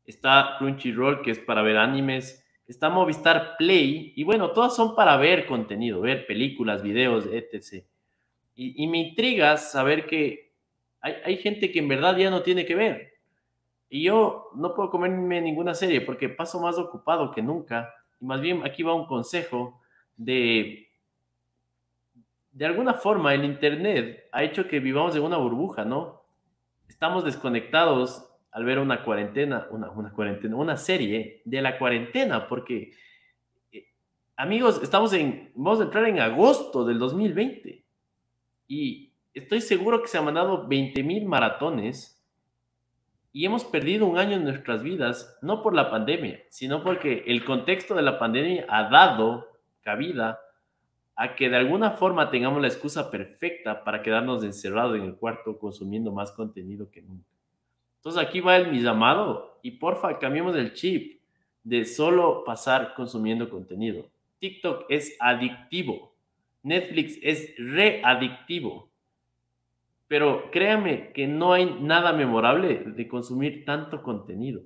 [0.05, 5.16] está Crunchyroll, que es para ver animes, está Movistar Play, y bueno, todas son para
[5.16, 7.85] ver contenido, ver películas, videos, etc.
[8.55, 10.52] Y, me intriga saber que
[11.01, 13.12] hay, hay gente que en verdad ya no tiene que ver.
[13.89, 17.94] Y yo no puedo comerme ninguna serie porque paso más ocupado que nunca.
[18.20, 19.80] Y más bien aquí va un consejo
[20.16, 20.88] de
[22.59, 26.24] de alguna forma el Internet ha hecho que vivamos en una burbuja, ¿no?
[26.89, 32.94] Estamos desconectados al ver una cuarentena, una, una cuarentena, una serie de la cuarentena, porque,
[33.70, 33.85] eh,
[34.36, 37.85] amigos, estamos en, vamos a entrar en agosto del 2020
[38.66, 42.20] y estoy seguro que se han mandado 20 mil maratones
[43.32, 47.44] y hemos perdido un año en nuestras vidas, no por la pandemia, sino porque el
[47.44, 49.47] contexto de la pandemia ha dado
[49.82, 50.40] cabida
[51.20, 55.59] a que de alguna forma tengamos la excusa perfecta para quedarnos encerrados en el cuarto
[55.59, 57.28] consumiendo más contenido que nunca.
[57.97, 61.20] Entonces aquí va el mi llamado y porfa cambiemos el chip
[61.65, 64.07] de solo pasar consumiendo contenido.
[64.39, 66.15] TikTok es adictivo,
[66.62, 68.89] Netflix es readictivo,
[70.07, 74.62] pero créame que no hay nada memorable de consumir tanto contenido.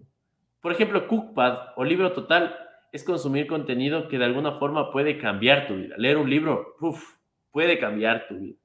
[0.60, 2.54] Por ejemplo, Cookpad o Libro Total
[2.92, 5.96] es consumir contenido que de alguna forma puede cambiar tu vida.
[5.96, 7.16] Leer un libro, uf,
[7.50, 8.56] puede cambiar tu vida.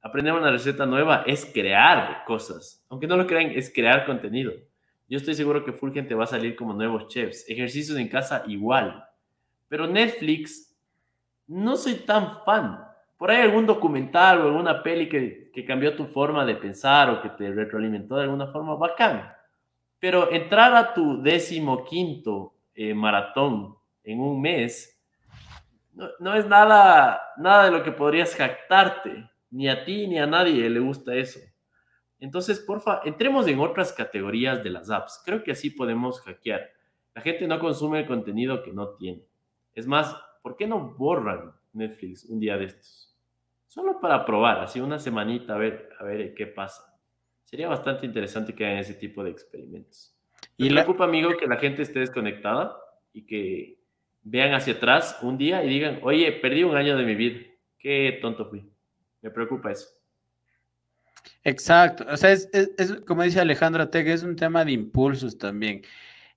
[0.00, 2.84] Aprender una receta nueva es crear cosas.
[2.88, 4.52] Aunque no lo crean, es crear contenido.
[5.06, 7.48] Yo estoy seguro que full gente va a salir como nuevos chefs.
[7.48, 9.04] Ejercicios en casa igual.
[9.68, 10.74] Pero Netflix,
[11.46, 12.80] no soy tan fan.
[13.18, 17.20] Por ahí algún documental o alguna peli que, que cambió tu forma de pensar o
[17.20, 19.30] que te retroalimentó de alguna forma, bacán.
[20.00, 24.92] Pero entrar a tu décimo quinto eh, maratón en un mes,
[25.92, 29.28] no, es nada, nada de lo que podrías jactarte.
[29.50, 31.38] ni a ti ni a nadie le gusta eso.
[32.18, 35.20] Entonces, porfa, entremos en otras categorías de las apps.
[35.24, 36.70] Creo que así podemos hackear.
[37.14, 39.26] La gente no consume el contenido que no tiene.
[39.74, 43.14] Es más, ¿por qué no borran Netflix un día de estos?
[43.66, 46.98] Solo para probar, así una semanita, a ver, a ver qué pasa.
[47.42, 50.16] Sería bastante interesante que hagan ese tipo de experimentos.
[50.58, 52.76] Me y preocupa, amigo, que la gente esté desconectada
[53.12, 53.78] y que
[54.22, 57.40] vean hacia atrás un día y digan, oye, perdí un año de mi vida.
[57.78, 58.64] Qué tonto fui.
[59.20, 59.88] Me preocupa eso.
[61.44, 62.48] Exacto, o sea, es,
[63.06, 65.82] como dice Alejandro Teg, es un tema de impulsos también.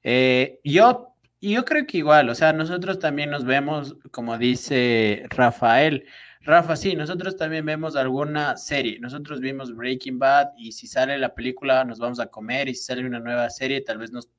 [0.03, 6.05] Eh, yo, yo creo que igual, o sea, nosotros también nos vemos, como dice Rafael,
[6.45, 11.33] Rafa, sí, nosotros también vemos alguna serie, nosotros vimos Breaking Bad y si sale la
[11.33, 14.29] película nos vamos a comer y si sale una nueva serie tal vez nos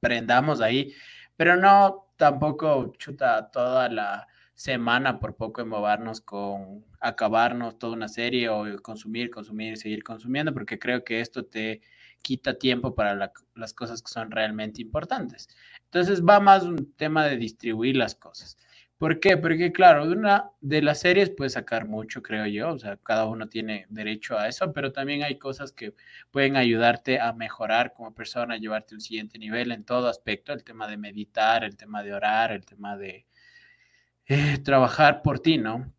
[0.00, 0.92] prendamos ahí,
[1.36, 8.08] pero no tampoco chuta toda la semana por poco en movernos con acabarnos toda una
[8.08, 11.80] serie o consumir, consumir y seguir consumiendo, porque creo que esto te
[12.22, 15.48] quita tiempo para las cosas que son realmente importantes.
[15.84, 18.58] Entonces va más un tema de distribuir las cosas.
[18.98, 19.36] ¿Por qué?
[19.36, 23.26] Porque claro, de una de las series puedes sacar mucho, creo yo, o sea, cada
[23.26, 25.94] uno tiene derecho a eso, pero también hay cosas que
[26.32, 30.88] pueden ayudarte a mejorar como persona, llevarte un siguiente nivel en todo aspecto, el tema
[30.88, 33.24] de meditar, el tema de orar, el tema de
[34.26, 35.92] eh, trabajar por ti, ¿no?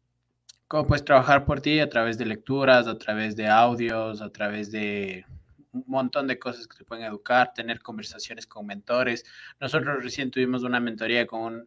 [0.67, 1.80] ¿Cómo puedes trabajar por ti?
[1.80, 5.26] A través de lecturas, a través de audios, a través de
[5.71, 9.23] un montón de cosas que te pueden educar, tener conversaciones con mentores.
[9.59, 11.65] Nosotros recién tuvimos una mentoría con un,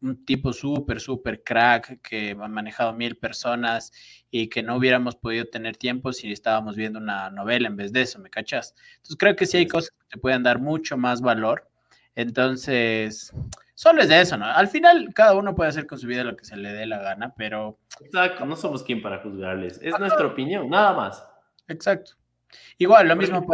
[0.00, 3.92] un tipo súper, súper crack que ha manejado mil personas
[4.30, 8.02] y que no hubiéramos podido tener tiempo si estábamos viendo una novela en vez de
[8.02, 8.74] eso, ¿me cachas?
[8.96, 11.68] Entonces creo que sí hay cosas que te pueden dar mucho más valor.
[12.14, 13.32] Entonces,
[13.78, 14.44] Solo es de eso, ¿no?
[14.44, 16.98] Al final, cada uno puede hacer con su vida lo que se le dé la
[16.98, 17.78] gana, pero.
[18.00, 19.78] Exacto, no somos quien para juzgarles.
[19.80, 21.24] Es nuestra opinión, nada más.
[21.68, 22.14] Exacto.
[22.76, 23.46] Igual, lo mismo,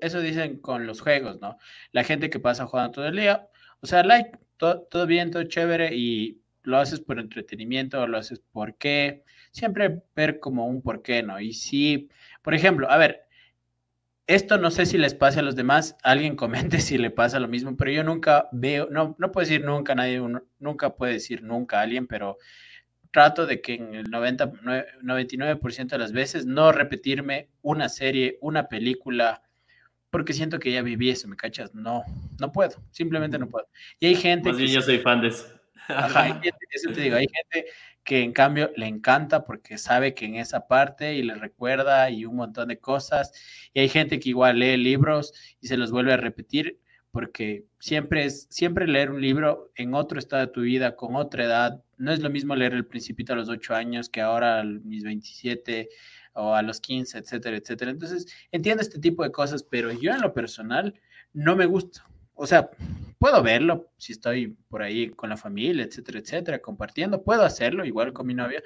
[0.00, 1.58] eso dicen con los juegos, ¿no?
[1.92, 3.46] La gente que pasa jugando todo el día,
[3.80, 8.76] o sea, like, todo, bien, todo chévere, y lo haces por entretenimiento, lo haces por
[8.76, 9.24] qué.
[9.50, 11.40] Siempre ver como un por qué, ¿no?
[11.40, 12.08] Y si,
[12.42, 13.28] por ejemplo, a ver,
[14.26, 17.48] esto no sé si les pasa a los demás, alguien comente si le pasa lo
[17.48, 20.22] mismo, pero yo nunca veo, no, no puedo decir nunca, nadie
[20.58, 22.36] nunca puede decir nunca a alguien, pero
[23.10, 24.52] trato de que en el 90,
[25.02, 29.42] 99% de las veces no repetirme una serie, una película,
[30.10, 31.74] porque siento que ya viví eso, ¿me cachas?
[31.74, 32.02] No,
[32.38, 33.66] no puedo, simplemente no puedo.
[34.00, 34.52] Y hay gente...
[34.52, 35.46] que yo soy fan de eso.
[35.88, 36.40] Ajá,
[36.70, 37.70] eso te digo, hay gente
[38.04, 42.24] que en cambio le encanta porque sabe que en esa parte y le recuerda y
[42.24, 43.32] un montón de cosas.
[43.74, 46.80] Y hay gente que igual lee libros y se los vuelve a repetir
[47.10, 51.44] porque siempre es, siempre leer un libro en otro estado de tu vida, con otra
[51.44, 54.64] edad, no es lo mismo leer El Principito a los 8 años que ahora a
[54.64, 55.88] mis 27
[56.34, 57.90] o a los 15, etcétera, etcétera.
[57.90, 60.94] Entonces, entiendo este tipo de cosas, pero yo en lo personal
[61.32, 62.04] no me gusta.
[62.34, 62.70] O sea,
[63.18, 68.12] puedo verlo si estoy por ahí con la familia, etcétera, etcétera, compartiendo, puedo hacerlo igual
[68.12, 68.62] con mi novia,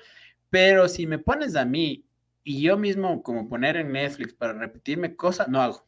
[0.50, 2.04] pero si me pones a mí
[2.44, 5.86] y yo mismo como poner en Netflix para repetirme cosas, no hago.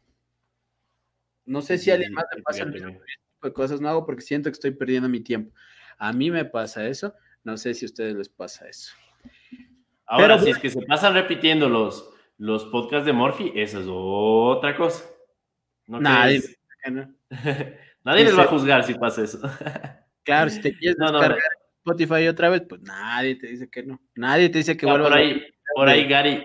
[1.47, 3.03] No sé si a alguien más le pasa el mismo tipo
[3.43, 5.55] de cosas, no hago porque siento que estoy perdiendo mi tiempo.
[5.99, 8.95] A mí me pasa eso, no sé si a ustedes les pasa eso.
[10.07, 14.77] Ahora, si es que se pasan repitiendo los, los podcasts de Morphy, eso es otra
[14.77, 15.05] cosa.
[15.87, 16.43] No nadie,
[18.05, 19.41] nadie les va a juzgar si pasa eso.
[20.23, 21.39] claro, si te quieres descargar
[21.85, 24.01] Spotify otra vez, pues nadie te dice que no.
[24.15, 25.43] Nadie te dice que vuelva por ahí,
[25.75, 26.43] por ahí Gary,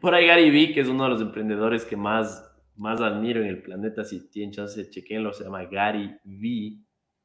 [0.00, 2.49] por ahí Gary V, que es uno de los emprendedores que más,
[2.80, 6.78] más admiro en el planeta, si tienen chance, chequenlo, se llama Gary V,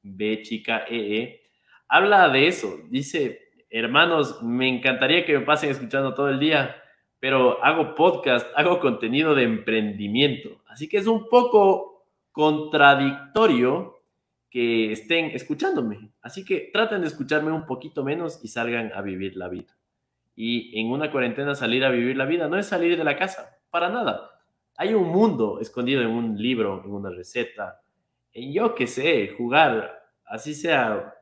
[0.03, 1.41] B chica E, e.
[1.87, 6.75] Habla de eso, dice, hermanos, me encantaría que me pasen escuchando todo el día,
[7.19, 10.61] pero hago podcast, hago contenido de emprendimiento.
[10.67, 14.01] Así que es un poco contradictorio
[14.49, 16.11] que estén escuchándome.
[16.21, 19.77] Así que traten de escucharme un poquito menos y salgan a vivir la vida.
[20.35, 23.57] Y en una cuarentena salir a vivir la vida no es salir de la casa,
[23.69, 24.34] para nada.
[24.77, 27.81] Hay un mundo escondido en un libro, en una receta,
[28.33, 31.13] en yo qué sé, jugar, así sea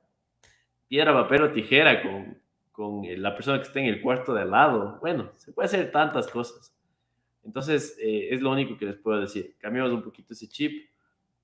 [0.88, 4.52] piedra, papel o tijera con, con la persona que esté en el cuarto de al
[4.52, 4.98] lado.
[5.02, 6.76] Bueno, se puede hacer tantas cosas.
[7.44, 9.56] Entonces, eh, es lo único que les puedo decir.
[9.60, 10.90] Cambiamos un poquito ese chip.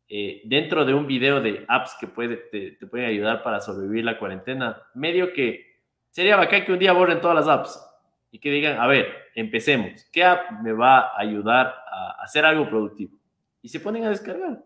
[0.07, 4.17] Eh, dentro de un video de apps que puede, te, pueden ayudar para sobrevivir la
[4.17, 5.65] cuarentena, medio que
[6.09, 7.88] sería bacán que un día borren todas las apps
[8.31, 10.05] y que digan, a ver, empecemos.
[10.11, 13.17] ¿Qué app me va a ayudar a hacer algo productivo?
[13.61, 14.63] Y se ponen a descargar.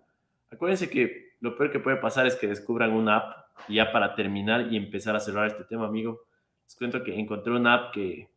[0.52, 3.38] Acuérdense que lo peor que puede pasar es que descubran una app
[3.68, 6.22] y ya para terminar y empezar a cerrar este tema, amigo,
[6.64, 8.30] les cuento que encontré una app que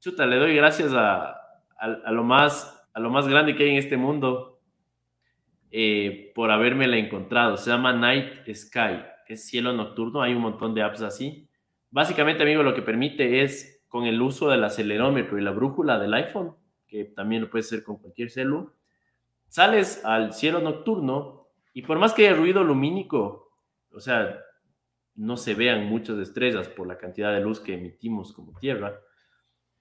[0.00, 1.36] chuta, le doy gracias a,
[1.78, 4.60] a, lo, más, a lo más grande que hay en este mundo
[5.70, 7.56] eh, por la encontrado.
[7.56, 9.02] Se llama Night Sky,
[9.32, 11.48] es cielo nocturno, hay un montón de apps así.
[11.90, 16.14] Básicamente, amigo, lo que permite es con el uso del acelerómetro y la brújula del
[16.14, 16.54] iPhone,
[16.86, 18.72] que también lo puedes hacer con cualquier celu,
[19.48, 23.52] sales al cielo nocturno y por más que haya ruido lumínico,
[23.92, 24.40] o sea,
[25.16, 29.00] no se vean muchas estrellas por la cantidad de luz que emitimos como Tierra,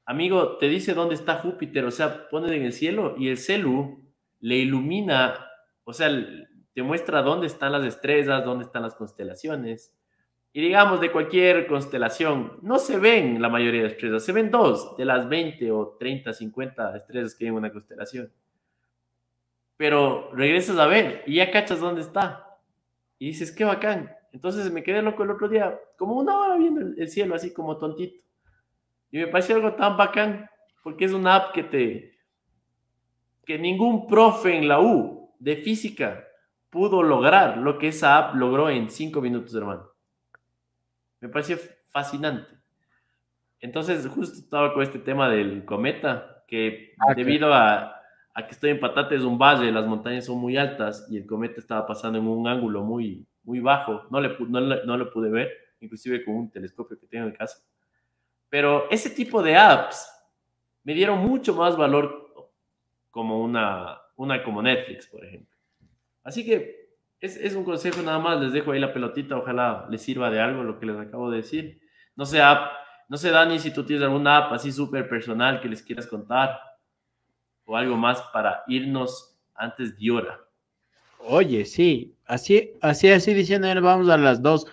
[0.06, 4.12] amigo, te dice dónde está Júpiter, o sea, pone en el cielo y el celu
[4.40, 5.36] le ilumina,
[5.84, 6.10] o sea,
[6.74, 9.96] te muestra dónde están las estrellas, dónde están las constelaciones.
[10.52, 14.98] Y digamos, de cualquier constelación, no se ven la mayoría de estrellas, se ven dos
[14.98, 18.32] de las 20 o 30, 50 estrellas que hay en una constelación.
[19.78, 22.58] Pero regresas a ver y ya cachas dónde está.
[23.20, 24.12] Y dices, qué bacán.
[24.32, 27.78] Entonces me quedé loco el otro día, como una hora viendo el cielo, así como
[27.78, 28.22] tontito.
[29.12, 30.50] Y me pareció algo tan bacán,
[30.84, 32.18] porque es una app que te,
[33.46, 36.26] que ningún profe en la U de física
[36.70, 39.89] pudo lograr lo que esa app logró en cinco minutos, hermano.
[41.22, 41.58] Me pareció
[41.92, 42.50] fascinante.
[43.60, 47.96] Entonces, justo estaba con este tema del cometa, que ah, debido a,
[48.34, 51.26] a, que estoy en Patate es un valle, las montañas son muy altas y el
[51.26, 54.04] cometa estaba pasando en un ángulo muy, muy bajo.
[54.10, 55.52] No, le, no, no lo pude ver,
[55.82, 57.60] inclusive con un telescopio que tengo en casa.
[58.50, 60.10] Pero ese tipo de apps
[60.84, 62.50] me dieron mucho más valor
[63.12, 65.56] como una, una como Netflix, por ejemplo.
[66.24, 66.79] Así que
[67.20, 70.40] es, es, un consejo nada más, les dejo ahí la pelotita, ojalá les sirva de
[70.40, 71.82] algo lo que les acabo de decir.
[72.16, 72.72] No sé, app,
[73.08, 76.60] no sé Dani, si tú tienes alguna app así súper personal que les quieras contar
[77.66, 80.40] o algo más para irnos antes de hora.
[81.20, 84.66] Oye, sí, así, así, así diciendo, vamos a las dos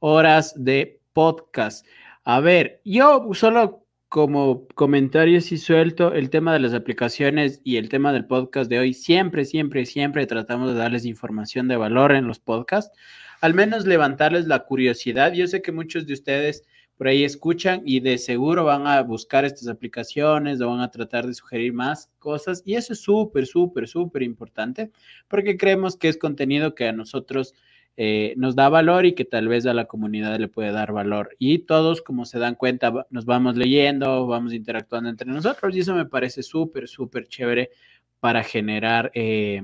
[0.00, 1.86] horas de podcast.
[2.24, 3.81] A ver, yo solo
[4.12, 8.78] como comentario si suelto el tema de las aplicaciones y el tema del podcast de
[8.78, 8.92] hoy.
[8.92, 12.94] Siempre, siempre, siempre tratamos de darles información de valor en los podcasts.
[13.40, 15.32] Al menos levantarles la curiosidad.
[15.32, 16.62] Yo sé que muchos de ustedes
[16.98, 21.26] por ahí escuchan y de seguro van a buscar estas aplicaciones o van a tratar
[21.26, 22.62] de sugerir más cosas.
[22.66, 24.90] Y eso es súper, súper, súper importante
[25.26, 27.54] porque creemos que es contenido que a nosotros
[27.96, 31.36] eh, nos da valor y que tal vez a la comunidad le puede dar valor.
[31.38, 35.94] Y todos, como se dan cuenta, nos vamos leyendo, vamos interactuando entre nosotros y eso
[35.94, 37.70] me parece súper, súper chévere
[38.20, 39.62] para generar, eh,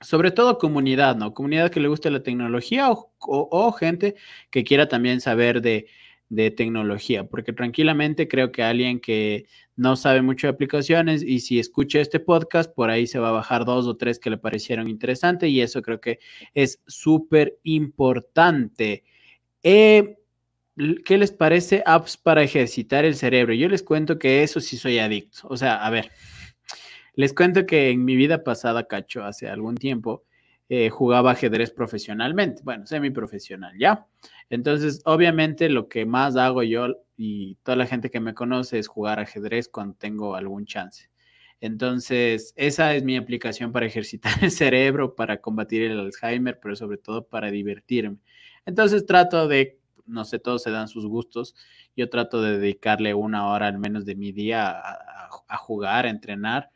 [0.00, 1.34] sobre todo comunidad, ¿no?
[1.34, 4.16] Comunidad que le guste la tecnología o gente
[4.50, 5.86] que quiera también saber de
[6.30, 9.46] de tecnología, porque tranquilamente creo que alguien que
[9.80, 13.32] no sabe mucho de aplicaciones y si escucha este podcast, por ahí se va a
[13.32, 16.18] bajar dos o tres que le parecieron interesantes y eso creo que
[16.52, 19.04] es súper importante.
[19.62, 20.18] Eh,
[21.06, 23.54] ¿Qué les parece apps para ejercitar el cerebro?
[23.54, 25.48] Yo les cuento que eso sí soy adicto.
[25.48, 26.10] O sea, a ver,
[27.14, 30.24] les cuento que en mi vida pasada, cacho, hace algún tiempo,
[30.72, 34.06] eh, jugaba ajedrez profesionalmente, bueno, semi-profesional, ¿ya?
[34.50, 38.86] Entonces, obviamente lo que más hago yo y toda la gente que me conoce es
[38.86, 41.10] jugar ajedrez cuando tengo algún chance.
[41.60, 46.98] Entonces, esa es mi aplicación para ejercitar el cerebro, para combatir el Alzheimer, pero sobre
[46.98, 48.18] todo para divertirme.
[48.64, 51.56] Entonces, trato de, no sé, todos se dan sus gustos.
[51.96, 56.10] Yo trato de dedicarle una hora al menos de mi día a, a jugar, a
[56.10, 56.70] entrenar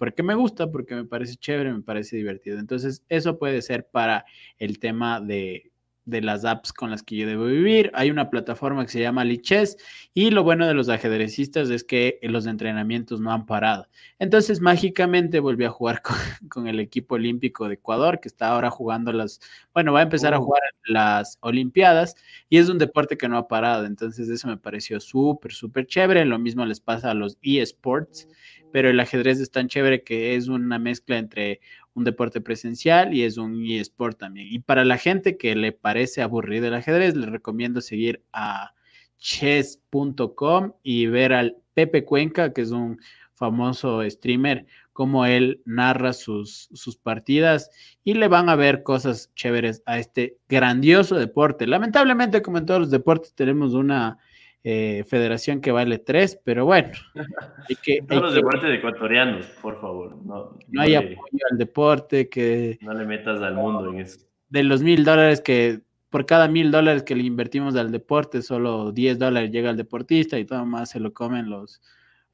[0.00, 2.58] porque me gusta, porque me parece chévere, me parece divertido.
[2.58, 4.24] Entonces, eso puede ser para
[4.56, 5.70] el tema de,
[6.06, 7.90] de las apps con las que yo debo vivir.
[7.92, 9.76] Hay una plataforma que se llama Lichess
[10.14, 13.88] y lo bueno de los ajedrecistas es que los entrenamientos no han parado.
[14.18, 16.00] Entonces, mágicamente volví a jugar
[16.48, 19.38] con, el equipo olímpico de Ecuador, que está ahora jugando las,
[19.74, 20.44] bueno, va a empezar a oh.
[20.44, 22.16] jugar las Olimpiadas
[22.48, 23.84] y es un deporte que no ha parado.
[23.84, 26.24] Entonces, eso me pareció súper, súper chévere.
[26.24, 28.26] Lo mismo les pasa a los eSports
[28.72, 31.60] pero el ajedrez es tan chévere que es una mezcla entre
[31.94, 34.48] un deporte presencial y es un eSport también.
[34.50, 38.74] Y para la gente que le parece aburrido el ajedrez, les recomiendo seguir a
[39.18, 43.00] chess.com y ver al Pepe Cuenca, que es un
[43.34, 47.70] famoso streamer, cómo él narra sus, sus partidas
[48.04, 51.66] y le van a ver cosas chéveres a este grandioso deporte.
[51.66, 54.18] Lamentablemente, como en todos los deportes, tenemos una
[54.62, 56.90] eh, federación que vale tres, pero bueno.
[57.68, 60.16] Hay que, Todos los deportes ecuatorianos, por favor.
[60.24, 62.78] No, no hay apoyo al deporte que...
[62.82, 64.20] No le metas al mundo en eso.
[64.48, 65.80] De los mil dólares que,
[66.10, 70.38] por cada mil dólares que le invertimos al deporte, solo 10 dólares llega al deportista
[70.38, 71.80] y todo más se lo comen los,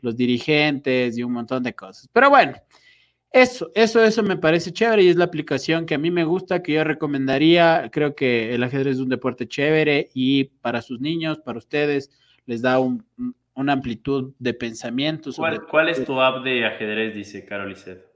[0.01, 2.09] los dirigentes y un montón de cosas.
[2.12, 2.55] Pero bueno,
[3.32, 6.62] eso, eso, eso me parece chévere y es la aplicación que a mí me gusta,
[6.62, 7.90] que yo recomendaría.
[7.93, 12.11] Creo que el ajedrez es un deporte chévere y para sus niños, para ustedes,
[12.47, 13.05] les da un,
[13.55, 15.31] una amplitud de pensamiento.
[15.69, 17.15] ¿Cuál, es tu app de ajedrez?
[17.15, 18.07] Dice Carolicet.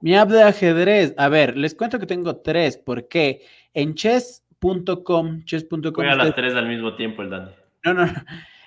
[0.00, 3.42] Mi app de ajedrez, a ver, les cuento que tengo tres, porque
[3.74, 5.92] en chess.com, chess.com.
[5.94, 7.50] Juega a las tres al mismo tiempo el Dani.
[7.84, 8.12] No, no, no.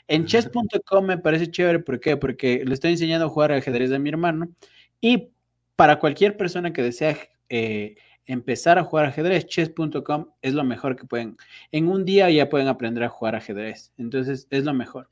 [0.08, 2.18] En chess.com me parece chévere, ¿por qué?
[2.18, 4.50] Porque le estoy enseñando a jugar ajedrez a mi hermano
[5.04, 5.34] y
[5.76, 7.18] para cualquier persona que desea
[7.50, 11.36] eh, empezar a jugar ajedrez, chess.com es lo mejor que pueden.
[11.74, 15.10] En un día ya pueden aprender a jugar ajedrez, entonces es lo mejor.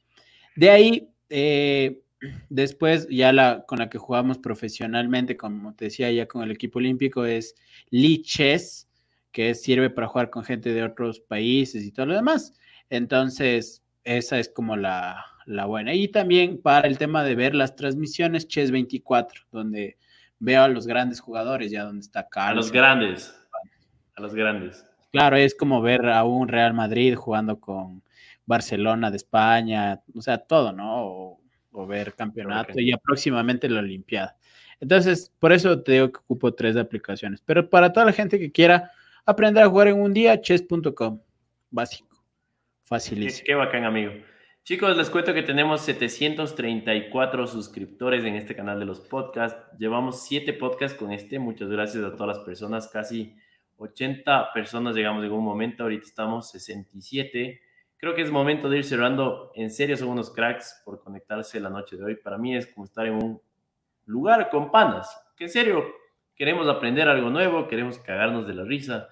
[0.55, 2.03] De ahí, eh,
[2.47, 6.80] después ya la con la que jugamos profesionalmente, como te decía ya con el equipo
[6.80, 7.53] olímpico, es
[7.89, 8.88] Lee Chess,
[9.34, 12.53] que sirve para jugar con gente de otros países y todo lo demás.
[12.89, 15.93] Entonces, esa es como la, la buena.
[15.93, 19.97] Y también para el tema de ver las transmisiones, Chess 24, donde
[20.39, 22.65] veo a los grandes jugadores, ya donde está Carlos.
[22.65, 23.35] A los grandes.
[24.15, 24.85] A los grandes.
[25.11, 28.01] Claro, es como ver a un Real Madrid jugando con
[28.45, 31.38] Barcelona de España, o sea, todo, ¿no?
[31.73, 34.35] O, ver campeonato y ya próximamente la Olimpiada.
[34.81, 37.41] Entonces, por eso te digo que ocupo tres aplicaciones.
[37.45, 38.91] Pero para toda la gente que quiera
[39.26, 41.22] aprender a jugar en un día, chess.com,
[41.69, 42.26] básico,
[42.84, 43.45] facilísimo.
[43.45, 44.11] qué bacán, amigo.
[44.63, 49.59] Chicos, les cuento que tenemos 734 suscriptores en este canal de los podcasts.
[49.79, 51.39] Llevamos 7 podcasts con este.
[51.39, 52.88] Muchas gracias a todas las personas.
[52.88, 53.35] Casi
[53.77, 55.81] 80 personas llegamos en un momento.
[55.81, 57.59] Ahorita estamos 67.
[57.97, 59.51] Creo que es momento de ir cerrando.
[59.55, 62.15] En serio, son unos cracks por conectarse la noche de hoy.
[62.15, 63.41] Para mí es como estar en un
[64.05, 65.09] lugar con panas.
[65.35, 65.85] Que en serio,
[66.35, 69.09] queremos aprender algo nuevo, queremos cagarnos de la risa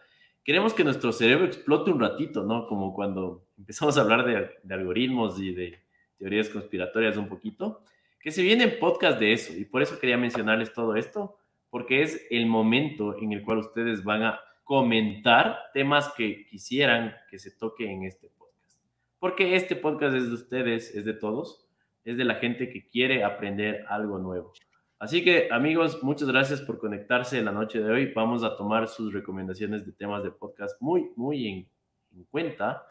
[0.49, 2.65] queremos que nuestro cerebro explote un ratito, ¿no?
[2.65, 5.79] Como cuando empezamos a hablar de, algoritmos y de
[6.17, 7.83] teorías conspiratorias un poquito,
[8.19, 9.53] que se viene en podcast de eso.
[9.55, 11.37] Y por eso quería mencionarles todo esto,
[11.69, 17.39] porque es el momento en el cual ustedes van a comentar temas que quisieran que
[17.39, 18.79] se toque en este podcast.
[19.19, 21.67] Porque este podcast es de ustedes, es de todos,
[22.03, 24.53] es de la gente que quiere aprender algo nuevo.
[24.99, 28.11] Así que amigos, muchas gracias por conectarse en la noche de hoy.
[28.13, 32.85] Vamos a tomar sus recomendaciones de temas de podcast muy, muy en, cuenta.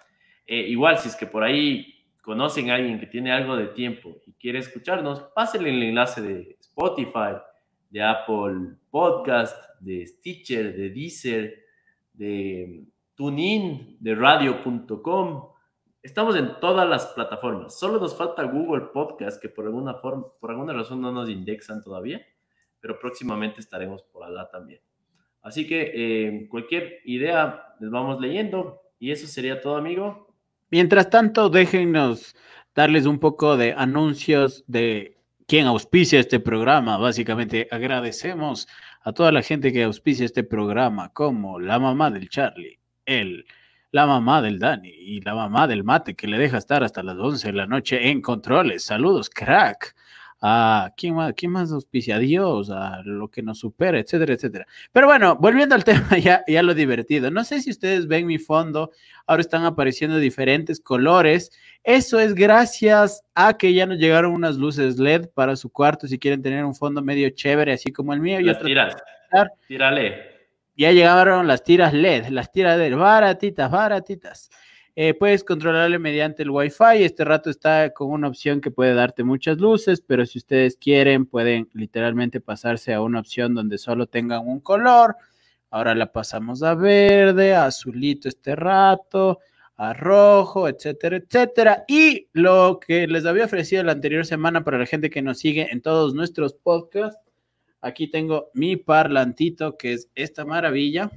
[0.49, 4.17] Eh, igual, si es que por ahí conocen a alguien que tiene algo de tiempo
[4.27, 7.37] y quiere escucharnos, pásenle el enlace de Spotify,
[7.91, 11.65] de Apple Podcast, de Stitcher, de Deezer,
[12.15, 12.85] de
[13.15, 15.49] TuneIn, de radio.com
[16.01, 17.79] Estamos en todas las plataformas.
[17.79, 21.83] Solo nos falta Google Podcast, que por alguna forma, por alguna razón no nos indexan
[21.83, 22.25] todavía,
[22.81, 24.81] pero próximamente estaremos por allá también.
[25.43, 30.28] Así que eh, cualquier idea les vamos leyendo y eso sería todo, amigo.
[30.71, 32.37] Mientras tanto, déjenos
[32.75, 35.17] darles un poco de anuncios de
[35.47, 36.99] quién auspicia este programa.
[36.99, 38.69] Básicamente agradecemos
[39.03, 43.47] a toda la gente que auspicia este programa, como la mamá del Charlie, el
[43.91, 47.17] la mamá del Dani y la mamá del Mate que le deja estar hasta las
[47.17, 48.85] 11 de la noche en controles.
[48.85, 49.95] Saludos, crack.
[50.41, 54.67] A quién más, quién más auspicia a Dios, a lo que nos supera, etcétera, etcétera.
[54.93, 57.31] Pero bueno, volviendo al tema, ya, ya lo divertido.
[57.31, 58.93] No sé si ustedes ven mi fondo,
[59.27, 61.51] ahora están apareciendo diferentes colores.
[61.83, 66.19] Eso es gracias a que ya nos llegaron unas luces LED para su cuarto si
[66.19, 68.41] quieren tener un fondo medio chévere, así como el mío.
[68.41, 68.97] Las tiras.
[69.67, 70.39] Tírale
[70.79, 74.49] ya llegaron las tiras LED, las tiras LED, baratitas, baratitas.
[75.01, 77.05] Eh, puedes controlarle mediante el Wi-Fi.
[77.05, 81.25] Este rato está con una opción que puede darte muchas luces, pero si ustedes quieren,
[81.25, 85.15] pueden literalmente pasarse a una opción donde solo tengan un color.
[85.71, 89.39] Ahora la pasamos a verde, a azulito este rato,
[89.77, 91.85] a rojo, etcétera, etcétera.
[91.87, 95.69] Y lo que les había ofrecido la anterior semana para la gente que nos sigue
[95.71, 97.21] en todos nuestros podcasts
[97.81, 101.13] Aquí tengo mi parlantito, que es esta maravilla.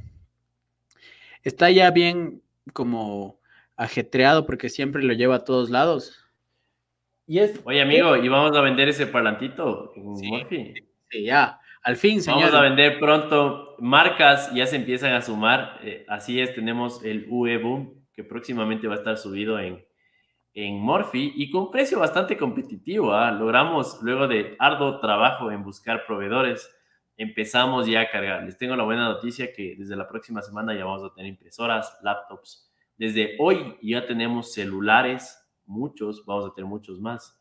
[1.41, 2.43] Está ya bien
[2.73, 3.40] como
[3.81, 6.17] ajetreado porque siempre lo llevo a todos lados.
[7.25, 10.73] Y es, Oye, amigo, ¿y vamos a vender ese parlantito sí,
[11.09, 11.59] Sí, ya.
[11.83, 12.41] Al fin, señor.
[12.41, 13.75] Vamos a vender pronto.
[13.79, 15.79] Marcas ya se empiezan a sumar.
[15.83, 19.83] Eh, así es, tenemos el UE Boom, que próximamente va a estar subido en,
[20.53, 23.13] en Morphy y con precio bastante competitivo.
[23.13, 23.31] ¿ah?
[23.31, 26.69] Logramos, luego de arduo trabajo en buscar proveedores,
[27.17, 28.43] empezamos ya a cargar.
[28.43, 31.97] Les tengo la buena noticia que desde la próxima semana ya vamos a tener impresoras,
[32.03, 32.70] laptops.
[33.01, 37.35] Desde hoy ya tenemos celulares, muchos, vamos a tener muchos más.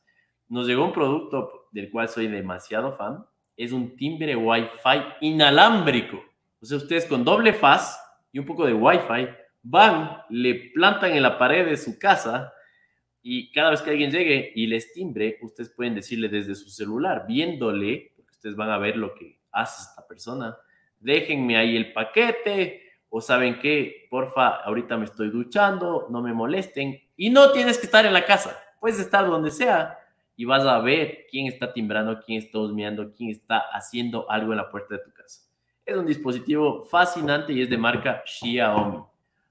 [0.48, 3.26] Nos llegó un producto del cual soy demasiado fan.
[3.58, 6.18] Es un timbre Wi-Fi inalámbrico.
[6.62, 8.00] O sea, ustedes con doble faz
[8.32, 9.28] y un poco de Wi-Fi
[9.62, 12.50] van, le plantan en la pared de su casa
[13.20, 17.26] y cada vez que alguien llegue y les timbre, ustedes pueden decirle desde su celular,
[17.28, 20.56] viéndole, ustedes van a ver lo que hace esta persona,
[20.98, 26.98] déjenme ahí el paquete, o saben qué, porfa, ahorita me estoy duchando, no me molesten,
[27.16, 28.56] y no tienes que estar en la casa.
[28.80, 29.98] puedes estar donde sea
[30.36, 34.56] y vas a ver quién está timbrando, quién está husmeando, quién está haciendo algo en
[34.56, 35.42] la puerta de tu casa.
[35.84, 39.02] Es un dispositivo fascinante y es de marca Xiaomi.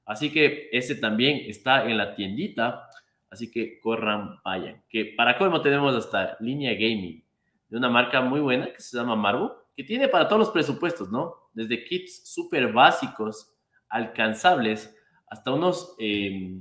[0.06, 2.90] Así que ese también está en la tiendita.
[3.30, 4.81] Así que corran, vayan.
[4.90, 7.23] Que para colmo tenemos hasta línea gaming
[7.68, 11.10] de una marca muy buena que se llama Marvo, que tiene para todos los presupuestos,
[11.10, 11.35] ¿no?
[11.53, 13.56] Desde kits súper básicos,
[13.88, 14.93] alcanzables,
[15.26, 16.51] hasta unos eh,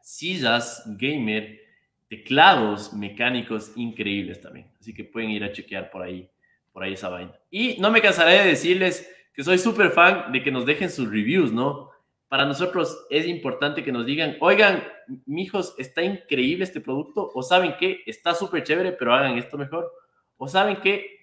[0.00, 1.60] sillas gamer
[2.08, 4.68] teclados mecánicos increíbles también.
[4.80, 6.28] Así que pueden ir a chequear por ahí,
[6.72, 7.32] por ahí esa vaina.
[7.52, 11.08] Y no me cansaré de decirles que soy súper fan de que nos dejen sus
[11.08, 11.92] reviews, ¿no?
[12.26, 14.82] Para nosotros es importante que nos digan, oigan,
[15.24, 19.92] mijos, está increíble este producto, o saben que está súper chévere, pero hagan esto mejor,
[20.36, 21.19] o saben que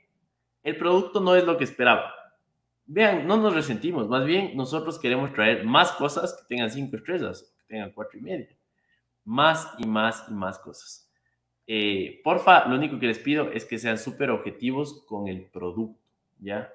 [0.63, 2.13] el producto no es lo que esperaba.
[2.85, 7.53] Vean, no nos resentimos, más bien nosotros queremos traer más cosas que tengan cinco estrellas,
[7.59, 8.57] que tengan cuatro y media
[9.27, 11.11] más y más y más cosas.
[11.67, 16.01] Eh, porfa, lo único que les pido es que sean súper objetivos con el producto,
[16.39, 16.73] ¿ya?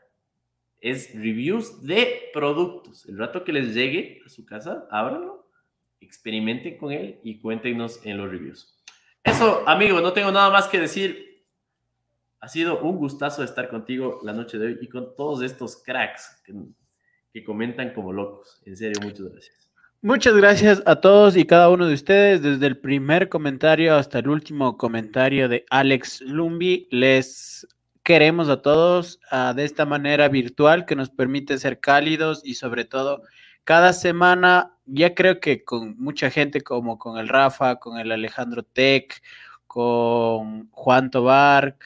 [0.79, 3.07] Es reviews de productos.
[3.07, 5.49] El rato que les llegue a su casa, ábranlo,
[6.01, 8.79] experimenten con él y cuéntenos en los reviews.
[9.25, 11.32] Eso, amigo, no tengo nada más que decir.
[12.43, 16.43] Ha sido un gustazo estar contigo la noche de hoy y con todos estos cracks
[17.33, 18.61] que, comentan como locos.
[18.67, 19.71] En serio, muchas gracias.
[20.03, 24.29] Muchas gracias a todos y cada uno de ustedes, desde el primer comentario hasta el
[24.29, 26.89] último comentario de Alex Lumbi.
[26.91, 27.65] Les
[28.03, 32.85] queremos a todos uh, de esta manera virtual que nos permite ser cálidos y sobre
[32.85, 33.23] todo
[33.63, 38.65] cada semana, ya creo que con mucha gente como con el Rafa, con el Alejandro
[38.65, 39.23] Tech,
[39.69, 41.77] con Juan Tobar,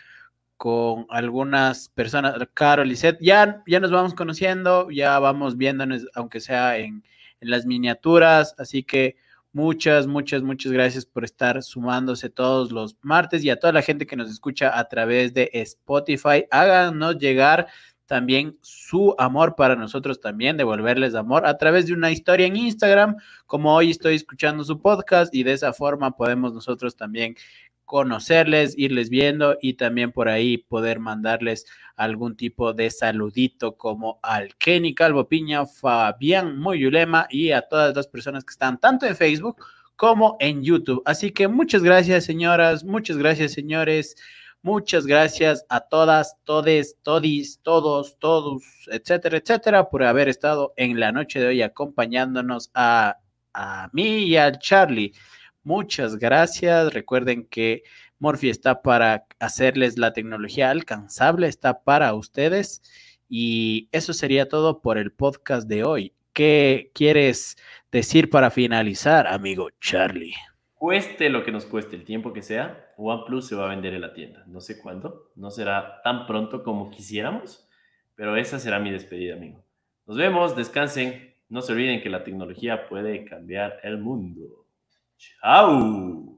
[0.57, 6.41] con algunas personas, Carol y Seth, ya, ya nos vamos conociendo, ya vamos viéndonos, aunque
[6.41, 7.03] sea en
[7.41, 8.55] en las miniaturas.
[8.59, 9.17] Así que
[9.53, 14.07] muchas, muchas, muchas gracias por estar sumándose todos los martes y a toda la gente
[14.07, 16.45] que nos escucha a través de Spotify.
[16.51, 17.67] Háganos llegar
[18.07, 23.17] también su amor para nosotros también, devolverles amor a través de una historia en Instagram,
[23.47, 27.35] como hoy estoy escuchando su podcast y de esa forma podemos nosotros también
[27.87, 31.65] conocerles, irles viendo y también por ahí poder mandarles
[31.95, 38.09] algún tipo de saludito como al Kenny Calvo Piña, Fabián Moyulema y a todas las
[38.09, 39.65] personas que están tanto en Facebook
[39.95, 41.03] como en YouTube.
[41.07, 44.17] Así que muchas gracias, señoras, muchas gracias, señores.
[44.63, 51.13] Muchas gracias a todas, todes, todis, todos, todos, etcétera, etcétera, por haber estado en la
[51.13, 53.19] noche de hoy acompañándonos a,
[53.55, 55.13] a mí y al Charlie.
[55.67, 56.95] Muchas gracias.
[56.95, 57.83] Recuerden que
[58.21, 62.83] Morphy está para hacerles la tecnología alcanzable, está para ustedes.
[63.29, 66.15] Y eso sería todo por el podcast de hoy.
[66.33, 67.57] ¿Qué quieres
[67.91, 70.35] decir para finalizar, amigo Charlie?
[70.77, 74.03] Cueste lo que nos cueste, el tiempo que sea, OnePlus se va a vender en
[74.03, 74.45] la tienda.
[74.47, 77.69] No sé cuándo, no será tan pronto como quisiéramos,
[78.15, 79.65] pero esa será mi despedida, amigo.
[80.07, 81.35] Nos vemos, descansen.
[81.49, 84.66] No se olviden que la tecnología puede cambiar el mundo.
[85.19, 86.36] Tchau!